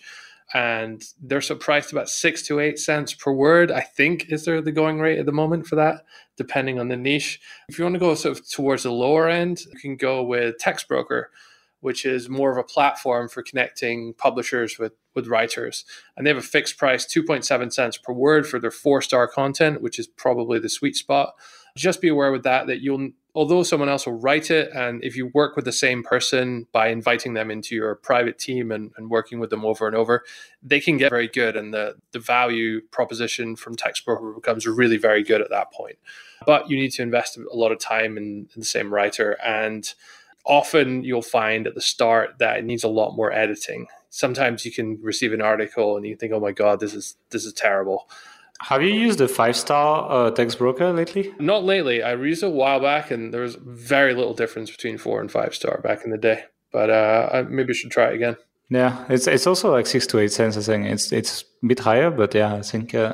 And 0.53 1.01
they're 1.21 1.41
so 1.41 1.55
priced 1.55 1.93
about 1.93 2.10
six 2.10 2.43
to 2.43 2.60
eight 2.60 2.77
cents 2.77 3.13
per 3.13 3.31
word, 3.31 3.71
I 3.71 3.81
think 3.81 4.29
is 4.29 4.45
there 4.45 4.62
the 4.62 4.71
going 4.71 4.99
rate 4.99 5.17
at 5.17 5.25
the 5.25 5.31
moment 5.31 5.65
for 5.65 5.77
that, 5.77 6.03
depending 6.36 6.79
on 6.79 6.89
the 6.89 6.97
niche. 6.97 7.39
If 7.69 7.79
you 7.79 7.86
want 7.86 7.95
to 7.95 7.99
go 7.99 8.13
sort 8.15 8.38
of 8.38 8.49
towards 8.49 8.84
the 8.84 8.91
lower 8.91 9.29
end, 9.29 9.62
you 9.71 9.79
can 9.79 9.95
go 9.95 10.21
with 10.21 10.57
Textbroker 10.57 11.25
which 11.81 12.05
is 12.05 12.29
more 12.29 12.51
of 12.51 12.57
a 12.57 12.63
platform 12.63 13.27
for 13.27 13.43
connecting 13.43 14.13
publishers 14.13 14.79
with, 14.79 14.93
with 15.13 15.28
writers. 15.28 15.86
And 16.15 16.26
they 16.26 16.30
have 16.30 16.38
a 16.38 16.41
fixed 16.41 16.78
price, 16.78 17.06
2.7 17.06 17.71
cents 17.71 17.97
per 17.97 18.13
word 18.13 18.47
for 18.47 18.60
their 18.60 18.71
four 18.71 19.02
star 19.02 19.28
content, 19.28 19.82
which 19.82 20.00
is 20.00 20.08
probably 20.08 20.60
the 20.60 20.69
sweet 20.69 20.95
spot. 20.95 21.34
Just 21.76 22.02
be 22.02 22.10
aware 22.10 22.32
with 22.32 22.43
that 22.43 22.67
that 22.67 22.82
you'll, 22.82 23.12
although 23.34 23.63
someone 23.63 23.88
else 23.88 24.06
will 24.06 24.19
write 24.19 24.52
it, 24.52 24.69
and 24.74 25.02
if 25.04 25.15
you 25.15 25.28
work 25.34 25.56
with 25.56 25.63
the 25.63 25.71
same 25.71 26.04
person 26.04 26.67
by 26.74 26.89
inviting 26.89 27.34
them 27.34 27.50
into 27.50 27.76
your 27.76 27.95
private 27.95 28.38
team 28.38 28.71
and, 28.71 28.91
and 28.97 29.10
working 29.10 29.39
with 29.39 29.50
them 29.50 29.63
over 29.63 29.88
and 29.88 29.95
over, 29.95 30.24
they 30.62 30.82
can 30.82 30.97
get 30.97 31.10
very 31.10 31.30
good. 31.30 31.56
And 31.56 31.74
the, 31.74 31.95
the 32.12 32.19
value 32.19 32.82
proposition 32.91 33.56
from 33.56 33.78
Textbroker 33.78 34.36
becomes 34.36 34.67
really 34.67 34.97
very 34.97 35.24
good 35.24 35.41
at 35.41 35.50
that 35.50 35.71
point. 35.71 35.97
But 36.45 36.69
you 36.69 36.76
need 36.76 36.91
to 36.91 37.04
invest 37.04 37.38
a 37.38 37.56
lot 37.56 37.71
of 37.71 37.80
time 37.80 38.17
in, 38.17 38.50
in 38.54 38.60
the 38.60 38.65
same 38.65 38.93
writer. 38.93 39.38
And 39.41 39.93
often 40.45 41.04
you'll 41.04 41.21
find 41.21 41.67
at 41.67 41.76
the 41.76 41.82
start 41.82 42.39
that 42.39 42.58
it 42.58 42.65
needs 42.65 42.84
a 42.84 42.89
lot 42.89 43.15
more 43.15 43.32
editing. 43.32 43.88
Sometimes 44.12 44.65
you 44.65 44.71
can 44.71 45.00
receive 45.02 45.34
an 45.34 45.41
article 45.41 45.97
and 45.97 46.06
you 46.06 46.15
think, 46.15 46.32
"Oh 46.34 46.39
my 46.39 46.52
god, 46.52 46.80
this 46.80 46.93
is 46.93 47.15
this 47.32 47.45
is 47.45 47.54
terrible." 47.54 48.08
Have 48.63 48.84
you 48.84 48.93
used 48.93 49.17
the 49.17 49.28
five 49.28 49.56
star 49.56 50.12
uh, 50.12 50.32
Textbroker 50.32 50.95
lately? 50.95 51.34
Not 51.39 51.63
lately. 51.63 52.04
I 52.04 52.13
used 52.13 52.43
it 52.43 52.47
a 52.47 52.50
while 52.50 52.80
back, 52.80 53.10
and 53.10 53.34
there 53.34 53.41
was 53.41 53.56
very 53.56 54.13
little 54.13 54.36
difference 54.36 54.69
between 54.69 55.00
four 55.00 55.19
and 55.19 55.32
five 55.32 55.56
star 55.56 55.82
back 55.82 56.04
in 56.06 56.12
the 56.12 56.17
day. 56.17 56.43
But 56.71 56.89
uh, 56.91 57.30
I 57.34 57.41
maybe 57.41 57.71
I 57.71 57.74
should 57.74 57.89
try 57.89 58.10
it 58.10 58.15
again. 58.15 58.38
Yeah, 58.69 59.06
it's 59.10 59.28
it's 59.28 59.47
also 59.47 59.71
like 59.71 59.88
six 59.88 60.06
to 60.08 60.19
eight 60.19 60.32
cents. 60.32 60.58
I 60.58 60.62
think 60.62 60.86
it's 60.86 61.12
it's 61.12 61.43
a 61.63 61.65
bit 61.65 61.80
higher, 61.80 62.12
but 62.12 62.36
yeah, 62.36 62.54
I 62.56 62.62
think 62.62 62.93
uh, 62.93 63.13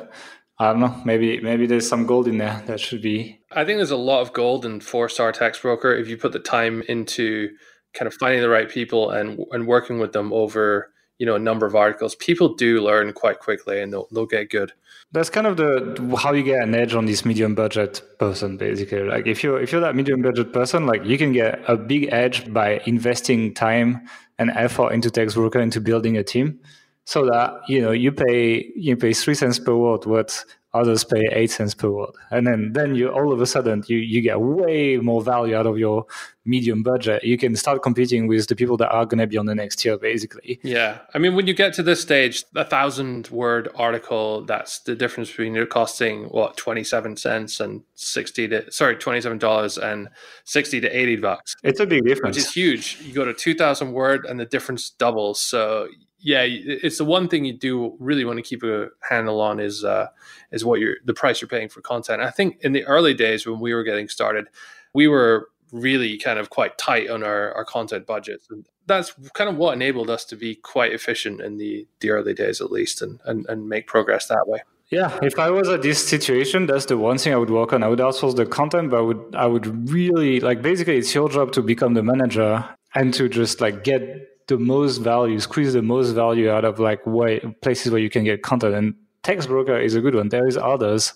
I 0.58 0.72
don't 0.72 0.80
know. 0.80 1.00
Maybe 1.04 1.40
maybe 1.40 1.66
there's 1.66 1.88
some 1.88 2.06
gold 2.06 2.28
in 2.28 2.38
there 2.38 2.62
that 2.66 2.80
should 2.80 3.02
be. 3.02 3.40
I 3.52 3.64
think 3.64 3.78
there's 3.78 3.90
a 3.90 3.96
lot 3.96 4.20
of 4.20 4.32
gold 4.32 4.66
in 4.66 4.80
four 4.80 5.08
star 5.08 5.32
Textbroker 5.32 5.98
if 5.98 6.08
you 6.08 6.16
put 6.18 6.32
the 6.32 6.40
time 6.40 6.82
into 6.88 7.50
kind 7.94 8.06
of 8.06 8.14
finding 8.14 8.40
the 8.40 8.48
right 8.48 8.68
people 8.68 9.10
and 9.10 9.44
and 9.52 9.66
working 9.66 9.98
with 9.98 10.12
them 10.12 10.32
over 10.32 10.92
you 11.18 11.26
know 11.26 11.34
a 11.34 11.38
number 11.38 11.66
of 11.66 11.74
articles. 11.74 12.14
People 12.14 12.54
do 12.54 12.80
learn 12.80 13.12
quite 13.12 13.40
quickly 13.40 13.80
and 13.80 13.92
they'll 13.92 14.08
they'll 14.12 14.26
get 14.26 14.50
good. 14.50 14.72
That's 15.10 15.30
kind 15.30 15.46
of 15.46 15.56
the 15.56 16.18
how 16.22 16.32
you 16.32 16.42
get 16.42 16.62
an 16.62 16.74
edge 16.74 16.94
on 16.94 17.06
this 17.06 17.24
medium 17.24 17.54
budget 17.54 18.02
person, 18.18 18.56
basically. 18.56 19.02
Like 19.02 19.26
if 19.26 19.42
you're 19.42 19.60
if 19.60 19.72
you're 19.72 19.80
that 19.80 19.96
medium 19.96 20.22
budget 20.22 20.52
person, 20.52 20.86
like 20.86 21.04
you 21.04 21.18
can 21.18 21.32
get 21.32 21.60
a 21.66 21.76
big 21.76 22.08
edge 22.12 22.52
by 22.52 22.80
investing 22.86 23.54
time 23.54 24.08
and 24.38 24.50
effort 24.50 24.92
into 24.92 25.10
Textbroker 25.10 25.60
into 25.60 25.80
building 25.80 26.16
a 26.16 26.22
team 26.22 26.60
so 27.04 27.24
that 27.24 27.62
you 27.68 27.80
know 27.80 27.90
you 27.90 28.12
pay 28.12 28.70
you 28.76 28.96
pay 28.96 29.12
three 29.12 29.34
cents 29.34 29.58
per 29.58 29.74
word 29.74 30.04
what 30.04 30.44
others 30.78 31.04
pay 31.04 31.28
eight 31.32 31.50
cents 31.50 31.74
per 31.74 31.90
word 31.90 32.10
and 32.30 32.46
then 32.46 32.72
then 32.72 32.94
you 32.94 33.08
all 33.08 33.32
of 33.32 33.40
a 33.40 33.46
sudden 33.46 33.82
you 33.88 33.98
you 33.98 34.20
get 34.20 34.40
way 34.40 34.96
more 34.96 35.22
value 35.22 35.56
out 35.56 35.66
of 35.66 35.78
your 35.78 36.06
medium 36.48 36.82
budget. 36.82 37.22
You 37.22 37.36
can 37.36 37.54
start 37.56 37.82
competing 37.82 38.26
with 38.26 38.46
the 38.46 38.56
people 38.56 38.78
that 38.78 38.88
are 38.88 39.04
going 39.04 39.18
to 39.18 39.26
be 39.26 39.36
on 39.36 39.44
the 39.44 39.54
next 39.54 39.76
tier 39.76 39.98
basically. 39.98 40.58
Yeah. 40.62 40.98
I 41.14 41.18
mean 41.18 41.34
when 41.34 41.46
you 41.46 41.54
get 41.54 41.74
to 41.74 41.82
this 41.82 42.00
stage 42.00 42.44
a 42.56 42.64
thousand 42.64 43.28
word 43.28 43.68
article 43.74 44.44
that's 44.44 44.78
the 44.80 44.96
difference 44.96 45.28
between 45.28 45.56
it 45.56 45.68
costing 45.68 46.24
what 46.24 46.56
27 46.56 47.16
cents 47.16 47.60
and 47.60 47.82
60 47.94 48.48
to 48.48 48.72
sorry 48.72 48.96
27 48.96 49.38
dollars 49.38 49.78
and 49.78 50.08
60 50.44 50.80
to 50.80 50.88
80 50.88 51.16
bucks. 51.16 51.54
It's 51.62 51.80
a 51.80 51.86
big 51.86 52.04
difference. 52.04 52.36
Which 52.36 52.46
is 52.46 52.52
huge. 52.52 52.98
You 53.02 53.12
go 53.12 53.24
to 53.24 53.34
2000 53.34 53.92
word 53.92 54.24
and 54.24 54.40
the 54.40 54.46
difference 54.46 54.90
doubles. 54.90 55.40
So 55.40 55.88
yeah, 56.20 56.42
it's 56.44 56.98
the 56.98 57.04
one 57.04 57.28
thing 57.28 57.44
you 57.44 57.52
do 57.52 57.96
really 57.98 58.24
want 58.24 58.38
to 58.38 58.42
keep 58.42 58.62
a 58.62 58.88
handle 59.08 59.40
on 59.40 59.60
is 59.60 59.84
uh, 59.84 60.08
is 60.50 60.64
what 60.64 60.80
you're 60.80 60.96
the 61.04 61.14
price 61.14 61.40
you're 61.40 61.48
paying 61.48 61.68
for 61.68 61.80
content. 61.80 62.22
I 62.22 62.30
think 62.30 62.58
in 62.60 62.72
the 62.72 62.84
early 62.84 63.14
days 63.14 63.46
when 63.46 63.60
we 63.60 63.72
were 63.74 63.84
getting 63.84 64.08
started, 64.08 64.48
we 64.92 65.06
were 65.06 65.48
really 65.72 66.18
kind 66.18 66.38
of 66.38 66.50
quite 66.50 66.78
tight 66.78 67.10
on 67.10 67.22
our, 67.22 67.52
our 67.52 67.64
content 67.64 68.06
budgets. 68.06 68.48
And 68.50 68.66
that's 68.86 69.14
kind 69.34 69.50
of 69.50 69.56
what 69.56 69.74
enabled 69.74 70.10
us 70.10 70.24
to 70.26 70.36
be 70.36 70.54
quite 70.54 70.92
efficient 70.92 71.40
in 71.40 71.58
the, 71.58 71.86
the 72.00 72.10
early 72.10 72.34
days 72.34 72.60
at 72.60 72.70
least 72.70 73.02
and, 73.02 73.20
and, 73.24 73.46
and 73.48 73.68
make 73.68 73.86
progress 73.86 74.26
that 74.28 74.46
way. 74.46 74.60
Yeah, 74.90 75.18
if 75.22 75.38
I 75.38 75.50
was 75.50 75.68
at 75.68 75.82
this 75.82 76.02
situation, 76.02 76.64
that's 76.64 76.86
the 76.86 76.96
one 76.96 77.18
thing 77.18 77.34
I 77.34 77.36
would 77.36 77.50
work 77.50 77.74
on. 77.74 77.82
I 77.82 77.88
would 77.88 77.98
outsource 77.98 78.36
the 78.36 78.46
content, 78.46 78.90
but 78.90 78.96
I 78.96 79.02
would 79.02 79.34
I 79.34 79.44
would 79.44 79.90
really 79.90 80.40
like 80.40 80.62
basically 80.62 80.96
it's 80.96 81.14
your 81.14 81.28
job 81.28 81.52
to 81.52 81.62
become 81.62 81.92
the 81.92 82.02
manager 82.02 82.66
and 82.94 83.12
to 83.12 83.28
just 83.28 83.60
like 83.60 83.84
get 83.84 84.27
the 84.48 84.58
most 84.58 84.98
value, 84.98 85.38
squeeze 85.38 85.74
the 85.74 85.82
most 85.82 86.12
value 86.12 86.50
out 86.50 86.64
of 86.64 86.80
like 86.80 87.06
way, 87.06 87.38
places 87.62 87.92
where 87.92 88.00
you 88.00 88.10
can 88.10 88.24
get 88.24 88.42
content. 88.42 88.74
And 88.74 88.94
Textbroker 89.22 89.82
is 89.82 89.94
a 89.94 90.00
good 90.00 90.14
one. 90.14 90.30
There 90.30 90.48
is 90.48 90.56
others. 90.56 91.14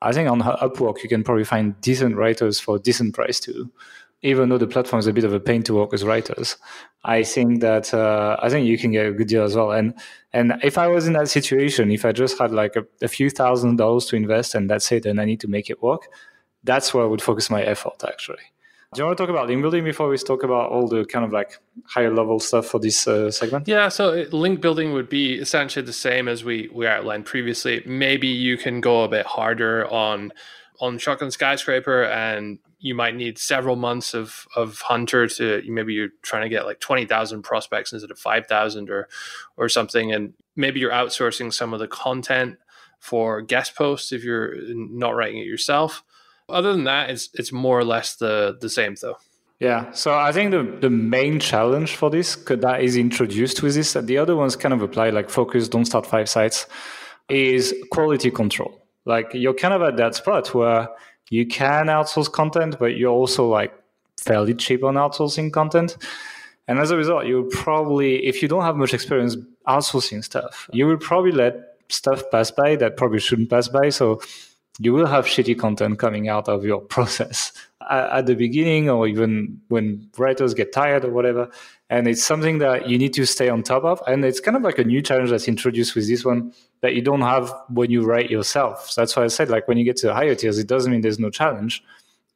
I 0.00 0.12
think 0.12 0.30
on 0.30 0.40
Upwork 0.40 1.02
you 1.02 1.08
can 1.08 1.24
probably 1.24 1.44
find 1.44 1.78
decent 1.80 2.16
writers 2.16 2.60
for 2.60 2.78
decent 2.78 3.14
price 3.14 3.40
too. 3.40 3.70
Even 4.22 4.48
though 4.48 4.58
the 4.58 4.66
platform 4.66 4.98
is 4.98 5.06
a 5.06 5.12
bit 5.12 5.24
of 5.24 5.32
a 5.32 5.38
pain 5.38 5.62
to 5.64 5.74
work 5.74 5.92
with 5.92 6.02
writers, 6.02 6.56
I 7.04 7.22
think 7.22 7.60
that 7.60 7.94
uh, 7.94 8.36
I 8.42 8.48
think 8.48 8.66
you 8.66 8.76
can 8.76 8.90
get 8.90 9.06
a 9.06 9.12
good 9.12 9.28
deal 9.28 9.44
as 9.44 9.54
well. 9.54 9.70
And 9.70 9.94
and 10.32 10.54
if 10.62 10.76
I 10.76 10.88
was 10.88 11.06
in 11.06 11.12
that 11.12 11.28
situation, 11.28 11.92
if 11.92 12.04
I 12.04 12.10
just 12.10 12.38
had 12.38 12.50
like 12.50 12.74
a, 12.74 12.84
a 13.00 13.08
few 13.08 13.30
thousand 13.30 13.76
dollars 13.76 14.06
to 14.06 14.16
invest 14.16 14.56
and 14.56 14.68
that's 14.68 14.90
it, 14.90 15.06
and 15.06 15.20
I 15.20 15.24
need 15.24 15.40
to 15.40 15.48
make 15.48 15.70
it 15.70 15.82
work, 15.82 16.08
that's 16.64 16.92
where 16.92 17.04
I 17.04 17.06
would 17.06 17.22
focus 17.22 17.48
my 17.48 17.62
effort 17.62 18.02
actually. 18.06 18.42
Do 18.94 19.02
you 19.02 19.04
want 19.04 19.18
to 19.18 19.22
talk 19.22 19.28
about 19.28 19.48
link 19.48 19.60
building 19.60 19.84
before 19.84 20.08
we 20.08 20.16
talk 20.16 20.42
about 20.42 20.70
all 20.70 20.88
the 20.88 21.04
kind 21.04 21.22
of 21.22 21.30
like 21.30 21.58
higher 21.84 22.12
level 22.12 22.40
stuff 22.40 22.66
for 22.66 22.80
this 22.80 23.06
uh, 23.06 23.30
segment? 23.30 23.68
Yeah, 23.68 23.90
so 23.90 24.24
link 24.32 24.62
building 24.62 24.94
would 24.94 25.10
be 25.10 25.34
essentially 25.34 25.84
the 25.84 25.92
same 25.92 26.26
as 26.26 26.42
we 26.42 26.70
we 26.72 26.86
outlined 26.86 27.26
previously. 27.26 27.82
Maybe 27.84 28.28
you 28.28 28.56
can 28.56 28.80
go 28.80 29.04
a 29.04 29.08
bit 29.08 29.26
harder 29.26 29.86
on 29.92 30.32
on 30.80 30.96
Shotgun 30.96 31.30
Skyscraper, 31.30 32.04
and 32.04 32.60
you 32.78 32.94
might 32.94 33.14
need 33.14 33.36
several 33.36 33.76
months 33.76 34.14
of 34.14 34.46
of 34.56 34.80
Hunter 34.80 35.26
to 35.28 35.62
maybe 35.66 35.92
you're 35.92 36.08
trying 36.22 36.44
to 36.44 36.48
get 36.48 36.64
like 36.64 36.80
twenty 36.80 37.04
thousand 37.04 37.42
prospects 37.42 37.92
instead 37.92 38.10
of 38.10 38.18
five 38.18 38.46
thousand 38.46 38.88
or 38.88 39.06
or 39.58 39.68
something, 39.68 40.12
and 40.12 40.32
maybe 40.56 40.80
you're 40.80 40.92
outsourcing 40.92 41.52
some 41.52 41.74
of 41.74 41.80
the 41.80 41.88
content 41.88 42.56
for 43.00 43.42
guest 43.42 43.76
posts 43.76 44.12
if 44.12 44.24
you're 44.24 44.54
not 44.74 45.14
writing 45.14 45.38
it 45.38 45.46
yourself 45.46 46.02
other 46.48 46.72
than 46.72 46.84
that, 46.84 47.10
it's 47.10 47.28
it's 47.34 47.52
more 47.52 47.78
or 47.78 47.84
less 47.84 48.16
the 48.16 48.56
the 48.60 48.68
same 48.68 48.96
though. 49.00 49.16
Yeah, 49.60 49.90
so 49.90 50.14
I 50.16 50.30
think 50.30 50.52
the, 50.52 50.62
the 50.80 50.90
main 50.90 51.40
challenge 51.40 51.96
for 51.96 52.10
this 52.10 52.36
that 52.46 52.80
is 52.80 52.96
introduced 52.96 53.60
with 53.60 53.74
this, 53.74 53.92
the 53.94 54.16
other 54.16 54.36
ones 54.36 54.54
kind 54.54 54.72
of 54.72 54.82
apply 54.82 55.10
like 55.10 55.28
focus, 55.28 55.68
don't 55.68 55.84
start 55.84 56.06
five 56.06 56.28
sites, 56.28 56.66
is 57.28 57.74
quality 57.90 58.30
control. 58.30 58.86
Like 59.04 59.34
you're 59.34 59.54
kind 59.54 59.74
of 59.74 59.82
at 59.82 59.96
that 59.96 60.14
spot 60.14 60.54
where 60.54 60.88
you 61.30 61.44
can 61.44 61.86
outsource 61.86 62.30
content, 62.30 62.76
but 62.78 62.96
you're 62.96 63.12
also 63.12 63.48
like 63.48 63.74
fairly 64.20 64.54
cheap 64.54 64.84
on 64.84 64.94
outsourcing 64.94 65.52
content. 65.52 65.96
And 66.68 66.78
as 66.78 66.90
a 66.90 66.96
result, 66.96 67.26
you'll 67.26 67.50
probably, 67.50 68.26
if 68.26 68.42
you 68.42 68.48
don't 68.48 68.62
have 68.62 68.76
much 68.76 68.94
experience 68.94 69.36
outsourcing 69.66 70.22
stuff, 70.22 70.68
you 70.72 70.86
will 70.86 70.98
probably 70.98 71.32
let 71.32 71.54
stuff 71.88 72.22
pass 72.30 72.50
by 72.50 72.76
that 72.76 72.96
probably 72.96 73.18
shouldn't 73.18 73.50
pass 73.50 73.68
by. 73.68 73.88
So 73.88 74.20
you 74.78 74.92
will 74.92 75.06
have 75.06 75.26
shitty 75.26 75.58
content 75.58 75.98
coming 75.98 76.28
out 76.28 76.48
of 76.48 76.64
your 76.64 76.80
process 76.94 77.52
at 77.90 78.26
the 78.26 78.34
beginning 78.34 78.90
or 78.90 79.06
even 79.06 79.60
when 79.68 80.08
writers 80.18 80.54
get 80.54 80.72
tired 80.72 81.04
or 81.04 81.10
whatever. 81.10 81.50
And 81.90 82.06
it's 82.06 82.22
something 82.22 82.58
that 82.58 82.88
you 82.88 82.98
need 82.98 83.14
to 83.14 83.24
stay 83.24 83.48
on 83.48 83.62
top 83.62 83.84
of. 83.84 84.02
And 84.06 84.24
it's 84.24 84.40
kind 84.40 84.56
of 84.56 84.62
like 84.62 84.78
a 84.78 84.84
new 84.84 85.00
challenge 85.00 85.30
that's 85.30 85.48
introduced 85.48 85.94
with 85.94 86.06
this 86.06 86.24
one 86.24 86.52
that 86.82 86.94
you 86.94 87.00
don't 87.00 87.22
have 87.22 87.52
when 87.70 87.90
you 87.90 88.04
write 88.04 88.30
yourself. 88.30 88.90
So 88.90 89.00
that's 89.00 89.16
why 89.16 89.24
I 89.24 89.28
said, 89.28 89.48
like, 89.48 89.66
when 89.68 89.78
you 89.78 89.84
get 89.84 89.96
to 89.98 90.08
the 90.08 90.14
higher 90.14 90.34
tiers, 90.34 90.58
it 90.58 90.66
doesn't 90.66 90.92
mean 90.92 91.00
there's 91.00 91.18
no 91.18 91.30
challenge. 91.30 91.82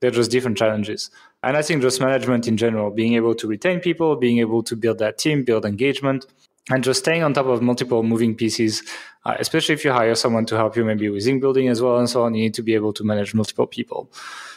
They're 0.01 0.11
just 0.11 0.31
different 0.31 0.57
challenges. 0.57 1.11
And 1.43 1.57
I 1.57 1.63
think 1.63 1.83
just 1.83 2.01
management 2.01 2.49
in 2.49 2.57
general, 2.57 2.91
being 2.91 3.15
able 3.15 3.35
to 3.35 3.47
retain 3.47 3.81
people, 3.81 4.17
being 4.17 4.39
able 4.39 4.63
to 4.63 4.75
build 4.75 4.99
that 4.99 5.19
team, 5.19 5.45
build 5.45 5.67
engagement, 5.67 6.27
and 6.71 6.85
just 6.85 7.01
staying 7.01 7.23
on 7.23 7.35
top 7.35 7.47
of 7.47 7.61
multiple 7.61 8.03
moving 8.03 8.35
pieces, 8.35 8.83
uh, 9.25 9.35
especially 9.39 9.75
if 9.75 9.85
you 9.85 9.93
hire 9.93 10.15
someone 10.15 10.47
to 10.47 10.57
help 10.57 10.77
you 10.77 10.85
maybe 10.85 11.09
with 11.09 11.25
link 11.27 11.41
building 11.41 11.69
as 11.69 11.83
well 11.83 11.99
and 11.99 12.09
so 12.09 12.23
on, 12.23 12.35
you 12.35 12.43
need 12.43 12.55
to 12.55 12.63
be 12.63 12.75
able 12.75 12.93
to 12.93 13.05
manage 13.05 13.35
multiple 13.35 13.67
people. 13.67 14.11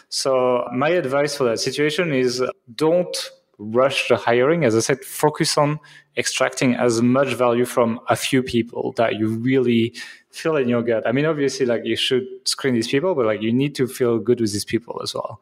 So 0.09 0.67
my 0.73 0.89
advice 0.89 1.35
for 1.35 1.45
that 1.45 1.59
situation 1.59 2.13
is 2.13 2.43
don't 2.75 3.15
rush 3.57 4.07
the 4.07 4.17
hiring. 4.17 4.65
As 4.65 4.75
I 4.75 4.79
said, 4.79 5.03
focus 5.03 5.57
on 5.57 5.79
extracting 6.17 6.75
as 6.75 7.01
much 7.01 7.33
value 7.33 7.65
from 7.65 7.99
a 8.09 8.15
few 8.15 8.43
people 8.43 8.93
that 8.97 9.15
you 9.15 9.27
really 9.27 9.93
feel 10.29 10.57
in 10.57 10.67
your 10.67 10.83
gut. 10.83 11.07
I 11.07 11.11
mean, 11.11 11.25
obviously, 11.25 11.65
like 11.65 11.85
you 11.85 11.95
should 11.95 12.25
screen 12.45 12.73
these 12.73 12.87
people, 12.87 13.15
but 13.15 13.25
like 13.25 13.41
you 13.41 13.51
need 13.51 13.75
to 13.75 13.87
feel 13.87 14.19
good 14.19 14.41
with 14.41 14.51
these 14.51 14.65
people 14.65 14.99
as 15.01 15.13
well. 15.13 15.41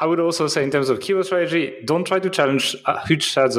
I 0.00 0.06
would 0.06 0.20
also 0.20 0.46
say, 0.48 0.64
in 0.64 0.70
terms 0.70 0.88
of 0.88 1.00
keyword 1.00 1.26
strategy, 1.26 1.74
don't 1.84 2.04
try 2.04 2.18
to 2.18 2.30
challenge 2.30 2.74
huge 3.06 3.30
sites, 3.30 3.58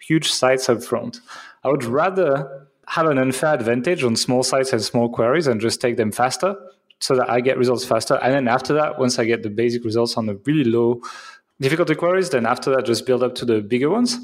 huge 0.00 0.30
sites 0.30 0.68
up 0.68 0.82
front. 0.82 1.20
I 1.64 1.68
would 1.68 1.84
rather 1.84 2.68
have 2.88 3.06
an 3.06 3.18
unfair 3.18 3.54
advantage 3.54 4.02
on 4.04 4.16
small 4.16 4.42
sites 4.42 4.72
and 4.72 4.82
small 4.82 5.08
queries 5.08 5.46
and 5.46 5.60
just 5.60 5.80
take 5.80 5.96
them 5.96 6.12
faster 6.12 6.56
so 6.98 7.16
that 7.16 7.30
I 7.30 7.40
get 7.40 7.58
results 7.58 7.84
faster. 7.84 8.14
And 8.22 8.34
then 8.34 8.48
after 8.48 8.74
that, 8.74 8.98
once 8.98 9.18
I 9.18 9.24
get 9.24 9.42
the 9.42 9.50
basic 9.50 9.84
results 9.84 10.16
on 10.16 10.26
the 10.26 10.34
really 10.46 10.64
low 10.64 11.00
difficulty 11.60 11.94
queries, 11.94 12.30
then 12.30 12.46
after 12.46 12.74
that, 12.74 12.84
just 12.84 13.06
build 13.06 13.22
up 13.22 13.34
to 13.36 13.44
the 13.44 13.60
bigger 13.60 13.90
ones. 13.90 14.18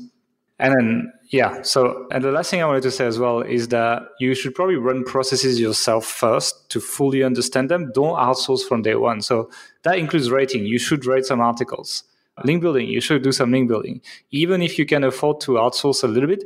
And 0.60 0.74
then, 0.74 1.12
yeah. 1.30 1.62
So, 1.62 2.08
and 2.10 2.22
the 2.22 2.32
last 2.32 2.50
thing 2.50 2.62
I 2.62 2.66
wanted 2.66 2.82
to 2.82 2.90
say 2.90 3.06
as 3.06 3.18
well 3.18 3.40
is 3.40 3.68
that 3.68 4.02
you 4.18 4.34
should 4.34 4.54
probably 4.54 4.74
run 4.74 5.04
processes 5.04 5.60
yourself 5.60 6.04
first 6.04 6.68
to 6.70 6.80
fully 6.80 7.22
understand 7.22 7.68
them. 7.68 7.92
Don't 7.94 8.16
outsource 8.16 8.66
from 8.66 8.82
day 8.82 8.96
one. 8.96 9.20
So, 9.20 9.50
that 9.84 9.98
includes 9.98 10.30
writing. 10.30 10.66
You 10.66 10.78
should 10.78 11.06
write 11.06 11.26
some 11.26 11.40
articles. 11.40 12.02
Link 12.44 12.62
building, 12.62 12.88
you 12.88 13.00
should 13.00 13.22
do 13.22 13.32
some 13.32 13.50
link 13.50 13.68
building. 13.68 14.00
Even 14.30 14.62
if 14.62 14.78
you 14.78 14.86
can 14.86 15.04
afford 15.04 15.40
to 15.40 15.52
outsource 15.52 16.04
a 16.04 16.08
little 16.08 16.28
bit, 16.28 16.44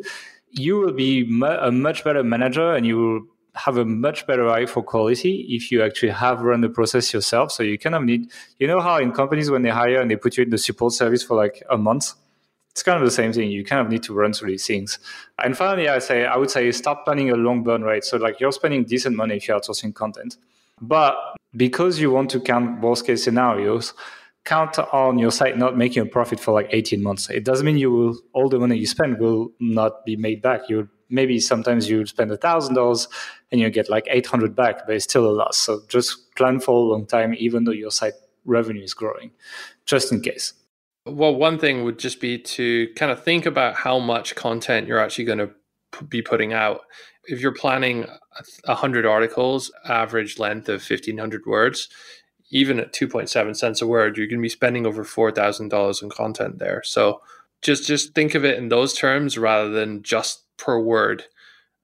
you 0.53 0.77
will 0.77 0.93
be 0.93 1.23
a 1.45 1.73
much 1.73 2.05
better 2.05 2.23
manager 2.23 2.75
and 2.75 2.87
you 2.87 2.97
will 2.97 3.21
have 3.55 3.77
a 3.77 3.85
much 3.85 4.27
better 4.27 4.49
eye 4.49 4.67
for 4.67 4.83
quality 4.83 5.47
if 5.51 5.71
you 5.71 5.83
actually 5.83 6.11
have 6.11 6.41
run 6.41 6.61
the 6.61 6.69
process 6.69 7.13
yourself. 7.13 7.53
So 7.53 7.63
you 7.63 7.79
kind 7.79 7.95
of 7.95 8.03
need, 8.03 8.31
you 8.59 8.67
know, 8.67 8.81
how 8.81 8.99
in 8.99 9.13
companies 9.13 9.51
when 9.51 9.63
they 9.63 9.71
hire 9.71 10.01
and 10.01 10.11
they 10.11 10.17
put 10.17 10.37
you 10.37 10.45
in 10.45 10.51
the 10.51 10.59
support 10.59 10.93
service 10.93 11.23
for 11.23 11.37
like 11.37 11.63
a 11.71 11.77
month, 11.77 12.13
it's 12.71 12.83
kind 12.83 12.99
of 12.99 13.05
the 13.05 13.11
same 13.11 13.33
thing. 13.33 13.51
You 13.51 13.65
kind 13.65 13.85
of 13.85 13.91
need 13.91 14.03
to 14.05 14.15
run 14.15 14.33
through 14.33 14.51
these 14.51 14.67
things. 14.67 14.99
And 15.43 15.57
finally, 15.57 15.89
I 15.89 15.99
say, 15.99 16.25
I 16.25 16.37
would 16.37 16.51
say, 16.51 16.71
start 16.73 17.05
planning 17.05 17.31
a 17.31 17.37
long 17.37 17.63
burn 17.63 17.83
rate. 17.83 18.05
So 18.05 18.17
like 18.17 18.41
you're 18.41 18.53
spending 18.53 18.85
decent 18.85 19.17
money 19.17 19.37
if 19.37 19.49
you're 19.49 19.59
outsourcing 19.59 19.95
content, 19.95 20.39
but 20.81 21.17
because 21.55 22.01
you 22.01 22.11
want 22.11 22.31
to 22.31 22.41
count 22.41 22.81
worst 22.81 23.07
case 23.07 23.25
scenarios, 23.25 23.93
count 24.45 24.79
on 24.79 25.19
your 25.19 25.31
site 25.31 25.57
not 25.57 25.77
making 25.77 26.03
a 26.03 26.07
profit 26.07 26.41
for 26.41 26.53
like 26.53 26.69
18 26.71 27.03
months. 27.03 27.31
It 27.31 27.45
doesn't 27.45 27.65
mean 27.65 27.79
you 27.79 27.91
will 27.91 28.19
all 28.33 28.49
the 28.49 28.59
money 28.59 28.77
you 28.77 28.87
spend 28.87 29.19
will 29.19 29.53
not 29.61 30.05
be 30.05 30.17
made 30.17 30.43
back. 30.43 30.69
You 30.69 30.89
maybe 31.09 31.39
sometimes 31.39 31.89
you 31.89 32.05
spend 32.07 32.33
a 32.33 32.37
thousand 32.37 32.75
dollars 32.75 33.07
and 33.53 33.61
you 33.61 33.71
get 33.71 33.89
like 33.89 34.07
800 34.11 34.57
back, 34.57 34.87
but 34.87 34.97
it's 34.97 35.05
still 35.05 35.31
a 35.31 35.31
loss. 35.31 35.59
So 35.59 35.83
just 35.89 36.35
plan 36.35 36.59
for 36.59 36.75
a 36.75 36.91
long 36.93 37.07
time, 37.07 37.35
even 37.39 37.65
though 37.65 37.73
your 37.73 37.91
site 37.91 38.15
revenue 38.45 38.83
is 38.83 38.95
growing, 38.95 39.31
just 39.87 40.11
in 40.11 40.21
case. 40.21 40.55
Well, 41.07 41.35
one 41.35 41.59
thing 41.59 41.85
would 41.85 41.99
just 41.99 42.21
be 42.21 42.39
to 42.39 42.89
kind 42.97 43.13
of 43.13 43.23
think 43.23 43.45
about 43.45 43.75
how 43.75 43.99
much 43.99 44.35
content 44.35 44.87
you're 44.87 45.01
actually 45.01 45.25
going 45.25 45.39
to 45.39 45.51
be 46.09 46.23
putting 46.23 46.53
out. 46.53 46.83
If 47.25 47.41
you're 47.41 47.55
planning 47.55 48.07
100 48.65 49.07
articles, 49.07 49.71
average 49.85 50.39
length 50.39 50.69
of 50.69 50.81
1500 50.81 51.43
words, 51.47 51.89
even 52.53 52.79
at 52.79 52.93
2.7 52.93 53.57
cents 53.57 53.83
a 53.83 53.87
word, 53.87 54.17
you're 54.17 54.27
going 54.27 54.39
to 54.39 54.43
be 54.43 54.49
spending 54.49 54.87
over 54.87 55.05
$4,000 55.05 56.03
in 56.03 56.11
content 56.11 56.59
there. 56.59 56.83
So 56.85 57.23
just 57.63 57.87
just 57.87 58.15
think 58.15 58.35
of 58.35 58.45
it 58.45 58.59
in 58.59 58.69
those 58.69 58.93
terms 58.93 59.39
rather 59.39 59.71
than 59.71 60.03
just 60.03 60.45
per 60.59 60.79
word 60.79 61.25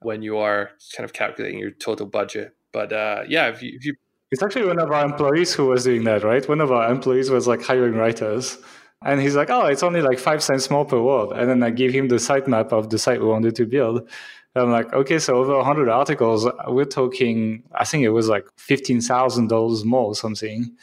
when 0.00 0.22
you 0.22 0.38
are 0.38 0.70
kind 0.96 1.04
of 1.04 1.12
calculating 1.12 1.58
your 1.58 1.70
total 1.70 2.06
budget. 2.06 2.54
But 2.72 2.92
uh, 2.92 3.22
yeah, 3.26 3.48
if 3.48 3.62
you, 3.62 3.72
if 3.74 3.84
you 3.84 3.94
it's 4.30 4.42
actually 4.42 4.66
one 4.66 4.78
of 4.78 4.90
our 4.90 5.04
employees 5.04 5.54
who 5.54 5.66
was 5.66 5.84
doing 5.84 6.04
that, 6.04 6.22
right? 6.22 6.46
One 6.46 6.60
of 6.60 6.70
our 6.70 6.90
employees 6.90 7.30
was 7.30 7.46
like 7.46 7.62
hiring 7.62 7.94
writers. 7.94 8.58
And 9.04 9.20
he's 9.20 9.36
like, 9.36 9.48
oh, 9.48 9.66
it's 9.66 9.82
only 9.82 10.02
like 10.02 10.18
five 10.18 10.42
cents 10.42 10.70
more 10.70 10.84
per 10.84 11.00
word. 11.00 11.30
And 11.32 11.48
then 11.48 11.62
I 11.62 11.70
give 11.70 11.92
him 11.92 12.08
the 12.08 12.16
sitemap 12.16 12.72
of 12.72 12.90
the 12.90 12.98
site 12.98 13.20
we 13.20 13.26
wanted 13.26 13.54
to 13.54 13.64
build. 13.64 14.08
I'm 14.58 14.70
like, 14.70 14.92
okay, 14.92 15.18
so 15.18 15.36
over 15.36 15.56
100 15.56 15.88
articles, 15.88 16.48
we're 16.66 16.84
talking, 16.84 17.62
I 17.74 17.84
think 17.84 18.04
it 18.04 18.10
was 18.10 18.28
like 18.28 18.46
$15,000 18.58 19.84
more 19.84 20.04
or 20.04 20.14
something 20.14 20.76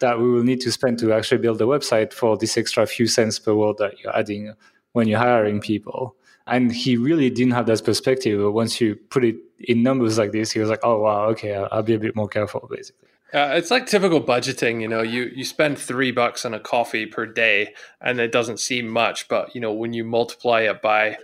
that 0.00 0.18
we 0.18 0.30
will 0.30 0.44
need 0.44 0.60
to 0.60 0.72
spend 0.72 0.98
to 1.00 1.12
actually 1.12 1.38
build 1.38 1.60
a 1.60 1.64
website 1.64 2.12
for 2.12 2.36
this 2.36 2.56
extra 2.56 2.86
few 2.86 3.06
cents 3.06 3.38
per 3.38 3.54
word 3.54 3.76
that 3.78 3.98
you're 4.00 4.16
adding 4.16 4.54
when 4.92 5.08
you're 5.08 5.18
hiring 5.18 5.60
people. 5.60 6.16
And 6.46 6.72
he 6.72 6.96
really 6.96 7.30
didn't 7.30 7.52
have 7.52 7.66
that 7.66 7.84
perspective. 7.84 8.40
But 8.40 8.52
once 8.52 8.80
you 8.80 8.96
put 8.96 9.24
it 9.24 9.36
in 9.58 9.82
numbers 9.82 10.18
like 10.18 10.32
this, 10.32 10.52
he 10.52 10.60
was 10.60 10.70
like, 10.70 10.80
oh, 10.82 11.00
wow, 11.00 11.26
okay, 11.26 11.54
I'll, 11.54 11.82
be 11.82 11.94
a 11.94 11.98
bit 11.98 12.16
more 12.16 12.28
careful, 12.28 12.66
basically. 12.70 13.08
Uh, 13.34 13.52
it's 13.54 13.70
like 13.70 13.86
typical 13.86 14.22
budgeting, 14.22 14.80
you 14.80 14.88
know, 14.88 15.02
you, 15.02 15.30
you 15.34 15.44
spend 15.44 15.78
three 15.78 16.10
bucks 16.10 16.46
on 16.46 16.54
a 16.54 16.60
coffee 16.60 17.04
per 17.04 17.26
day 17.26 17.74
and 18.00 18.18
it 18.20 18.32
doesn't 18.32 18.58
seem 18.58 18.88
much, 18.88 19.28
but 19.28 19.54
you 19.54 19.60
know, 19.60 19.70
when 19.70 19.92
you 19.92 20.02
multiply 20.02 20.62
it 20.62 20.80
by 20.80 21.18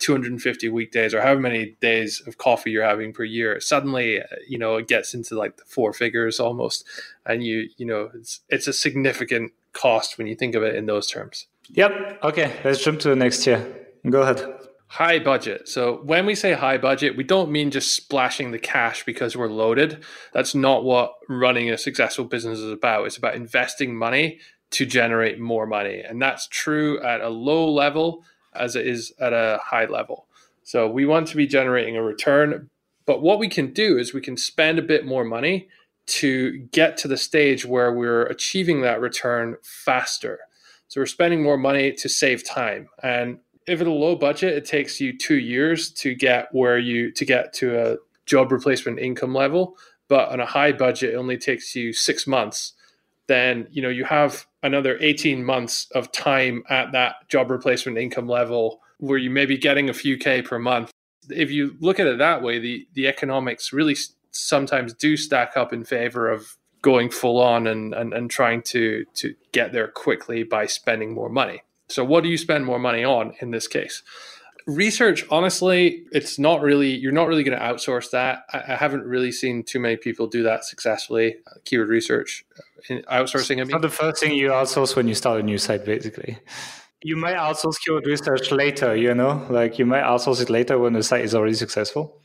250 0.00 0.68
weekdays 0.70 1.12
or 1.12 1.20
however 1.20 1.40
many 1.40 1.76
days 1.80 2.22
of 2.26 2.38
coffee 2.38 2.70
you're 2.70 2.84
having 2.84 3.12
per 3.12 3.24
year 3.24 3.60
suddenly 3.60 4.20
uh, 4.20 4.24
you 4.48 4.58
know 4.58 4.76
it 4.76 4.88
gets 4.88 5.14
into 5.14 5.34
like 5.36 5.56
the 5.56 5.64
four 5.64 5.92
figures 5.92 6.40
almost. 6.40 6.84
And 7.26 7.44
you 7.44 7.68
you 7.76 7.86
know 7.86 8.10
it's 8.14 8.40
it's 8.48 8.66
a 8.66 8.72
significant 8.72 9.52
cost 9.72 10.18
when 10.18 10.26
you 10.26 10.34
think 10.34 10.54
of 10.54 10.62
it 10.62 10.74
in 10.74 10.86
those 10.86 11.06
terms. 11.06 11.46
Yep. 11.70 12.20
Okay. 12.22 12.60
Let's 12.64 12.82
jump 12.82 13.00
to 13.00 13.10
the 13.10 13.16
next 13.16 13.44
tier. 13.44 13.86
Go 14.08 14.22
ahead. 14.22 14.42
High 14.86 15.18
budget. 15.18 15.68
So 15.68 16.00
when 16.04 16.24
we 16.24 16.34
say 16.34 16.54
high 16.54 16.78
budget 16.78 17.16
we 17.16 17.24
don't 17.24 17.50
mean 17.50 17.70
just 17.70 17.94
splashing 17.94 18.52
the 18.52 18.58
cash 18.58 19.04
because 19.04 19.36
we're 19.36 19.48
loaded. 19.48 20.02
That's 20.32 20.54
not 20.54 20.84
what 20.84 21.12
running 21.28 21.70
a 21.70 21.76
successful 21.76 22.24
business 22.24 22.58
is 22.58 22.72
about. 22.72 23.06
It's 23.06 23.18
about 23.18 23.34
investing 23.34 23.94
money 23.94 24.40
to 24.70 24.86
generate 24.86 25.38
more 25.38 25.66
money. 25.66 26.00
And 26.00 26.20
that's 26.20 26.46
true 26.48 27.00
at 27.02 27.20
a 27.20 27.28
low 27.28 27.70
level 27.70 28.24
as 28.54 28.76
it 28.76 28.86
is 28.86 29.12
at 29.20 29.32
a 29.32 29.60
high 29.62 29.86
level. 29.86 30.26
So 30.62 30.88
we 30.88 31.06
want 31.06 31.28
to 31.28 31.36
be 31.36 31.46
generating 31.46 31.96
a 31.96 32.02
return. 32.02 32.68
But 33.06 33.22
what 33.22 33.38
we 33.38 33.48
can 33.48 33.72
do 33.72 33.98
is 33.98 34.12
we 34.12 34.20
can 34.20 34.36
spend 34.36 34.78
a 34.78 34.82
bit 34.82 35.06
more 35.06 35.24
money 35.24 35.68
to 36.08 36.58
get 36.72 36.96
to 36.98 37.08
the 37.08 37.16
stage 37.16 37.64
where 37.64 37.92
we're 37.92 38.26
achieving 38.26 38.82
that 38.82 39.00
return 39.00 39.56
faster. 39.62 40.40
So 40.88 41.00
we're 41.00 41.06
spending 41.06 41.42
more 41.42 41.58
money 41.58 41.92
to 41.92 42.08
save 42.08 42.44
time. 42.44 42.88
And 43.02 43.38
if 43.66 43.80
it's 43.80 43.88
a 43.88 43.92
low 43.92 44.16
budget, 44.16 44.54
it 44.54 44.64
takes 44.64 45.00
you 45.00 45.16
two 45.16 45.36
years 45.36 45.90
to 45.92 46.14
get 46.14 46.48
where 46.52 46.78
you 46.78 47.12
to 47.12 47.24
get 47.24 47.52
to 47.54 47.78
a 47.78 47.96
job 48.24 48.50
replacement 48.50 48.98
income 48.98 49.34
level. 49.34 49.76
But 50.08 50.30
on 50.30 50.40
a 50.40 50.46
high 50.46 50.72
budget, 50.72 51.14
it 51.14 51.16
only 51.16 51.36
takes 51.36 51.74
you 51.76 51.92
six 51.92 52.26
months 52.26 52.72
then 53.28 53.68
you 53.70 53.80
know 53.80 53.88
you 53.88 54.04
have 54.04 54.46
another 54.62 54.98
18 55.00 55.44
months 55.44 55.86
of 55.94 56.10
time 56.10 56.64
at 56.68 56.92
that 56.92 57.28
job 57.28 57.50
replacement 57.50 57.96
income 57.96 58.28
level 58.28 58.80
where 58.98 59.18
you 59.18 59.30
may 59.30 59.46
be 59.46 59.56
getting 59.56 59.88
a 59.88 59.94
few 59.94 60.16
k 60.16 60.42
per 60.42 60.58
month. 60.58 60.90
If 61.30 61.50
you 61.50 61.76
look 61.80 62.00
at 62.00 62.06
it 62.06 62.18
that 62.18 62.42
way 62.42 62.58
the 62.58 62.86
the 62.94 63.06
economics 63.06 63.72
really 63.72 63.96
sometimes 64.30 64.92
do 64.92 65.16
stack 65.16 65.56
up 65.56 65.72
in 65.72 65.84
favor 65.84 66.28
of 66.28 66.56
going 66.82 67.10
full 67.10 67.40
on 67.40 67.66
and, 67.66 67.94
and 67.94 68.12
and 68.12 68.30
trying 68.30 68.62
to 68.62 69.04
to 69.14 69.34
get 69.52 69.72
there 69.72 69.88
quickly 69.88 70.42
by 70.42 70.66
spending 70.66 71.14
more 71.14 71.28
money. 71.28 71.62
So 71.88 72.04
what 72.04 72.22
do 72.22 72.28
you 72.28 72.36
spend 72.36 72.66
more 72.66 72.78
money 72.78 73.04
on 73.04 73.34
in 73.40 73.50
this 73.50 73.66
case 73.66 74.02
research 74.68 75.24
honestly 75.30 76.04
it's 76.12 76.38
not 76.38 76.60
really 76.60 76.94
you're 76.94 77.10
not 77.10 77.26
really 77.26 77.42
going 77.42 77.58
to 77.58 77.64
outsource 77.64 78.10
that. 78.10 78.44
I, 78.52 78.74
I, 78.74 78.76
haven't 78.76 79.02
really 79.04 79.32
seen 79.32 79.64
too 79.64 79.80
many 79.80 79.96
people 79.96 80.26
do 80.26 80.42
that 80.42 80.64
successfully 80.64 81.36
keyword 81.64 81.88
research 81.88 82.44
uh, 82.58 82.62
in 82.94 83.02
outsourcing 83.10 83.62
it's 83.62 83.70
not 83.70 83.80
the 83.80 83.88
first 83.88 84.22
thing 84.22 84.34
you 84.34 84.50
outsource 84.50 84.94
when 84.94 85.08
you 85.08 85.14
start 85.14 85.40
a 85.40 85.42
new 85.42 85.56
site 85.56 85.86
basically. 85.86 86.38
You 87.02 87.16
might 87.16 87.36
outsource 87.36 87.76
keyword 87.82 88.06
research 88.06 88.52
later 88.52 88.94
you 88.94 89.14
know? 89.14 89.46
Like 89.48 89.78
you 89.78 89.86
might 89.86 90.02
outsource 90.02 90.42
it 90.42 90.50
later 90.50 90.78
when 90.78 90.92
the 90.92 91.02
site 91.02 91.24
is 91.24 91.34
already 91.34 91.54
successful. 91.54 92.20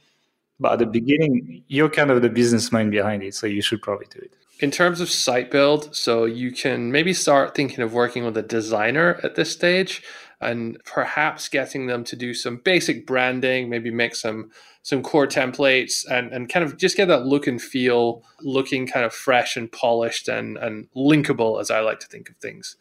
But 0.60 0.74
at 0.74 0.80
the 0.80 0.86
beginning 0.86 1.64
you're 1.70 1.90
kind 1.90 2.12
of 2.12 2.22
the 2.22 2.30
business 2.30 2.74
mind 2.74 2.92
behind 2.92 3.24
it 3.24 3.36
so 3.36 3.48
you 3.48 3.62
should 3.62 3.82
probably 3.82 4.08
do 4.12 4.20
it. 4.20 4.34
In 4.60 4.70
terms 4.70 5.00
of 5.00 5.10
site 5.10 5.50
build 5.50 5.96
so 5.96 6.26
you 6.26 6.52
can 6.52 6.92
maybe 6.92 7.14
start 7.14 7.56
thinking 7.56 7.80
of 7.80 7.94
working 7.94 8.26
with 8.26 8.36
a 8.36 8.44
designer 8.44 9.18
at 9.24 9.36
this 9.36 9.50
stage 9.50 10.04
and 10.44 10.78
perhaps 10.86 11.50
getting 11.50 11.88
them 11.88 12.04
to 12.06 12.16
do 12.16 12.34
some 12.34 12.58
basic 12.58 13.06
branding, 13.06 13.70
maybe 13.70 13.92
make 13.92 14.16
some 14.16 14.52
some 14.84 15.02
core 15.02 15.28
templates 15.28 16.06
and, 16.10 16.34
and 16.34 16.50
kind 16.50 16.66
of 16.66 16.78
just 16.78 16.98
get 16.98 17.08
that 17.08 17.26
look 17.26 17.48
and 17.48 17.62
feel 17.62 18.22
looking 18.42 18.86
kind 18.86 19.06
of 19.06 19.14
fresh 19.14 19.56
and 19.56 19.72
polished 19.72 20.28
and, 20.28 20.58
and 20.58 20.88
linkable 20.94 21.62
as 21.62 21.72
I 21.72 21.80
like 21.80 22.02
to 22.02 22.08
think 22.08 22.30
of 22.30 22.36
things. 22.36 22.76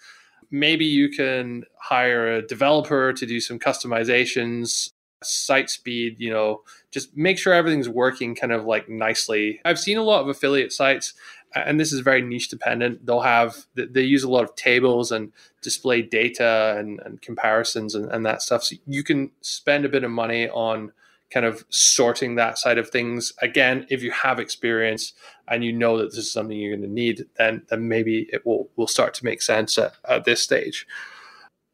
Maybe 0.50 0.84
you 0.84 1.10
can 1.10 1.62
hire 1.80 2.34
a 2.34 2.42
developer 2.42 3.12
to 3.12 3.24
do 3.24 3.40
some 3.40 3.60
customizations, 3.60 4.90
site 5.22 5.70
speed, 5.70 6.16
you 6.18 6.30
know, 6.30 6.62
just 6.90 7.16
make 7.16 7.38
sure 7.38 7.52
everything's 7.52 7.88
working 7.88 8.34
kind 8.34 8.52
of 8.52 8.64
like 8.64 8.88
nicely. 8.88 9.60
I've 9.64 9.78
seen 9.78 9.96
a 9.96 10.02
lot 10.02 10.22
of 10.22 10.28
affiliate 10.28 10.72
sites 10.72 11.14
and 11.54 11.78
this 11.78 11.92
is 11.92 12.00
very 12.00 12.22
niche 12.22 12.48
dependent. 12.48 13.04
They'll 13.06 13.20
have 13.20 13.66
they 13.74 14.02
use 14.02 14.22
a 14.22 14.30
lot 14.30 14.44
of 14.44 14.54
tables 14.54 15.12
and 15.12 15.32
display 15.60 16.02
data 16.02 16.76
and, 16.78 17.00
and 17.04 17.20
comparisons 17.20 17.94
and, 17.94 18.10
and 18.10 18.24
that 18.26 18.42
stuff. 18.42 18.64
So 18.64 18.76
you 18.86 19.04
can 19.04 19.30
spend 19.40 19.84
a 19.84 19.88
bit 19.88 20.04
of 20.04 20.10
money 20.10 20.48
on 20.48 20.92
kind 21.32 21.46
of 21.46 21.64
sorting 21.70 22.34
that 22.34 22.58
side 22.58 22.78
of 22.78 22.90
things. 22.90 23.32
Again, 23.40 23.86
if 23.88 24.02
you 24.02 24.10
have 24.10 24.38
experience 24.38 25.14
and 25.48 25.64
you 25.64 25.72
know 25.72 25.98
that 25.98 26.10
this 26.10 26.18
is 26.18 26.32
something 26.32 26.56
you're 26.56 26.76
going 26.76 26.88
to 26.88 26.92
need, 26.92 27.24
then 27.38 27.62
then 27.68 27.88
maybe 27.88 28.28
it 28.32 28.44
will 28.46 28.70
will 28.76 28.88
start 28.88 29.14
to 29.14 29.24
make 29.24 29.42
sense 29.42 29.78
at, 29.78 29.94
at 30.08 30.24
this 30.24 30.42
stage. 30.42 30.86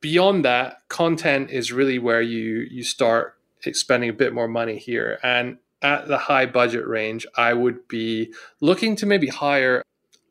Beyond 0.00 0.44
that, 0.44 0.82
content 0.88 1.50
is 1.50 1.72
really 1.72 1.98
where 1.98 2.22
you 2.22 2.66
you 2.70 2.84
start 2.84 3.34
spending 3.72 4.08
a 4.08 4.14
bit 4.14 4.32
more 4.32 4.48
money 4.48 4.78
here. 4.78 5.18
And 5.22 5.58
at 5.82 6.08
the 6.08 6.18
high 6.18 6.46
budget 6.46 6.86
range, 6.86 7.26
I 7.36 7.54
would 7.54 7.86
be 7.88 8.32
looking 8.60 8.96
to 8.96 9.06
maybe 9.06 9.28
hire 9.28 9.82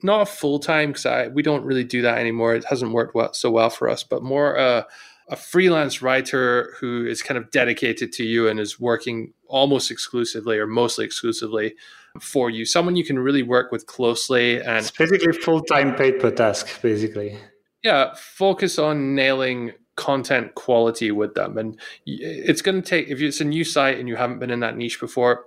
not 0.03 0.21
a 0.21 0.25
full 0.25 0.59
time 0.59 0.89
because 0.89 1.05
I 1.05 1.27
we 1.27 1.41
don't 1.41 1.65
really 1.65 1.83
do 1.83 2.01
that 2.03 2.17
anymore. 2.17 2.55
It 2.55 2.65
hasn't 2.65 2.91
worked 2.91 3.15
well, 3.15 3.33
so 3.33 3.49
well 3.49 3.69
for 3.69 3.89
us, 3.89 4.03
but 4.03 4.23
more 4.23 4.57
uh, 4.57 4.83
a 5.29 5.35
freelance 5.35 6.01
writer 6.01 6.75
who 6.79 7.05
is 7.05 7.21
kind 7.21 7.37
of 7.37 7.51
dedicated 7.51 8.11
to 8.13 8.23
you 8.23 8.47
and 8.47 8.59
is 8.59 8.79
working 8.79 9.33
almost 9.47 9.91
exclusively 9.91 10.57
or 10.57 10.67
mostly 10.67 11.05
exclusively 11.05 11.75
for 12.21 12.49
you. 12.49 12.65
Someone 12.65 12.95
you 12.95 13.03
can 13.03 13.19
really 13.19 13.43
work 13.43 13.71
with 13.71 13.85
closely 13.85 14.61
and 14.61 14.77
it's 14.77 14.91
basically 14.91 15.33
full 15.33 15.61
time 15.61 15.95
paid 15.95 16.19
per 16.19 16.31
task, 16.31 16.81
basically. 16.81 17.37
Yeah, 17.83 18.13
focus 18.15 18.79
on 18.79 19.15
nailing 19.15 19.73
content 19.97 20.55
quality 20.55 21.11
with 21.11 21.33
them. 21.33 21.57
And 21.57 21.77
it's 22.05 22.61
going 22.61 22.81
to 22.81 22.87
take, 22.87 23.09
if 23.09 23.19
it's 23.19 23.41
a 23.41 23.45
new 23.45 23.65
site 23.65 23.99
and 23.99 24.07
you 24.07 24.15
haven't 24.15 24.39
been 24.39 24.51
in 24.51 24.61
that 24.61 24.77
niche 24.77 24.99
before, 24.99 25.43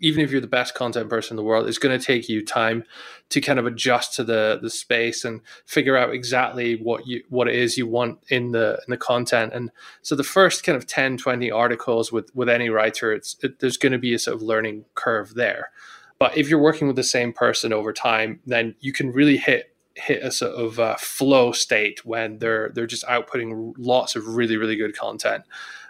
even 0.00 0.24
if 0.24 0.30
you're 0.30 0.40
the 0.40 0.46
best 0.46 0.74
content 0.74 1.08
person 1.08 1.34
in 1.34 1.36
the 1.36 1.44
world, 1.44 1.68
it's 1.68 1.78
going 1.78 1.96
to 1.96 2.04
take 2.04 2.28
you 2.28 2.44
time 2.44 2.84
to 3.28 3.40
kind 3.40 3.58
of 3.58 3.66
adjust 3.66 4.14
to 4.14 4.24
the 4.24 4.58
the 4.60 4.70
space 4.70 5.24
and 5.24 5.42
figure 5.66 5.96
out 5.96 6.12
exactly 6.12 6.76
what 6.76 7.06
you 7.06 7.22
what 7.28 7.48
it 7.48 7.54
is 7.54 7.76
you 7.76 7.86
want 7.86 8.18
in 8.28 8.52
the 8.52 8.80
in 8.86 8.90
the 8.90 8.96
content. 8.96 9.52
And 9.52 9.70
so 10.02 10.16
the 10.16 10.24
first 10.24 10.64
kind 10.64 10.74
of 10.74 10.86
10, 10.86 11.18
20 11.18 11.50
articles 11.50 12.10
with 12.10 12.34
with 12.34 12.48
any 12.48 12.70
writer, 12.70 13.12
it's 13.12 13.36
it, 13.42 13.60
there's 13.60 13.76
going 13.76 13.92
to 13.92 13.98
be 13.98 14.14
a 14.14 14.18
sort 14.18 14.36
of 14.36 14.42
learning 14.42 14.86
curve 14.94 15.34
there. 15.34 15.70
But 16.18 16.36
if 16.36 16.48
you're 16.48 16.58
working 16.58 16.86
with 16.86 16.96
the 16.96 17.04
same 17.04 17.32
person 17.32 17.72
over 17.72 17.92
time, 17.92 18.40
then 18.46 18.74
you 18.80 18.92
can 18.92 19.12
really 19.12 19.36
hit 19.36 19.69
hit 19.94 20.22
a 20.22 20.30
sort 20.30 20.54
of 20.54 20.78
uh, 20.78 20.96
flow 20.96 21.52
state 21.52 22.04
when 22.04 22.38
they're 22.38 22.70
they're 22.70 22.86
just 22.86 23.04
outputting 23.06 23.74
lots 23.78 24.16
of 24.16 24.26
really 24.28 24.56
really 24.56 24.76
good 24.76 24.96
content, 24.96 25.44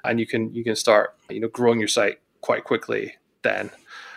and 0.05 0.19
you 0.19 0.27
can 0.27 0.53
you 0.55 0.65
can 0.65 0.77
start 0.77 1.17
you 1.29 1.41
know 1.41 1.49
growing 1.49 1.79
your 1.79 1.89
site 1.89 2.21
quite 2.41 2.65
quickly 2.65 3.15
then. 3.43 3.71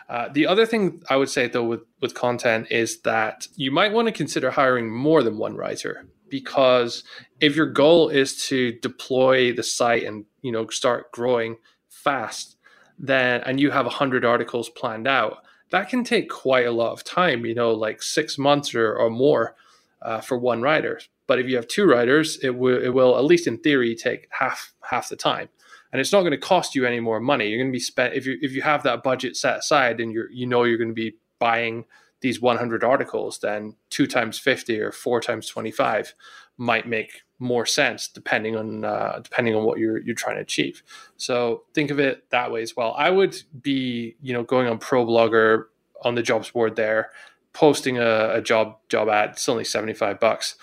Uh, 0.10 0.30
the 0.32 0.46
other 0.46 0.66
thing 0.66 1.02
I 1.10 1.16
would 1.16 1.30
say 1.30 1.48
though 1.48 1.64
with 1.64 1.82
with 2.02 2.14
content 2.14 2.68
is 2.72 3.02
that 3.02 3.48
you 3.56 3.72
might 3.72 3.94
want 3.94 4.08
to 4.08 4.12
consider 4.12 4.52
hiring 4.52 4.92
more 4.92 5.24
than 5.24 5.38
one 5.38 5.56
writer 5.56 6.06
because 6.30 7.04
if 7.40 7.56
your 7.56 7.68
goal 7.68 8.10
is 8.10 8.46
to 8.48 8.74
deploy 8.80 9.54
the 9.54 9.64
site 9.64 10.04
and 10.04 10.26
you 10.42 10.52
know 10.52 10.68
start 10.68 11.12
growing 11.12 11.58
fast, 11.90 12.58
then 13.00 13.42
and 13.46 13.60
you 13.60 13.72
have 13.72 13.86
100 13.86 14.26
articles 14.26 14.70
planned 14.70 15.08
out 15.08 15.38
that 15.74 15.90
can 15.90 16.04
take 16.04 16.30
quite 16.30 16.68
a 16.68 16.72
lot 16.72 16.92
of 16.92 17.04
time 17.04 17.46
you 17.46 17.56
know 17.56 17.72
like 17.72 18.02
six 18.02 18.38
months 18.38 18.76
or, 18.76 18.94
or 18.94 19.10
more 19.10 19.56
uh, 20.04 20.22
for 20.22 20.38
one 20.38 20.62
writer. 20.62 21.00
But 21.28 21.40
if 21.40 21.48
you 21.48 21.56
have 21.56 21.68
two 21.68 21.86
writers, 21.86 22.38
it 22.44 22.52
will 22.52 22.82
it 22.82 22.90
will 22.90 23.18
at 23.18 23.24
least 23.24 23.48
in 23.48 23.58
theory 23.58 23.96
take 23.96 24.28
half 24.32 24.74
half 24.84 25.10
the 25.10 25.16
time, 25.16 25.50
and 25.92 26.00
it's 26.00 26.12
not 26.12 26.22
going 26.22 26.32
to 26.32 26.38
cost 26.38 26.76
you 26.76 26.86
any 26.86 27.00
more 27.00 27.20
money. 27.20 27.48
You're 27.48 27.60
going 27.60 27.72
to 27.72 27.76
be 27.76 27.80
spent 27.80 28.14
if 28.14 28.26
you 28.26 28.38
if 28.42 28.52
you 28.52 28.62
have 28.62 28.84
that 28.84 29.04
budget 29.04 29.38
set 29.38 29.58
aside 29.58 30.00
and 30.00 30.12
you 30.12 30.26
you 30.32 30.46
know 30.46 30.64
you're 30.64 30.78
going 30.78 30.90
to 30.90 30.94
be 30.94 31.16
buying 31.40 31.86
these 32.22 32.42
100 32.42 32.86
articles, 32.86 33.40
then 33.40 33.76
two 33.90 34.08
times 34.08 34.40
50 34.40 34.80
or 34.80 34.94
four 34.94 35.20
times 35.20 35.48
25 35.50 36.14
might 36.58 36.88
make 36.88 37.24
more 37.38 37.66
sense 37.66 38.08
depending 38.08 38.56
on 38.56 38.86
uh, 38.86 39.20
depending 39.22 39.56
on 39.56 39.64
what 39.64 39.78
you're 39.78 40.00
you're 40.00 40.16
trying 40.16 40.36
to 40.36 40.42
achieve. 40.42 40.84
So 41.18 41.64
think 41.74 41.92
of 41.92 42.00
it 42.00 42.30
that 42.32 42.52
way 42.52 42.62
as 42.62 42.76
well. 42.76 42.96
I 42.98 43.10
would 43.10 43.36
be 43.62 44.16
you 44.22 44.34
know 44.34 44.44
going 44.44 44.68
on 44.68 44.80
ProBlogger 44.80 45.66
on 46.04 46.16
the 46.16 46.24
jobs 46.24 46.50
board 46.52 46.76
there 46.76 47.12
posting 47.54 47.98
a, 47.98 48.36
a 48.36 48.42
job 48.42 48.78
job 48.90 49.10
ad. 49.10 49.32
It's 49.32 49.48
only 49.48 49.64
seventy 49.64 49.94
five 49.94 50.20
bucks, 50.20 50.56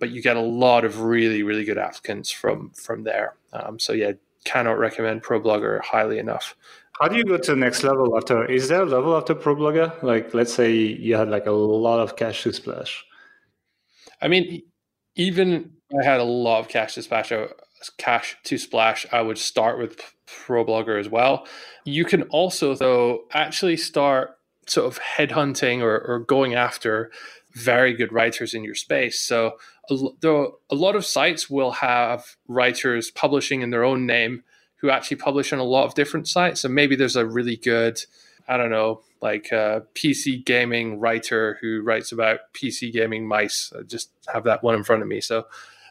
but 0.00 0.10
you 0.10 0.22
get 0.22 0.36
a 0.36 0.40
lot 0.40 0.84
of 0.84 1.00
really 1.00 1.42
really 1.42 1.64
good 1.64 1.78
applicants 1.78 2.30
from 2.30 2.70
from 2.70 3.04
there. 3.04 3.34
Um, 3.52 3.78
so 3.78 3.92
yeah, 3.92 4.12
cannot 4.44 4.78
recommend 4.78 5.22
ProBlogger 5.22 5.82
highly 5.82 6.18
enough. 6.18 6.56
How 7.00 7.08
do 7.08 7.16
you 7.16 7.24
go 7.24 7.36
to 7.36 7.50
the 7.50 7.56
next 7.56 7.82
level 7.82 8.16
after? 8.16 8.50
Is 8.50 8.68
there 8.68 8.82
a 8.82 8.86
level 8.86 9.16
after 9.16 9.34
ProBlogger? 9.34 10.02
Like, 10.02 10.32
let's 10.32 10.54
say 10.54 10.72
you 10.72 11.16
had 11.16 11.28
like 11.28 11.46
a 11.46 11.50
lot 11.50 12.00
of 12.00 12.16
cash 12.16 12.42
to 12.44 12.52
splash. 12.52 13.04
I 14.22 14.28
mean, 14.28 14.62
even 15.14 15.72
I 16.00 16.04
had 16.04 16.20
a 16.20 16.24
lot 16.24 16.60
of 16.60 16.68
cash 16.68 16.94
to 16.94 17.02
splash. 17.02 17.32
Uh, 17.32 17.48
cash 17.98 18.38
to 18.44 18.56
splash. 18.56 19.04
I 19.12 19.20
would 19.20 19.36
start 19.36 19.78
with 19.78 20.00
ProBlogger 20.26 20.98
as 20.98 21.10
well. 21.10 21.46
You 21.84 22.06
can 22.06 22.22
also, 22.22 22.74
though, 22.74 23.24
actually 23.32 23.76
start 23.76 24.35
sort 24.66 24.86
of 24.86 25.00
headhunting 25.00 25.80
or, 25.80 25.98
or 25.98 26.18
going 26.20 26.54
after 26.54 27.10
very 27.54 27.94
good 27.94 28.12
writers 28.12 28.52
in 28.52 28.64
your 28.64 28.74
space. 28.74 29.20
So 29.20 29.56
a, 29.90 29.94
a 30.70 30.74
lot 30.74 30.96
of 30.96 31.06
sites 31.06 31.48
will 31.48 31.72
have 31.72 32.36
writers 32.48 33.10
publishing 33.10 33.62
in 33.62 33.70
their 33.70 33.84
own 33.84 34.06
name 34.06 34.42
who 34.76 34.90
actually 34.90 35.16
publish 35.16 35.52
on 35.52 35.58
a 35.58 35.64
lot 35.64 35.86
of 35.86 35.94
different 35.94 36.28
sites. 36.28 36.60
So 36.60 36.68
maybe 36.68 36.96
there's 36.96 37.16
a 37.16 37.24
really 37.24 37.56
good, 37.56 37.98
I 38.46 38.56
don't 38.56 38.70
know, 38.70 39.02
like 39.22 39.52
uh, 39.52 39.56
a 39.56 39.98
PC 39.98 40.44
gaming 40.44 41.00
writer 41.00 41.58
who 41.60 41.80
writes 41.82 42.12
about 42.12 42.40
PC 42.52 42.92
gaming 42.92 43.26
mice. 43.26 43.72
I 43.76 43.82
just 43.82 44.10
have 44.32 44.44
that 44.44 44.62
one 44.62 44.74
in 44.74 44.84
front 44.84 45.02
of 45.02 45.08
me. 45.08 45.22
So 45.22 45.46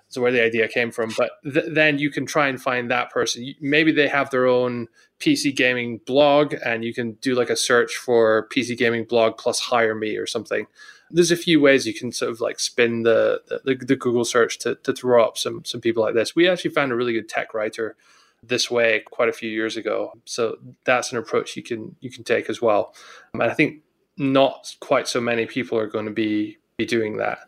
that's 0.07 0.17
where 0.17 0.31
the 0.31 0.43
idea 0.43 0.67
came 0.67 0.91
from. 0.91 1.11
But 1.17 1.31
th- 1.43 1.65
then 1.69 1.99
you 1.99 2.09
can 2.09 2.25
try 2.25 2.47
and 2.47 2.61
find 2.61 2.89
that 2.91 3.11
person. 3.11 3.53
Maybe 3.59 3.91
they 3.91 4.07
have 4.07 4.29
their 4.29 4.45
own 4.45 4.87
PC 5.19 5.55
gaming 5.55 5.99
blog, 6.05 6.53
and 6.65 6.83
you 6.83 6.93
can 6.93 7.13
do 7.13 7.35
like 7.35 7.49
a 7.49 7.55
search 7.55 7.95
for 7.95 8.47
PC 8.53 8.77
gaming 8.77 9.05
blog 9.05 9.37
plus 9.37 9.59
hire 9.59 9.95
me 9.95 10.17
or 10.17 10.27
something. 10.27 10.67
There's 11.11 11.31
a 11.31 11.37
few 11.37 11.59
ways 11.61 11.85
you 11.85 11.93
can 11.93 12.11
sort 12.11 12.31
of 12.31 12.41
like 12.41 12.59
spin 12.59 13.03
the 13.03 13.41
the, 13.63 13.75
the 13.75 13.95
Google 13.95 14.25
search 14.25 14.59
to, 14.59 14.75
to 14.75 14.93
throw 14.93 15.23
up 15.23 15.37
some 15.37 15.63
some 15.65 15.81
people 15.81 16.03
like 16.03 16.15
this. 16.15 16.35
We 16.35 16.47
actually 16.47 16.71
found 16.71 16.91
a 16.91 16.95
really 16.95 17.13
good 17.13 17.29
tech 17.29 17.53
writer 17.53 17.95
this 18.43 18.69
way 18.69 19.03
quite 19.11 19.29
a 19.29 19.33
few 19.33 19.49
years 19.49 19.77
ago. 19.77 20.13
So 20.25 20.57
that's 20.83 21.11
an 21.11 21.17
approach 21.17 21.55
you 21.55 21.63
can 21.63 21.95
you 21.99 22.11
can 22.11 22.23
take 22.23 22.49
as 22.49 22.61
well. 22.61 22.93
And 23.33 23.43
I 23.43 23.53
think 23.53 23.81
not 24.17 24.75
quite 24.79 25.07
so 25.07 25.19
many 25.19 25.45
people 25.45 25.77
are 25.77 25.87
going 25.87 26.05
to 26.05 26.11
be 26.11 26.57
be 26.77 26.85
doing 26.85 27.17
that. 27.17 27.39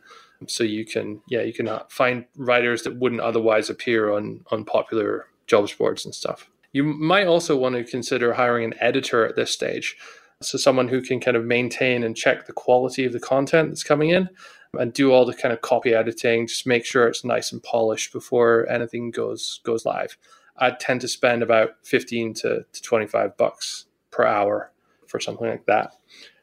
So 0.47 0.63
you 0.63 0.85
can 0.85 1.21
yeah 1.27 1.41
you 1.41 1.53
can 1.53 1.67
uh, 1.67 1.83
find 1.89 2.25
writers 2.35 2.83
that 2.83 2.97
wouldn't 2.97 3.21
otherwise 3.21 3.69
appear 3.69 4.11
on 4.11 4.45
on 4.51 4.65
popular 4.65 5.27
jobs 5.47 5.73
boards 5.73 6.05
and 6.05 6.13
stuff. 6.13 6.49
You 6.73 6.83
might 6.83 7.27
also 7.27 7.57
want 7.57 7.75
to 7.75 7.83
consider 7.83 8.33
hiring 8.33 8.65
an 8.65 8.75
editor 8.79 9.25
at 9.25 9.35
this 9.35 9.51
stage. 9.51 9.97
So, 10.41 10.57
someone 10.57 10.87
who 10.89 11.01
can 11.01 11.19
kind 11.19 11.35
of 11.35 11.43
maintain 11.45 12.03
and 12.03 12.15
check 12.15 12.45
the 12.45 12.53
quality 12.53 13.05
of 13.05 13.13
the 13.13 13.19
content 13.19 13.69
that's 13.69 13.83
coming 13.83 14.09
in 14.09 14.29
and 14.77 14.93
do 14.93 15.11
all 15.11 15.25
the 15.25 15.33
kind 15.33 15.51
of 15.51 15.61
copy 15.61 15.93
editing, 15.93 16.45
just 16.45 16.67
make 16.67 16.85
sure 16.85 17.07
it's 17.07 17.25
nice 17.25 17.51
and 17.51 17.63
polished 17.63 18.13
before 18.13 18.69
anything 18.69 19.09
goes 19.09 19.59
goes 19.63 19.85
live. 19.85 20.17
I 20.57 20.71
tend 20.71 21.01
to 21.01 21.07
spend 21.07 21.41
about 21.41 21.71
15 21.83 22.33
to, 22.35 22.65
to 22.71 22.81
25 22.81 23.37
bucks 23.37 23.85
per 24.11 24.25
hour 24.25 24.71
for 25.07 25.19
something 25.19 25.47
like 25.47 25.65
that. 25.67 25.93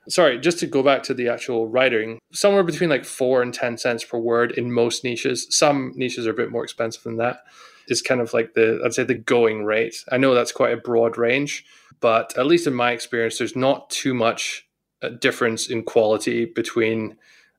Sorry, 0.09 0.38
just 0.38 0.59
to 0.59 0.66
go 0.66 0.82
back 0.82 1.02
to 1.05 1.14
the 1.14 1.28
actual 1.28 1.68
writing, 1.68 2.18
somewhere 2.32 2.62
between 2.62 2.90
like 2.90 3.05
four 3.05 3.42
and 3.42 3.55
10 3.55 3.78
cents 3.78 4.05
per 4.05 4.18
word 4.18 4.52
in 4.52 4.72
most 4.72 5.05
niches. 5.05 5.46
Some 5.50 5.92
niches 5.96 6.26
are 6.26 6.32
a 6.32 6.34
bit 6.34 6.50
more 6.50 6.64
expensive 6.64 7.02
than 7.02 7.16
that 7.16 7.40
is 7.86 8.00
kind 8.00 8.20
of 8.20 8.32
like 8.32 8.55
the 8.55 8.80
I'd 8.84 8.94
say 8.94 9.05
the 9.05 9.14
going 9.14 9.64
rate. 9.64 9.96
I 10.11 10.16
know 10.16 10.34
that's 10.34 10.52
quite 10.52 10.72
a 10.72 10.78
broad 10.78 11.18
range, 11.18 11.64
but 12.00 12.36
at 12.38 12.46
least 12.46 12.66
in 12.66 12.74
my 12.74 12.92
experience, 12.92 13.38
there's 13.38 13.57
not 13.57 13.90
too 13.90 14.14
much 14.14 14.66
uh, 15.02 15.11
difference 15.11 15.68
in 15.68 15.82
quality 15.82 16.46
between 16.46 17.16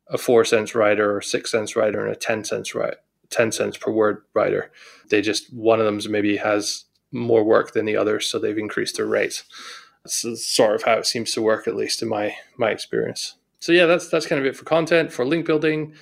a 0.07 0.17
four 0.17 0.43
cents 0.43 0.73
writer 0.73 1.15
or 1.15 1.21
six 1.21 1.51
cents 1.51 1.75
writer 1.75 2.03
and 2.03 2.15
a 2.15 2.17
ten 2.17 2.43
cents 2.43 2.73
write 2.73 2.95
10 3.29 3.51
cents 3.51 3.77
per 3.77 3.91
word 3.91 4.23
writer. 4.33 4.71
They 5.09 5.21
just, 5.21 5.53
one 5.53 5.79
of 5.79 5.85
them 5.85 6.11
maybe 6.11 6.37
has 6.37 6.85
more 7.11 7.43
work 7.43 7.73
than 7.73 7.85
the 7.85 7.97
others, 7.97 8.27
so 8.27 8.39
they've 8.39 8.57
increased 8.57 8.97
their 8.97 9.05
rates. 9.05 9.43
That's 10.05 10.45
sort 10.45 10.75
of 10.75 10.83
how 10.83 10.93
it 10.93 11.05
seems 11.05 11.31
to 11.33 11.41
work, 11.41 11.67
at 11.67 11.75
least 11.75 12.01
in 12.01 12.07
my 12.07 12.35
my 12.57 12.69
experience. 12.69 13.35
So 13.59 13.71
yeah, 13.71 13.87
that's 13.87 14.07
that's 14.07 14.27
kind 14.27 14.39
of 14.39 14.45
it 14.45 14.55
for 14.55 14.63
content 14.63 15.11
for 15.11 15.25
link 15.25 15.45
building. 15.45 15.95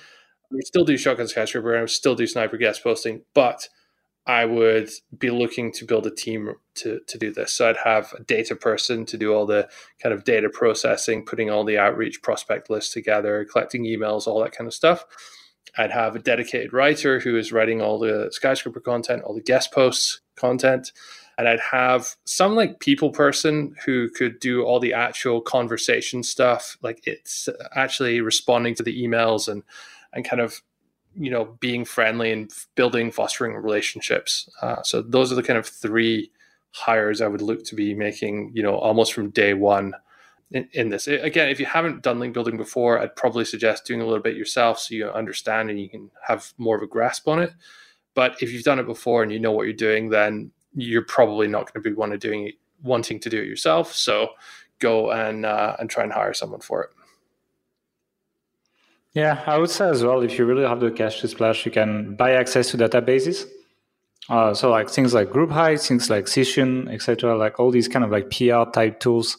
We 0.50 0.60
still 0.62 0.84
do 0.84 0.96
shotgun 0.98 1.26
skyscraper 1.26 1.74
and 1.74 1.82
we 1.82 1.88
still 1.88 2.14
do 2.14 2.26
sniper 2.26 2.58
guest 2.58 2.84
posting, 2.84 3.22
but 3.34 3.68
I 4.26 4.46
would 4.46 4.90
be 5.18 5.30
looking 5.30 5.72
to 5.72 5.84
build 5.84 6.06
a 6.06 6.10
team 6.10 6.52
to, 6.76 7.00
to 7.06 7.18
do 7.18 7.32
this. 7.32 7.52
So 7.52 7.68
I'd 7.68 7.76
have 7.78 8.14
a 8.18 8.22
data 8.22 8.56
person 8.56 9.04
to 9.06 9.18
do 9.18 9.34
all 9.34 9.44
the 9.44 9.68
kind 10.02 10.14
of 10.14 10.24
data 10.24 10.48
processing, 10.48 11.24
putting 11.24 11.50
all 11.50 11.64
the 11.64 11.78
outreach 11.78 12.22
prospect 12.22 12.70
lists 12.70 12.92
together, 12.92 13.44
collecting 13.50 13.84
emails, 13.84 14.26
all 14.26 14.42
that 14.42 14.52
kind 14.52 14.66
of 14.66 14.74
stuff. 14.74 15.04
I'd 15.76 15.90
have 15.90 16.16
a 16.16 16.20
dedicated 16.20 16.72
writer 16.72 17.20
who 17.20 17.36
is 17.36 17.52
writing 17.52 17.82
all 17.82 17.98
the 17.98 18.28
skyscraper 18.30 18.80
content, 18.80 19.22
all 19.22 19.34
the 19.34 19.42
guest 19.42 19.72
posts 19.72 20.20
content. 20.36 20.92
And 21.36 21.48
I'd 21.48 21.60
have 21.60 22.14
some 22.24 22.54
like 22.54 22.78
people 22.80 23.10
person 23.10 23.74
who 23.84 24.08
could 24.10 24.38
do 24.38 24.62
all 24.62 24.78
the 24.78 24.92
actual 24.92 25.40
conversation 25.40 26.22
stuff, 26.22 26.76
like 26.82 27.06
it's 27.06 27.48
actually 27.74 28.20
responding 28.20 28.74
to 28.76 28.82
the 28.82 29.04
emails 29.04 29.48
and 29.48 29.62
and 30.12 30.24
kind 30.24 30.40
of 30.40 30.62
you 31.16 31.30
know 31.30 31.56
being 31.60 31.84
friendly 31.84 32.30
and 32.30 32.50
building 32.76 33.10
fostering 33.10 33.54
relationships. 33.54 34.48
Uh, 34.62 34.82
so 34.82 35.02
those 35.02 35.32
are 35.32 35.36
the 35.36 35.42
kind 35.42 35.58
of 35.58 35.66
three 35.66 36.30
hires 36.74 37.20
I 37.20 37.28
would 37.28 37.42
look 37.42 37.64
to 37.66 37.76
be 37.76 37.94
making, 37.94 38.50
you 38.52 38.62
know, 38.62 38.76
almost 38.76 39.12
from 39.12 39.30
day 39.30 39.54
one 39.54 39.94
in, 40.50 40.68
in 40.72 40.88
this. 40.88 41.06
Again, 41.06 41.48
if 41.48 41.60
you 41.60 41.66
haven't 41.66 42.02
done 42.02 42.18
link 42.18 42.34
building 42.34 42.56
before, 42.56 42.98
I'd 42.98 43.16
probably 43.16 43.44
suggest 43.44 43.86
doing 43.86 44.00
a 44.00 44.04
little 44.04 44.22
bit 44.22 44.36
yourself 44.36 44.80
so 44.80 44.94
you 44.94 45.08
understand 45.08 45.70
and 45.70 45.80
you 45.80 45.88
can 45.88 46.10
have 46.26 46.52
more 46.58 46.76
of 46.76 46.82
a 46.82 46.86
grasp 46.86 47.28
on 47.28 47.40
it. 47.40 47.52
But 48.14 48.42
if 48.42 48.52
you've 48.52 48.64
done 48.64 48.78
it 48.78 48.86
before 48.86 49.22
and 49.22 49.32
you 49.32 49.38
know 49.38 49.52
what 49.52 49.64
you're 49.64 49.72
doing, 49.72 50.10
then 50.10 50.50
you're 50.74 51.02
probably 51.04 51.48
not 51.48 51.72
going 51.72 51.82
to 51.82 51.90
be 51.90 51.94
one 51.94 52.16
doing 52.18 52.48
it, 52.48 52.54
wanting 52.82 53.20
to 53.20 53.30
do 53.30 53.40
it 53.40 53.46
yourself. 53.46 53.94
So 53.94 54.30
go 54.78 55.10
and 55.10 55.46
uh, 55.46 55.76
and 55.78 55.88
try 55.88 56.02
and 56.02 56.12
hire 56.12 56.34
someone 56.34 56.60
for 56.60 56.82
it. 56.84 56.90
Yeah, 59.12 59.42
I 59.46 59.58
would 59.58 59.70
say 59.70 59.88
as 59.88 60.02
well, 60.02 60.22
if 60.22 60.38
you 60.38 60.44
really 60.44 60.66
have 60.66 60.80
the 60.80 60.90
cash 60.90 61.20
to 61.20 61.28
splash, 61.28 61.64
you 61.64 61.70
can 61.70 62.16
buy 62.16 62.32
access 62.32 62.70
to 62.72 62.76
databases. 62.76 63.46
Uh, 64.28 64.52
so 64.54 64.70
like 64.70 64.90
things 64.90 65.14
like 65.14 65.28
GroupHigh, 65.28 65.80
things 65.86 66.10
like 66.10 66.24
Cision, 66.24 66.92
etc., 66.92 67.36
like 67.36 67.60
all 67.60 67.70
these 67.70 67.86
kind 67.86 68.04
of 68.04 68.10
like 68.10 68.30
PR 68.30 68.68
type 68.72 68.98
tools 68.98 69.38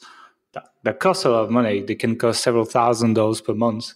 that 0.83 0.99
cost 0.99 1.25
a 1.25 1.29
lot 1.29 1.43
of 1.43 1.49
money. 1.49 1.81
They 1.81 1.95
can 1.95 2.17
cost 2.17 2.41
several 2.41 2.63
thousand 2.63 3.15
dollars 3.15 3.41
per 3.41 3.53
month, 3.53 3.93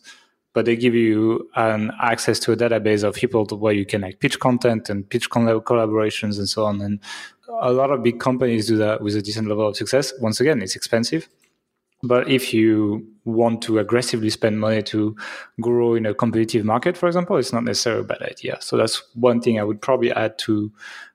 but 0.59 0.65
they 0.65 0.75
give 0.75 0.93
you 0.93 1.49
an 1.55 1.89
access 2.01 2.37
to 2.37 2.51
a 2.51 2.57
database 2.57 3.01
of 3.05 3.15
people 3.15 3.45
where 3.45 3.71
you 3.71 3.85
can 3.85 4.01
like 4.01 4.19
pitch 4.19 4.41
content 4.41 4.89
and 4.89 5.09
pitch 5.09 5.29
collaborations 5.29 6.37
and 6.37 6.49
so 6.49 6.65
on. 6.65 6.81
And 6.81 6.99
a 7.61 7.71
lot 7.71 7.91
of 7.91 8.03
big 8.03 8.19
companies 8.19 8.67
do 8.67 8.75
that 8.75 8.99
with 8.99 9.15
a 9.15 9.21
decent 9.21 9.47
level 9.47 9.69
of 9.69 9.77
success. 9.77 10.11
Once 10.19 10.41
again, 10.41 10.61
it's 10.61 10.75
expensive. 10.75 11.29
But 12.03 12.27
if 12.27 12.53
you 12.53 13.07
want 13.23 13.61
to 13.61 13.79
aggressively 13.79 14.29
spend 14.29 14.59
money 14.59 14.83
to 14.83 15.15
grow 15.61 15.95
in 15.95 16.05
a 16.05 16.13
competitive 16.13 16.65
market, 16.65 16.97
for 16.97 17.07
example, 17.07 17.37
it's 17.37 17.53
not 17.53 17.63
necessarily 17.63 18.01
a 18.01 18.03
bad 18.03 18.21
idea. 18.21 18.57
So 18.59 18.75
that's 18.75 19.01
one 19.13 19.39
thing 19.39 19.61
I 19.61 19.63
would 19.63 19.81
probably 19.81 20.11
add 20.11 20.37
to 20.39 20.69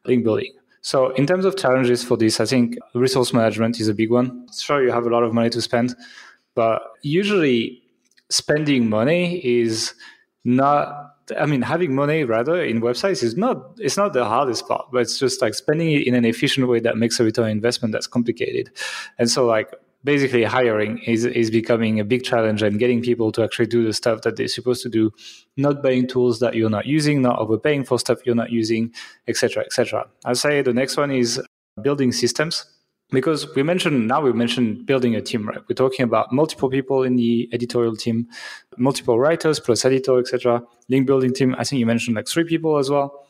link 0.06 0.24
building. 0.24 0.54
So, 0.80 1.10
in 1.10 1.26
terms 1.26 1.44
of 1.44 1.58
challenges 1.58 2.02
for 2.02 2.16
this, 2.16 2.40
I 2.40 2.46
think 2.46 2.78
resource 2.94 3.34
management 3.34 3.78
is 3.78 3.88
a 3.88 3.94
big 3.94 4.10
one. 4.10 4.46
Sure, 4.58 4.82
you 4.82 4.90
have 4.90 5.04
a 5.04 5.10
lot 5.10 5.22
of 5.22 5.34
money 5.34 5.50
to 5.50 5.60
spend, 5.60 5.94
but 6.54 6.80
usually 7.02 7.83
spending 8.30 8.88
money 8.88 9.44
is 9.44 9.94
not 10.44 11.10
I 11.38 11.46
mean, 11.46 11.62
having 11.62 11.94
money 11.94 12.24
rather 12.24 12.62
in 12.62 12.82
websites 12.82 13.22
is 13.22 13.34
not 13.34 13.76
it's 13.78 13.96
not 13.96 14.12
the 14.12 14.26
hardest 14.26 14.68
part, 14.68 14.86
but 14.92 15.00
it's 15.02 15.18
just 15.18 15.40
like 15.40 15.54
spending 15.54 15.92
it 15.92 16.06
in 16.06 16.14
an 16.14 16.24
efficient 16.24 16.68
way 16.68 16.80
that 16.80 16.98
makes 16.98 17.18
a 17.18 17.24
return 17.24 17.48
investment 17.48 17.92
that's 17.92 18.06
complicated. 18.06 18.70
And 19.18 19.30
so 19.30 19.46
like 19.46 19.72
basically 20.04 20.44
hiring 20.44 20.98
is 20.98 21.24
is 21.24 21.50
becoming 21.50 21.98
a 21.98 22.04
big 22.04 22.22
challenge 22.22 22.62
and 22.62 22.78
getting 22.78 23.00
people 23.02 23.32
to 23.32 23.42
actually 23.42 23.66
do 23.66 23.84
the 23.84 23.92
stuff 23.92 24.20
that 24.20 24.36
they're 24.36 24.48
supposed 24.48 24.82
to 24.82 24.88
do 24.88 25.10
not 25.56 25.82
buying 25.82 26.06
tools 26.06 26.40
that 26.40 26.54
you're 26.54 26.70
not 26.70 26.86
using 26.86 27.22
not 27.22 27.38
overpaying 27.38 27.84
for 27.84 27.98
stuff 27.98 28.18
you're 28.26 28.34
not 28.34 28.50
using 28.50 28.92
etc 29.28 29.64
etc 29.64 30.06
i'll 30.26 30.34
say 30.34 30.60
the 30.60 30.74
next 30.74 30.98
one 30.98 31.10
is 31.10 31.42
building 31.82 32.12
systems 32.12 32.66
because 33.14 33.52
we 33.54 33.62
mentioned 33.62 34.06
now 34.08 34.20
we 34.20 34.32
mentioned 34.32 34.86
building 34.86 35.14
a 35.14 35.20
team 35.20 35.48
right? 35.48 35.60
We're 35.68 35.74
talking 35.74 36.04
about 36.04 36.32
multiple 36.32 36.68
people 36.68 37.02
in 37.02 37.16
the 37.16 37.48
editorial 37.52 37.96
team 37.96 38.28
multiple 38.76 39.18
writers 39.18 39.60
plus 39.60 39.84
editor 39.84 40.18
etc 40.18 40.62
link 40.88 41.06
building 41.06 41.32
team. 41.32 41.54
I 41.58 41.64
think 41.64 41.80
you 41.80 41.86
mentioned 41.86 42.16
like 42.16 42.28
three 42.28 42.44
people 42.44 42.78
as 42.78 42.90
well. 42.90 43.26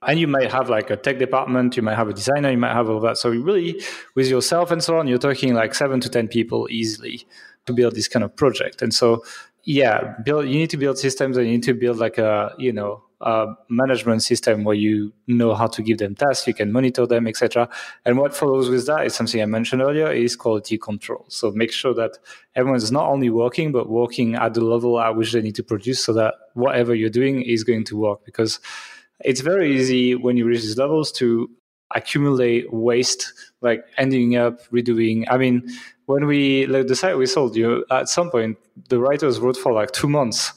And 0.00 0.20
you 0.20 0.28
might 0.28 0.50
have 0.52 0.70
like 0.70 0.90
a 0.90 0.96
tech 0.96 1.18
department 1.18 1.76
you 1.76 1.82
might 1.82 1.96
have 1.96 2.08
a 2.08 2.12
designer 2.12 2.50
you 2.50 2.58
might 2.58 2.74
have 2.74 2.88
all 2.88 3.00
that. 3.00 3.18
So 3.18 3.30
really 3.30 3.82
with 4.14 4.28
yourself 4.28 4.70
and 4.70 4.82
so 4.82 4.98
on 4.98 5.06
you're 5.08 5.18
talking 5.18 5.54
like 5.54 5.74
seven 5.74 6.00
to 6.00 6.08
ten 6.08 6.28
people 6.28 6.68
easily 6.70 7.26
to 7.66 7.72
build 7.72 7.94
this 7.94 8.08
kind 8.08 8.24
of 8.24 8.34
project. 8.34 8.82
And 8.82 8.94
so 8.94 9.24
yeah 9.64 10.14
build 10.24 10.46
you 10.46 10.54
need 10.54 10.70
to 10.70 10.76
build 10.76 10.98
systems 10.98 11.36
and 11.36 11.46
you 11.46 11.52
need 11.52 11.62
to 11.64 11.74
build 11.74 11.98
like 11.98 12.16
a 12.16 12.54
you 12.58 12.72
know 12.72 13.04
a 13.20 13.46
management 13.68 14.22
system 14.22 14.64
where 14.64 14.76
you 14.76 15.12
know 15.26 15.54
how 15.54 15.66
to 15.66 15.82
give 15.82 15.98
them 15.98 16.14
tasks 16.14 16.46
you 16.46 16.54
can 16.54 16.70
monitor 16.70 17.06
them 17.06 17.26
etc 17.26 17.68
and 18.04 18.16
what 18.16 18.34
follows 18.34 18.68
with 18.68 18.86
that 18.86 19.04
is 19.04 19.14
something 19.14 19.42
i 19.42 19.46
mentioned 19.46 19.82
earlier 19.82 20.10
is 20.10 20.36
quality 20.36 20.78
control. 20.78 21.24
So 21.28 21.50
make 21.50 21.72
sure 21.72 21.94
that 21.94 22.18
everyone's 22.54 22.90
not 22.90 23.08
only 23.08 23.30
working 23.30 23.72
but 23.72 23.88
working 23.88 24.34
at 24.34 24.54
the 24.54 24.62
level 24.62 25.00
at 25.00 25.16
which 25.16 25.32
they 25.32 25.42
need 25.42 25.56
to 25.56 25.62
produce 25.62 26.04
so 26.04 26.12
that 26.14 26.34
whatever 26.54 26.94
you're 26.94 27.10
doing 27.10 27.42
is 27.42 27.64
going 27.64 27.84
to 27.84 27.96
work. 27.96 28.24
Because 28.24 28.60
it's 29.20 29.40
very 29.40 29.76
easy 29.76 30.14
when 30.14 30.36
you 30.36 30.46
reach 30.46 30.62
these 30.62 30.78
levels 30.78 31.12
to 31.12 31.50
accumulate 31.94 32.72
waste, 32.72 33.32
like 33.60 33.84
ending 33.96 34.36
up 34.36 34.54
redoing. 34.68 35.24
I 35.30 35.38
mean, 35.38 35.68
when 36.06 36.26
we 36.26 36.66
like 36.66 36.86
the 36.86 36.96
site 36.96 37.18
we 37.18 37.26
sold 37.26 37.56
you, 37.56 37.84
at 37.90 38.08
some 38.08 38.30
point 38.30 38.58
the 38.88 38.98
writers 38.98 39.38
wrote 39.40 39.56
for 39.56 39.72
like 39.72 39.90
two 39.92 40.08
months, 40.08 40.52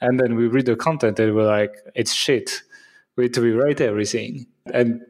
and 0.00 0.20
then 0.20 0.36
we 0.36 0.46
read 0.46 0.66
the 0.66 0.76
content 0.76 1.18
and 1.18 1.34
we're 1.34 1.46
like, 1.46 1.74
it's 1.94 2.12
shit. 2.12 2.62
We 3.16 3.24
need 3.24 3.34
to 3.34 3.40
rewrite 3.40 3.80
everything, 3.80 4.46
and 4.74 5.00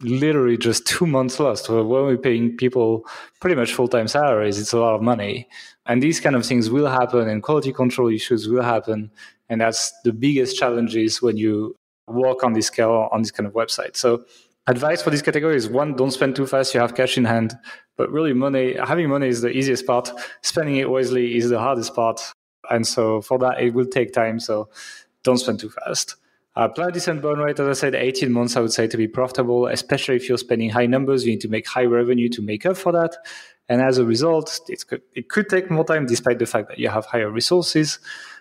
literally 0.00 0.56
just 0.56 0.86
two 0.86 1.06
months 1.06 1.40
lost. 1.40 1.68
When 1.68 1.88
we're 1.88 2.16
paying 2.16 2.56
people 2.56 3.04
pretty 3.40 3.56
much 3.56 3.74
full 3.74 3.88
time 3.88 4.06
salaries, 4.06 4.60
it's 4.60 4.72
a 4.72 4.78
lot 4.78 4.94
of 4.94 5.02
money, 5.02 5.48
and 5.86 6.00
these 6.00 6.20
kind 6.20 6.36
of 6.36 6.46
things 6.46 6.70
will 6.70 6.86
happen, 6.86 7.28
and 7.28 7.42
quality 7.42 7.72
control 7.72 8.10
issues 8.10 8.48
will 8.48 8.62
happen, 8.62 9.10
and 9.48 9.60
that's 9.60 9.92
the 10.04 10.12
biggest 10.12 10.56
challenges 10.56 11.20
when 11.20 11.36
you 11.36 11.74
work 12.06 12.44
on 12.44 12.52
this 12.52 12.66
scale 12.66 13.08
on 13.10 13.22
this 13.22 13.32
kind 13.32 13.48
of 13.48 13.54
website. 13.54 13.96
So 13.96 14.24
advice 14.68 15.02
for 15.02 15.10
this 15.10 15.22
category 15.22 15.56
is 15.56 15.68
one, 15.68 15.96
don't 15.96 16.12
spend 16.12 16.36
too 16.36 16.46
fast. 16.46 16.74
You 16.74 16.80
have 16.80 16.94
cash 16.94 17.18
in 17.18 17.24
hand, 17.24 17.56
but 17.96 18.08
really 18.12 18.34
money, 18.34 18.76
having 18.76 19.08
money 19.08 19.26
is 19.26 19.40
the 19.40 19.50
easiest 19.50 19.84
part. 19.84 20.10
Spending 20.42 20.76
it 20.76 20.88
wisely 20.88 21.36
is 21.36 21.50
the 21.50 21.58
hardest 21.58 21.92
part. 21.94 22.20
And 22.70 22.86
so 22.86 23.20
for 23.20 23.38
that, 23.38 23.60
it 23.60 23.74
will 23.74 23.86
take 23.86 24.12
time. 24.12 24.40
So 24.40 24.68
don't 25.22 25.38
spend 25.38 25.60
too 25.60 25.70
fast. 25.70 26.16
Uh, 26.56 26.68
a 26.76 26.90
decent 26.90 27.22
burn 27.22 27.38
rate, 27.38 27.60
as 27.60 27.68
I 27.68 27.72
said, 27.72 27.94
18 27.94 28.32
months, 28.32 28.56
I 28.56 28.60
would 28.60 28.72
say, 28.72 28.88
to 28.88 28.96
be 28.96 29.06
profitable, 29.06 29.68
especially 29.68 30.16
if 30.16 30.28
you're 30.28 30.38
spending 30.38 30.70
high 30.70 30.86
numbers. 30.86 31.24
You 31.24 31.30
need 31.30 31.40
to 31.42 31.48
make 31.48 31.68
high 31.68 31.84
revenue 31.84 32.28
to 32.30 32.42
make 32.42 32.66
up 32.66 32.76
for 32.76 32.90
that. 32.92 33.16
And 33.68 33.80
as 33.80 33.98
a 33.98 34.04
result, 34.04 34.58
could, 34.88 35.02
it 35.14 35.28
could 35.28 35.48
take 35.48 35.70
more 35.70 35.84
time 35.84 36.06
despite 36.06 36.40
the 36.40 36.46
fact 36.46 36.68
that 36.68 36.78
you 36.78 36.88
have 36.88 37.04
higher 37.06 37.30
resources. 37.30 38.00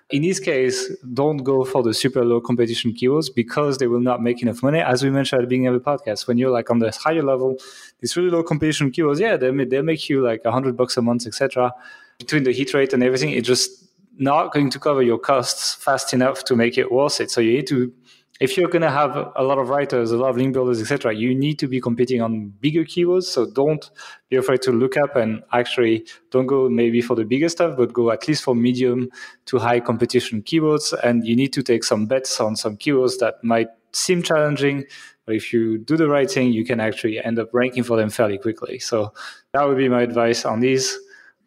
In 0.10 0.22
this 0.22 0.40
case, 0.40 0.90
don't 1.14 1.38
go 1.38 1.66
for 1.66 1.84
the 1.84 1.94
super 1.94 2.24
low 2.24 2.40
competition 2.40 2.94
keywords 2.94 3.28
because 3.34 3.78
they 3.78 3.88
will 3.88 4.00
not 4.00 4.24
make 4.24 4.42
enough 4.42 4.64
money. 4.64 4.80
As 4.80 5.04
we 5.04 5.10
mentioned 5.10 5.40
at 5.40 5.44
the 5.44 5.48
beginning 5.48 5.68
of 5.68 5.74
the 5.74 5.82
podcast, 5.82 6.28
when 6.28 6.38
you're 6.38 6.50
like 6.50 6.72
on 6.72 6.80
the 6.80 6.92
higher 6.92 7.22
level, 7.22 7.58
these 8.00 8.16
really 8.16 8.30
low 8.30 8.42
competition 8.42 8.90
keywords, 8.90 9.20
yeah, 9.20 9.36
they 9.36 9.52
they 9.66 9.82
make 9.82 10.10
you 10.10 10.24
like 10.24 10.42
a 10.46 10.52
hundred 10.52 10.78
bucks 10.78 10.96
a 10.96 11.02
month, 11.02 11.28
etc. 11.28 11.74
Between 12.20 12.44
the 12.44 12.54
hit 12.54 12.74
rate 12.74 12.94
and 12.94 13.04
everything, 13.04 13.32
it 13.32 13.42
just 13.42 13.87
not 14.18 14.52
going 14.52 14.70
to 14.72 14.80
cover 14.80 15.02
your 15.02 15.20
costs 15.20 15.76
fast 15.76 16.14
enough 16.14 16.44
to 16.46 16.56
make 16.56 16.78
it 16.78 16.92
worth 16.92 17.22
it. 17.22 17.32
So 17.32 17.42
you 17.42 17.54
need 17.54 17.68
to 17.68 17.94
if 18.40 18.56
you're 18.56 18.70
going 18.70 18.84
to 18.84 18.92
have 18.92 19.32
a 19.36 19.44
lot 19.44 19.58
of 19.58 19.70
writers, 19.70 20.12
a 20.12 20.18
lot 20.18 20.30
of 20.30 20.38
link 20.38 20.54
builders, 20.54 20.80
etc., 20.80 21.14
you 21.16 21.34
need 21.34 21.58
to 21.60 21.68
be 21.68 21.82
competing 21.82 22.22
on 22.22 22.50
bigger 22.62 22.84
keywords. 22.84 23.24
So 23.24 23.50
don't 23.50 23.90
be 24.30 24.36
afraid 24.36 24.62
to 24.64 24.72
look 24.72 24.96
up 24.96 25.16
and 25.16 25.44
actually 25.54 26.06
don't 26.30 26.46
go 26.46 26.70
maybe 26.70 27.02
for 27.02 27.16
the 27.16 27.26
bigger 27.26 27.50
stuff, 27.50 27.76
but 27.78 27.94
go 27.94 28.12
at 28.12 28.28
least 28.28 28.44
for 28.44 28.56
medium 28.56 29.10
to 29.46 29.58
high 29.58 29.80
competition 29.80 30.44
keywords. 30.44 30.94
And 31.04 31.26
you 31.26 31.36
need 31.36 31.52
to 31.54 31.64
take 31.64 31.84
some 31.84 32.06
bets 32.06 32.40
on 32.40 32.56
some 32.56 32.78
keywords 32.78 33.18
that 33.20 33.44
might 33.44 33.70
seem 33.92 34.22
challenging, 34.22 34.86
but 35.26 35.36
if 35.36 35.52
you 35.52 35.80
do 35.80 35.98
the 35.98 36.08
right 36.08 36.30
thing, 36.30 36.54
you 36.54 36.64
can 36.64 36.80
actually 36.80 37.20
end 37.24 37.40
up 37.40 37.50
ranking 37.54 37.84
for 37.84 37.98
them 37.98 38.10
fairly 38.10 38.38
quickly. 38.38 38.78
So 38.78 39.14
that 39.54 39.68
would 39.68 39.78
be 39.78 39.90
my 39.90 40.04
advice 40.04 40.46
on 40.46 40.60
these. 40.60 40.98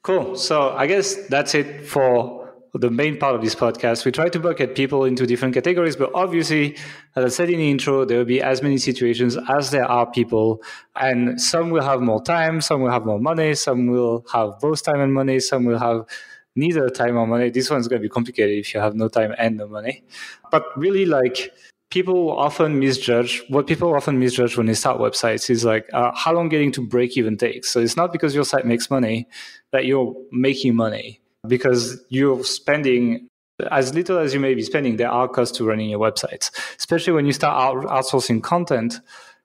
Cool. 0.03 0.35
So 0.35 0.71
I 0.71 0.87
guess 0.87 1.15
that's 1.29 1.55
it 1.55 1.87
for 1.87 2.40
the 2.75 2.91
main 2.91 3.19
part 3.19 3.35
of 3.35 3.43
this 3.43 3.55
podcast. 3.55 4.05
We 4.05 4.13
try 4.13 4.29
to 4.29 4.39
bucket 4.39 4.75
people 4.75 5.05
into 5.05 5.27
different 5.27 5.55
categories, 5.55 5.97
but 5.97 6.11
obviously, 6.15 6.77
as 7.17 7.25
I 7.25 7.29
said 7.29 7.51
in 7.51 7.59
the 7.59 7.71
intro, 7.71 8.05
there 8.05 8.19
will 8.19 8.25
be 8.25 8.41
as 8.41 8.63
many 8.63 8.79
situations 8.79 9.37
as 9.49 9.71
there 9.71 9.85
are 9.85 10.11
people, 10.11 10.63
and 10.97 11.41
some 11.41 11.71
will 11.71 11.83
have 11.83 12.01
more 12.01 12.23
time, 12.23 12.61
some 12.61 12.83
will 12.83 12.91
have 12.91 13.05
more 13.05 13.21
money, 13.21 13.55
some 13.55 13.89
will 13.89 14.25
have 14.33 14.61
both 14.61 14.85
time 14.85 15.01
and 15.01 15.13
money, 15.13 15.41
some 15.41 15.65
will 15.65 15.79
have 15.79 16.05
neither 16.55 16.89
time 16.91 17.17
or 17.17 17.27
money. 17.27 17.51
This 17.51 17.71
one's 17.71 17.89
going 17.89 18.03
to 18.03 18.09
be 18.09 18.13
complicated 18.13 18.59
if 18.59 18.75
you 18.75 18.81
have 18.81 18.95
no 18.95 19.09
time 19.09 19.35
and 19.39 19.57
no 19.57 19.67
money. 19.67 20.05
But 20.51 20.65
really, 20.77 21.07
like 21.07 21.53
people 21.91 22.31
often 22.39 22.79
misjudge 22.79 23.43
what 23.49 23.67
people 23.67 23.95
often 23.95 24.19
misjudge 24.19 24.57
when 24.57 24.67
they 24.67 24.75
start 24.75 25.01
websites 25.01 25.51
is 25.51 25.65
like 25.65 25.89
uh, 25.93 26.13
how 26.15 26.33
long 26.33 26.49
getting 26.49 26.71
to 26.73 26.87
break 26.87 27.17
even 27.17 27.37
takes. 27.37 27.69
So 27.71 27.81
it's 27.81 27.97
not 27.97 28.13
because 28.13 28.35
your 28.35 28.45
site 28.45 28.65
makes 28.65 28.91
money 28.91 29.29
that 29.73 29.87
you're 29.87 30.15
making 30.31 30.77
money 30.77 31.21
because 31.47 32.03
you're 32.09 32.45
spending 32.45 33.29
as 33.71 33.95
little 33.95 34.19
as 34.19 34.33
you 34.33 34.41
may 34.41 34.55
be 34.55 34.63
spending, 34.63 34.97
there 34.97 35.11
are 35.11 35.29
costs 35.29 35.57
to 35.59 35.65
running 35.65 35.91
your 35.91 35.99
websites. 35.99 36.51
Especially 36.79 37.13
when 37.13 37.27
you 37.27 37.33
start 37.33 37.77
outsourcing 37.85 38.43
content, 38.43 39.01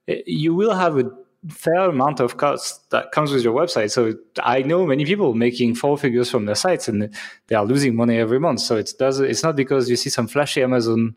eh, 0.08 0.22
you 0.26 0.54
will 0.54 0.74
have 0.74 0.98
a 0.98 1.12
fair 1.50 1.90
amount 1.90 2.20
of 2.20 2.38
costs 2.38 2.80
that 2.90 3.12
comes 3.12 3.32
with 3.32 3.44
your 3.44 3.54
website. 3.54 3.92
So 3.92 4.16
I 4.42 4.62
know 4.62 4.86
many 4.86 5.06
people 5.06 5.34
making 5.34 5.76
four 5.76 5.98
figures 5.98 6.30
from 6.30 6.46
their 6.46 6.56
sites 6.56 6.88
and 6.88 7.14
they 7.48 7.56
are 7.56 7.66
losing 7.66 7.96
money 7.96 8.18
every 8.18 8.40
month. 8.40 8.62
So 8.62 8.78
it 8.78 8.94
does 8.98 9.20
it's 9.20 9.44
not 9.44 9.56
because 9.56 9.90
you 9.90 9.96
see 9.96 10.10
some 10.10 10.28
flashy 10.28 10.64
Amazon 10.64 11.16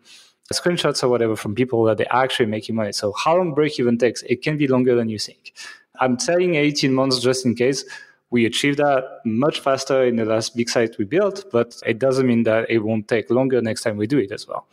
screenshots 0.53 1.03
or 1.03 1.09
whatever 1.09 1.37
from 1.37 1.55
people 1.55 1.85
that 1.85 1.99
they're 1.99 2.15
actually 2.15 2.47
making 2.47 2.75
money. 2.75 2.93
So 2.93 3.13
how 3.13 3.37
long 3.37 3.55
break 3.55 3.79
even 3.79 3.99
takes? 3.99 4.23
It 4.23 4.43
can 4.43 4.59
be 4.59 4.67
longer 4.67 4.95
than 4.95 5.09
you 5.09 5.19
think. 5.19 5.55
I'm 6.01 6.19
saying 6.19 6.55
18 6.55 6.93
months 6.93 7.21
just 7.21 7.45
in 7.45 7.55
case 7.55 7.85
we 8.31 8.45
achieved 8.45 8.79
that 8.79 9.21
much 9.25 9.61
faster 9.61 10.05
in 10.05 10.17
the 10.17 10.25
last 10.25 10.55
big 10.55 10.69
site 10.69 10.99
we 10.99 11.05
built, 11.05 11.47
but 11.51 11.81
it 11.87 11.99
doesn't 11.99 12.27
mean 12.27 12.43
that 12.43 12.71
it 12.71 12.79
won't 12.79 13.09
take 13.09 13.31
longer 13.31 13.63
next 13.63 13.83
time 13.83 13.97
we 13.97 14.07
do 14.07 14.19
it 14.19 14.31
as 14.31 14.47
well. 14.47 14.67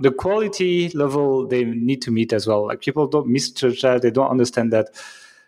The 0.00 0.10
quality 0.10 0.88
level 0.90 1.46
they 1.46 1.64
need 1.64 2.00
to 2.02 2.10
meet 2.10 2.32
as 2.32 2.46
well. 2.46 2.66
Like 2.66 2.80
people 2.80 3.06
don't 3.06 3.26
misjudge 3.26 3.82
that, 3.82 4.02
they 4.02 4.10
don't 4.10 4.30
understand 4.30 4.72
that. 4.72 4.88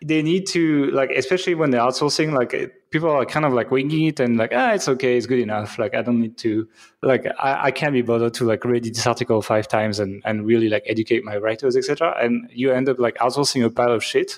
They 0.03 0.21
need 0.21 0.45
to 0.47 0.91
like, 0.91 1.09
especially 1.11 1.55
when 1.55 1.71
they're 1.71 1.81
outsourcing. 1.81 2.33
Like 2.33 2.51
people 2.91 3.09
are 3.09 3.25
kind 3.25 3.45
of 3.45 3.53
like 3.53 3.71
winging 3.71 4.07
it 4.07 4.19
and 4.19 4.37
like, 4.37 4.51
ah, 4.53 4.73
it's 4.73 4.87
okay, 4.87 5.17
it's 5.17 5.25
good 5.25 5.39
enough. 5.39 5.79
Like 5.79 5.95
I 5.95 6.03
don't 6.03 6.19
need 6.19 6.37
to, 6.39 6.67
like 7.01 7.25
I, 7.39 7.65
I 7.65 7.71
can't 7.71 7.93
be 7.93 8.03
bothered 8.03 8.35
to 8.35 8.43
like 8.43 8.63
read 8.65 8.83
this 8.83 9.07
article 9.07 9.41
five 9.41 9.67
times 9.67 9.99
and 9.99 10.21
and 10.25 10.45
really 10.45 10.69
like 10.69 10.83
educate 10.85 11.23
my 11.23 11.37
writers, 11.37 11.75
etc. 11.75 12.15
And 12.21 12.47
you 12.53 12.71
end 12.71 12.89
up 12.89 12.99
like 12.99 13.15
outsourcing 13.15 13.65
a 13.65 13.69
pile 13.71 13.93
of 13.93 14.03
shit 14.03 14.37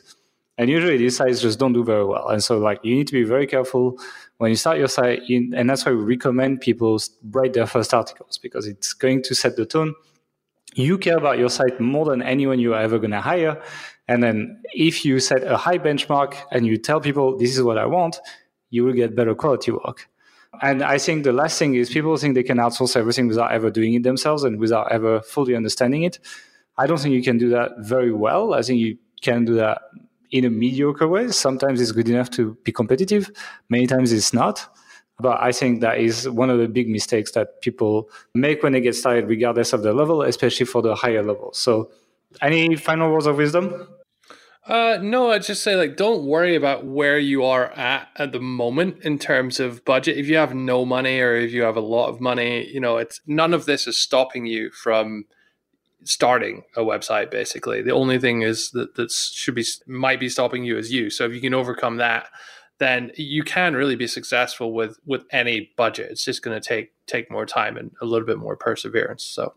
and 0.57 0.69
usually 0.69 0.97
these 0.97 1.17
sites 1.17 1.41
just 1.41 1.59
don't 1.59 1.73
do 1.73 1.83
very 1.83 2.03
well. 2.03 2.29
And 2.29 2.43
so 2.43 2.57
like 2.57 2.79
you 2.83 2.95
need 2.95 3.07
to 3.07 3.13
be 3.13 3.23
very 3.23 3.45
careful 3.45 3.97
when 4.37 4.49
you 4.49 4.55
start 4.55 4.77
your 4.77 4.87
site. 4.87 5.23
You, 5.27 5.51
and 5.55 5.69
that's 5.69 5.85
why 5.85 5.91
we 5.91 6.03
recommend 6.03 6.61
people 6.61 6.99
write 7.31 7.53
their 7.53 7.67
first 7.67 7.93
articles 7.93 8.37
because 8.37 8.65
it's 8.65 8.93
going 8.93 9.21
to 9.23 9.35
set 9.35 9.55
the 9.55 9.65
tone. 9.65 9.93
You 10.73 10.97
care 10.97 11.17
about 11.17 11.37
your 11.37 11.49
site 11.49 11.79
more 11.79 12.05
than 12.05 12.21
anyone 12.21 12.59
you're 12.59 12.77
ever 12.77 12.97
going 12.97 13.11
to 13.11 13.21
hire. 13.21 13.61
And 14.07 14.23
then 14.23 14.61
if 14.73 15.05
you 15.05 15.19
set 15.19 15.43
a 15.43 15.57
high 15.57 15.77
benchmark 15.77 16.35
and 16.51 16.65
you 16.65 16.77
tell 16.77 17.01
people 17.01 17.37
this 17.37 17.55
is 17.55 17.63
what 17.63 17.77
I 17.77 17.85
want, 17.85 18.19
you 18.69 18.83
will 18.83 18.93
get 18.93 19.15
better 19.15 19.35
quality 19.35 19.71
work. 19.71 20.09
And 20.61 20.81
I 20.81 20.97
think 20.97 21.23
the 21.23 21.33
last 21.33 21.59
thing 21.59 21.75
is 21.75 21.89
people 21.89 22.15
think 22.17 22.33
they 22.33 22.43
can 22.43 22.57
outsource 22.57 22.95
everything 22.95 23.27
without 23.27 23.51
ever 23.51 23.69
doing 23.69 23.93
it 23.93 24.03
themselves 24.03 24.43
and 24.43 24.59
without 24.59 24.91
ever 24.91 25.21
fully 25.21 25.55
understanding 25.55 26.03
it. 26.03 26.19
I 26.77 26.87
don't 26.87 26.99
think 26.99 27.13
you 27.13 27.23
can 27.23 27.37
do 27.37 27.49
that 27.49 27.71
very 27.79 28.11
well. 28.11 28.53
I 28.53 28.61
think 28.61 28.79
you 28.79 28.97
can 29.21 29.45
do 29.45 29.55
that 29.55 29.81
in 30.31 30.45
a 30.45 30.49
mediocre 30.49 31.07
way. 31.07 31.29
Sometimes 31.29 31.81
it's 31.81 31.91
good 31.91 32.09
enough 32.09 32.29
to 32.31 32.57
be 32.63 32.71
competitive, 32.71 33.31
many 33.69 33.87
times 33.87 34.11
it's 34.11 34.33
not. 34.33 34.67
But 35.19 35.41
I 35.41 35.51
think 35.51 35.81
that 35.81 35.97
is 35.97 36.29
one 36.29 36.51
of 36.51 36.59
the 36.59 36.67
big 36.67 36.89
mistakes 36.89 37.31
that 37.31 37.61
people 37.61 38.09
make 38.35 38.61
when 38.61 38.73
they 38.73 38.81
get 38.81 38.93
started, 38.93 39.27
regardless 39.27 39.73
of 39.73 39.81
the 39.81 39.91
level, 39.91 40.21
especially 40.21 40.67
for 40.67 40.83
the 40.83 40.93
higher 40.93 41.23
level. 41.23 41.51
So, 41.53 41.89
any 42.41 42.75
final 42.75 43.11
words 43.11 43.25
of 43.25 43.37
wisdom? 43.37 43.87
Uh, 44.67 44.99
no, 45.01 45.31
I'd 45.31 45.43
just 45.43 45.63
say 45.63 45.75
like 45.75 45.95
don't 45.95 46.25
worry 46.25 46.55
about 46.55 46.85
where 46.85 47.17
you 47.17 47.45
are 47.45 47.71
at 47.71 48.09
at 48.17 48.33
the 48.33 48.41
moment 48.41 49.01
in 49.03 49.17
terms 49.17 49.61
of 49.61 49.85
budget. 49.85 50.17
If 50.17 50.27
you 50.27 50.35
have 50.35 50.53
no 50.53 50.85
money 50.85 51.21
or 51.21 51.35
if 51.35 51.53
you 51.53 51.61
have 51.63 51.77
a 51.77 51.81
lot 51.81 52.09
of 52.09 52.19
money, 52.19 52.67
you 52.67 52.81
know, 52.81 52.97
it's 52.97 53.21
none 53.25 53.53
of 53.53 53.65
this 53.65 53.87
is 53.87 53.97
stopping 53.97 54.45
you 54.45 54.69
from 54.71 55.23
starting 56.03 56.63
a 56.75 56.81
website 56.81 57.31
basically 57.31 57.81
the 57.81 57.91
only 57.91 58.19
thing 58.19 58.41
is 58.41 58.71
that 58.71 58.95
that 58.95 59.11
should 59.11 59.55
be 59.55 59.65
might 59.87 60.19
be 60.19 60.29
stopping 60.29 60.63
you 60.63 60.77
is 60.77 60.91
you 60.91 61.09
so 61.09 61.25
if 61.25 61.33
you 61.33 61.41
can 61.41 61.53
overcome 61.53 61.97
that 61.97 62.29
then 62.79 63.11
you 63.15 63.43
can 63.43 63.75
really 63.75 63.95
be 63.95 64.07
successful 64.07 64.71
with 64.73 64.99
with 65.05 65.23
any 65.31 65.71
budget 65.75 66.11
it's 66.11 66.23
just 66.23 66.41
going 66.41 66.59
to 66.59 66.65
take 66.65 66.93
take 67.07 67.31
more 67.31 67.45
time 67.45 67.77
and 67.77 67.91
a 68.01 68.05
little 68.05 68.25
bit 68.25 68.37
more 68.37 68.55
perseverance 68.55 69.23
so 69.23 69.53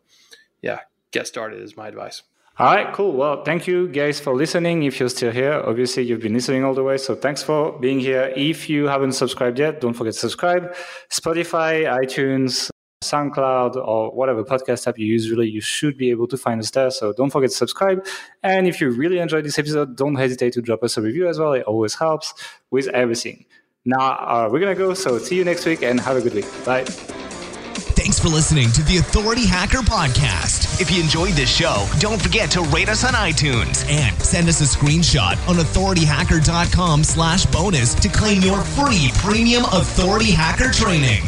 yeah 0.62 0.80
get 1.10 1.26
started 1.26 1.60
is 1.60 1.76
my 1.76 1.88
advice 1.88 2.22
all 2.60 2.66
right, 2.66 2.92
cool. 2.92 3.12
Well, 3.12 3.42
thank 3.42 3.66
you 3.66 3.88
guys 3.88 4.20
for 4.20 4.34
listening. 4.34 4.82
If 4.82 5.00
you're 5.00 5.08
still 5.08 5.32
here, 5.32 5.62
obviously 5.64 6.02
you've 6.02 6.20
been 6.20 6.34
listening 6.34 6.62
all 6.62 6.74
the 6.74 6.82
way. 6.82 6.98
So 6.98 7.14
thanks 7.14 7.42
for 7.42 7.72
being 7.78 8.00
here. 8.00 8.34
If 8.36 8.68
you 8.68 8.86
haven't 8.86 9.12
subscribed 9.12 9.58
yet, 9.58 9.80
don't 9.80 9.94
forget 9.94 10.12
to 10.12 10.18
subscribe. 10.18 10.74
Spotify, 11.10 11.86
iTunes, 11.86 12.68
SoundCloud 13.02 13.76
or 13.76 14.10
whatever 14.10 14.44
podcast 14.44 14.86
app 14.86 14.98
you 14.98 15.06
use, 15.06 15.30
really, 15.30 15.48
you 15.48 15.62
should 15.62 15.96
be 15.96 16.10
able 16.10 16.26
to 16.28 16.36
find 16.36 16.60
us 16.60 16.70
there. 16.70 16.90
So 16.90 17.14
don't 17.14 17.30
forget 17.30 17.48
to 17.48 17.56
subscribe. 17.56 18.04
And 18.42 18.66
if 18.66 18.78
you 18.78 18.90
really 18.90 19.18
enjoyed 19.18 19.44
this 19.44 19.58
episode, 19.58 19.96
don't 19.96 20.16
hesitate 20.16 20.52
to 20.54 20.60
drop 20.60 20.82
us 20.82 20.98
a 20.98 21.02
review 21.02 21.26
as 21.26 21.38
well. 21.38 21.54
It 21.54 21.62
always 21.62 21.94
helps 21.94 22.34
with 22.70 22.88
everything. 22.88 23.46
Now, 23.86 24.10
uh, 24.10 24.48
we're 24.52 24.60
going 24.60 24.76
to 24.76 24.78
go. 24.78 24.92
So 24.92 25.16
see 25.16 25.36
you 25.36 25.44
next 25.44 25.64
week 25.64 25.82
and 25.82 25.98
have 25.98 26.18
a 26.18 26.20
good 26.20 26.34
week. 26.34 26.44
Bye. 26.66 26.84
Thanks 26.84 28.18
for 28.18 28.28
listening 28.28 28.70
to 28.72 28.82
the 28.82 28.98
Authority 28.98 29.46
Hacker 29.46 29.78
Podcast. 29.78 30.78
If 30.78 30.90
you 30.90 31.02
enjoyed 31.02 31.32
this 31.32 31.54
show, 31.54 31.86
don't 32.00 32.20
forget 32.20 32.50
to 32.50 32.62
rate 32.62 32.90
us 32.90 33.04
on 33.04 33.14
iTunes 33.14 33.88
and 33.88 34.20
send 34.22 34.48
us 34.48 34.60
a 34.60 34.78
screenshot 34.78 35.36
on 35.48 35.56
authorityhacker.com 35.56 37.04
slash 37.04 37.46
bonus 37.46 37.94
to 37.94 38.08
claim 38.08 38.42
your 38.42 38.60
free 38.60 39.10
premium 39.14 39.64
authority 39.64 40.32
hacker 40.32 40.70
training. 40.70 41.22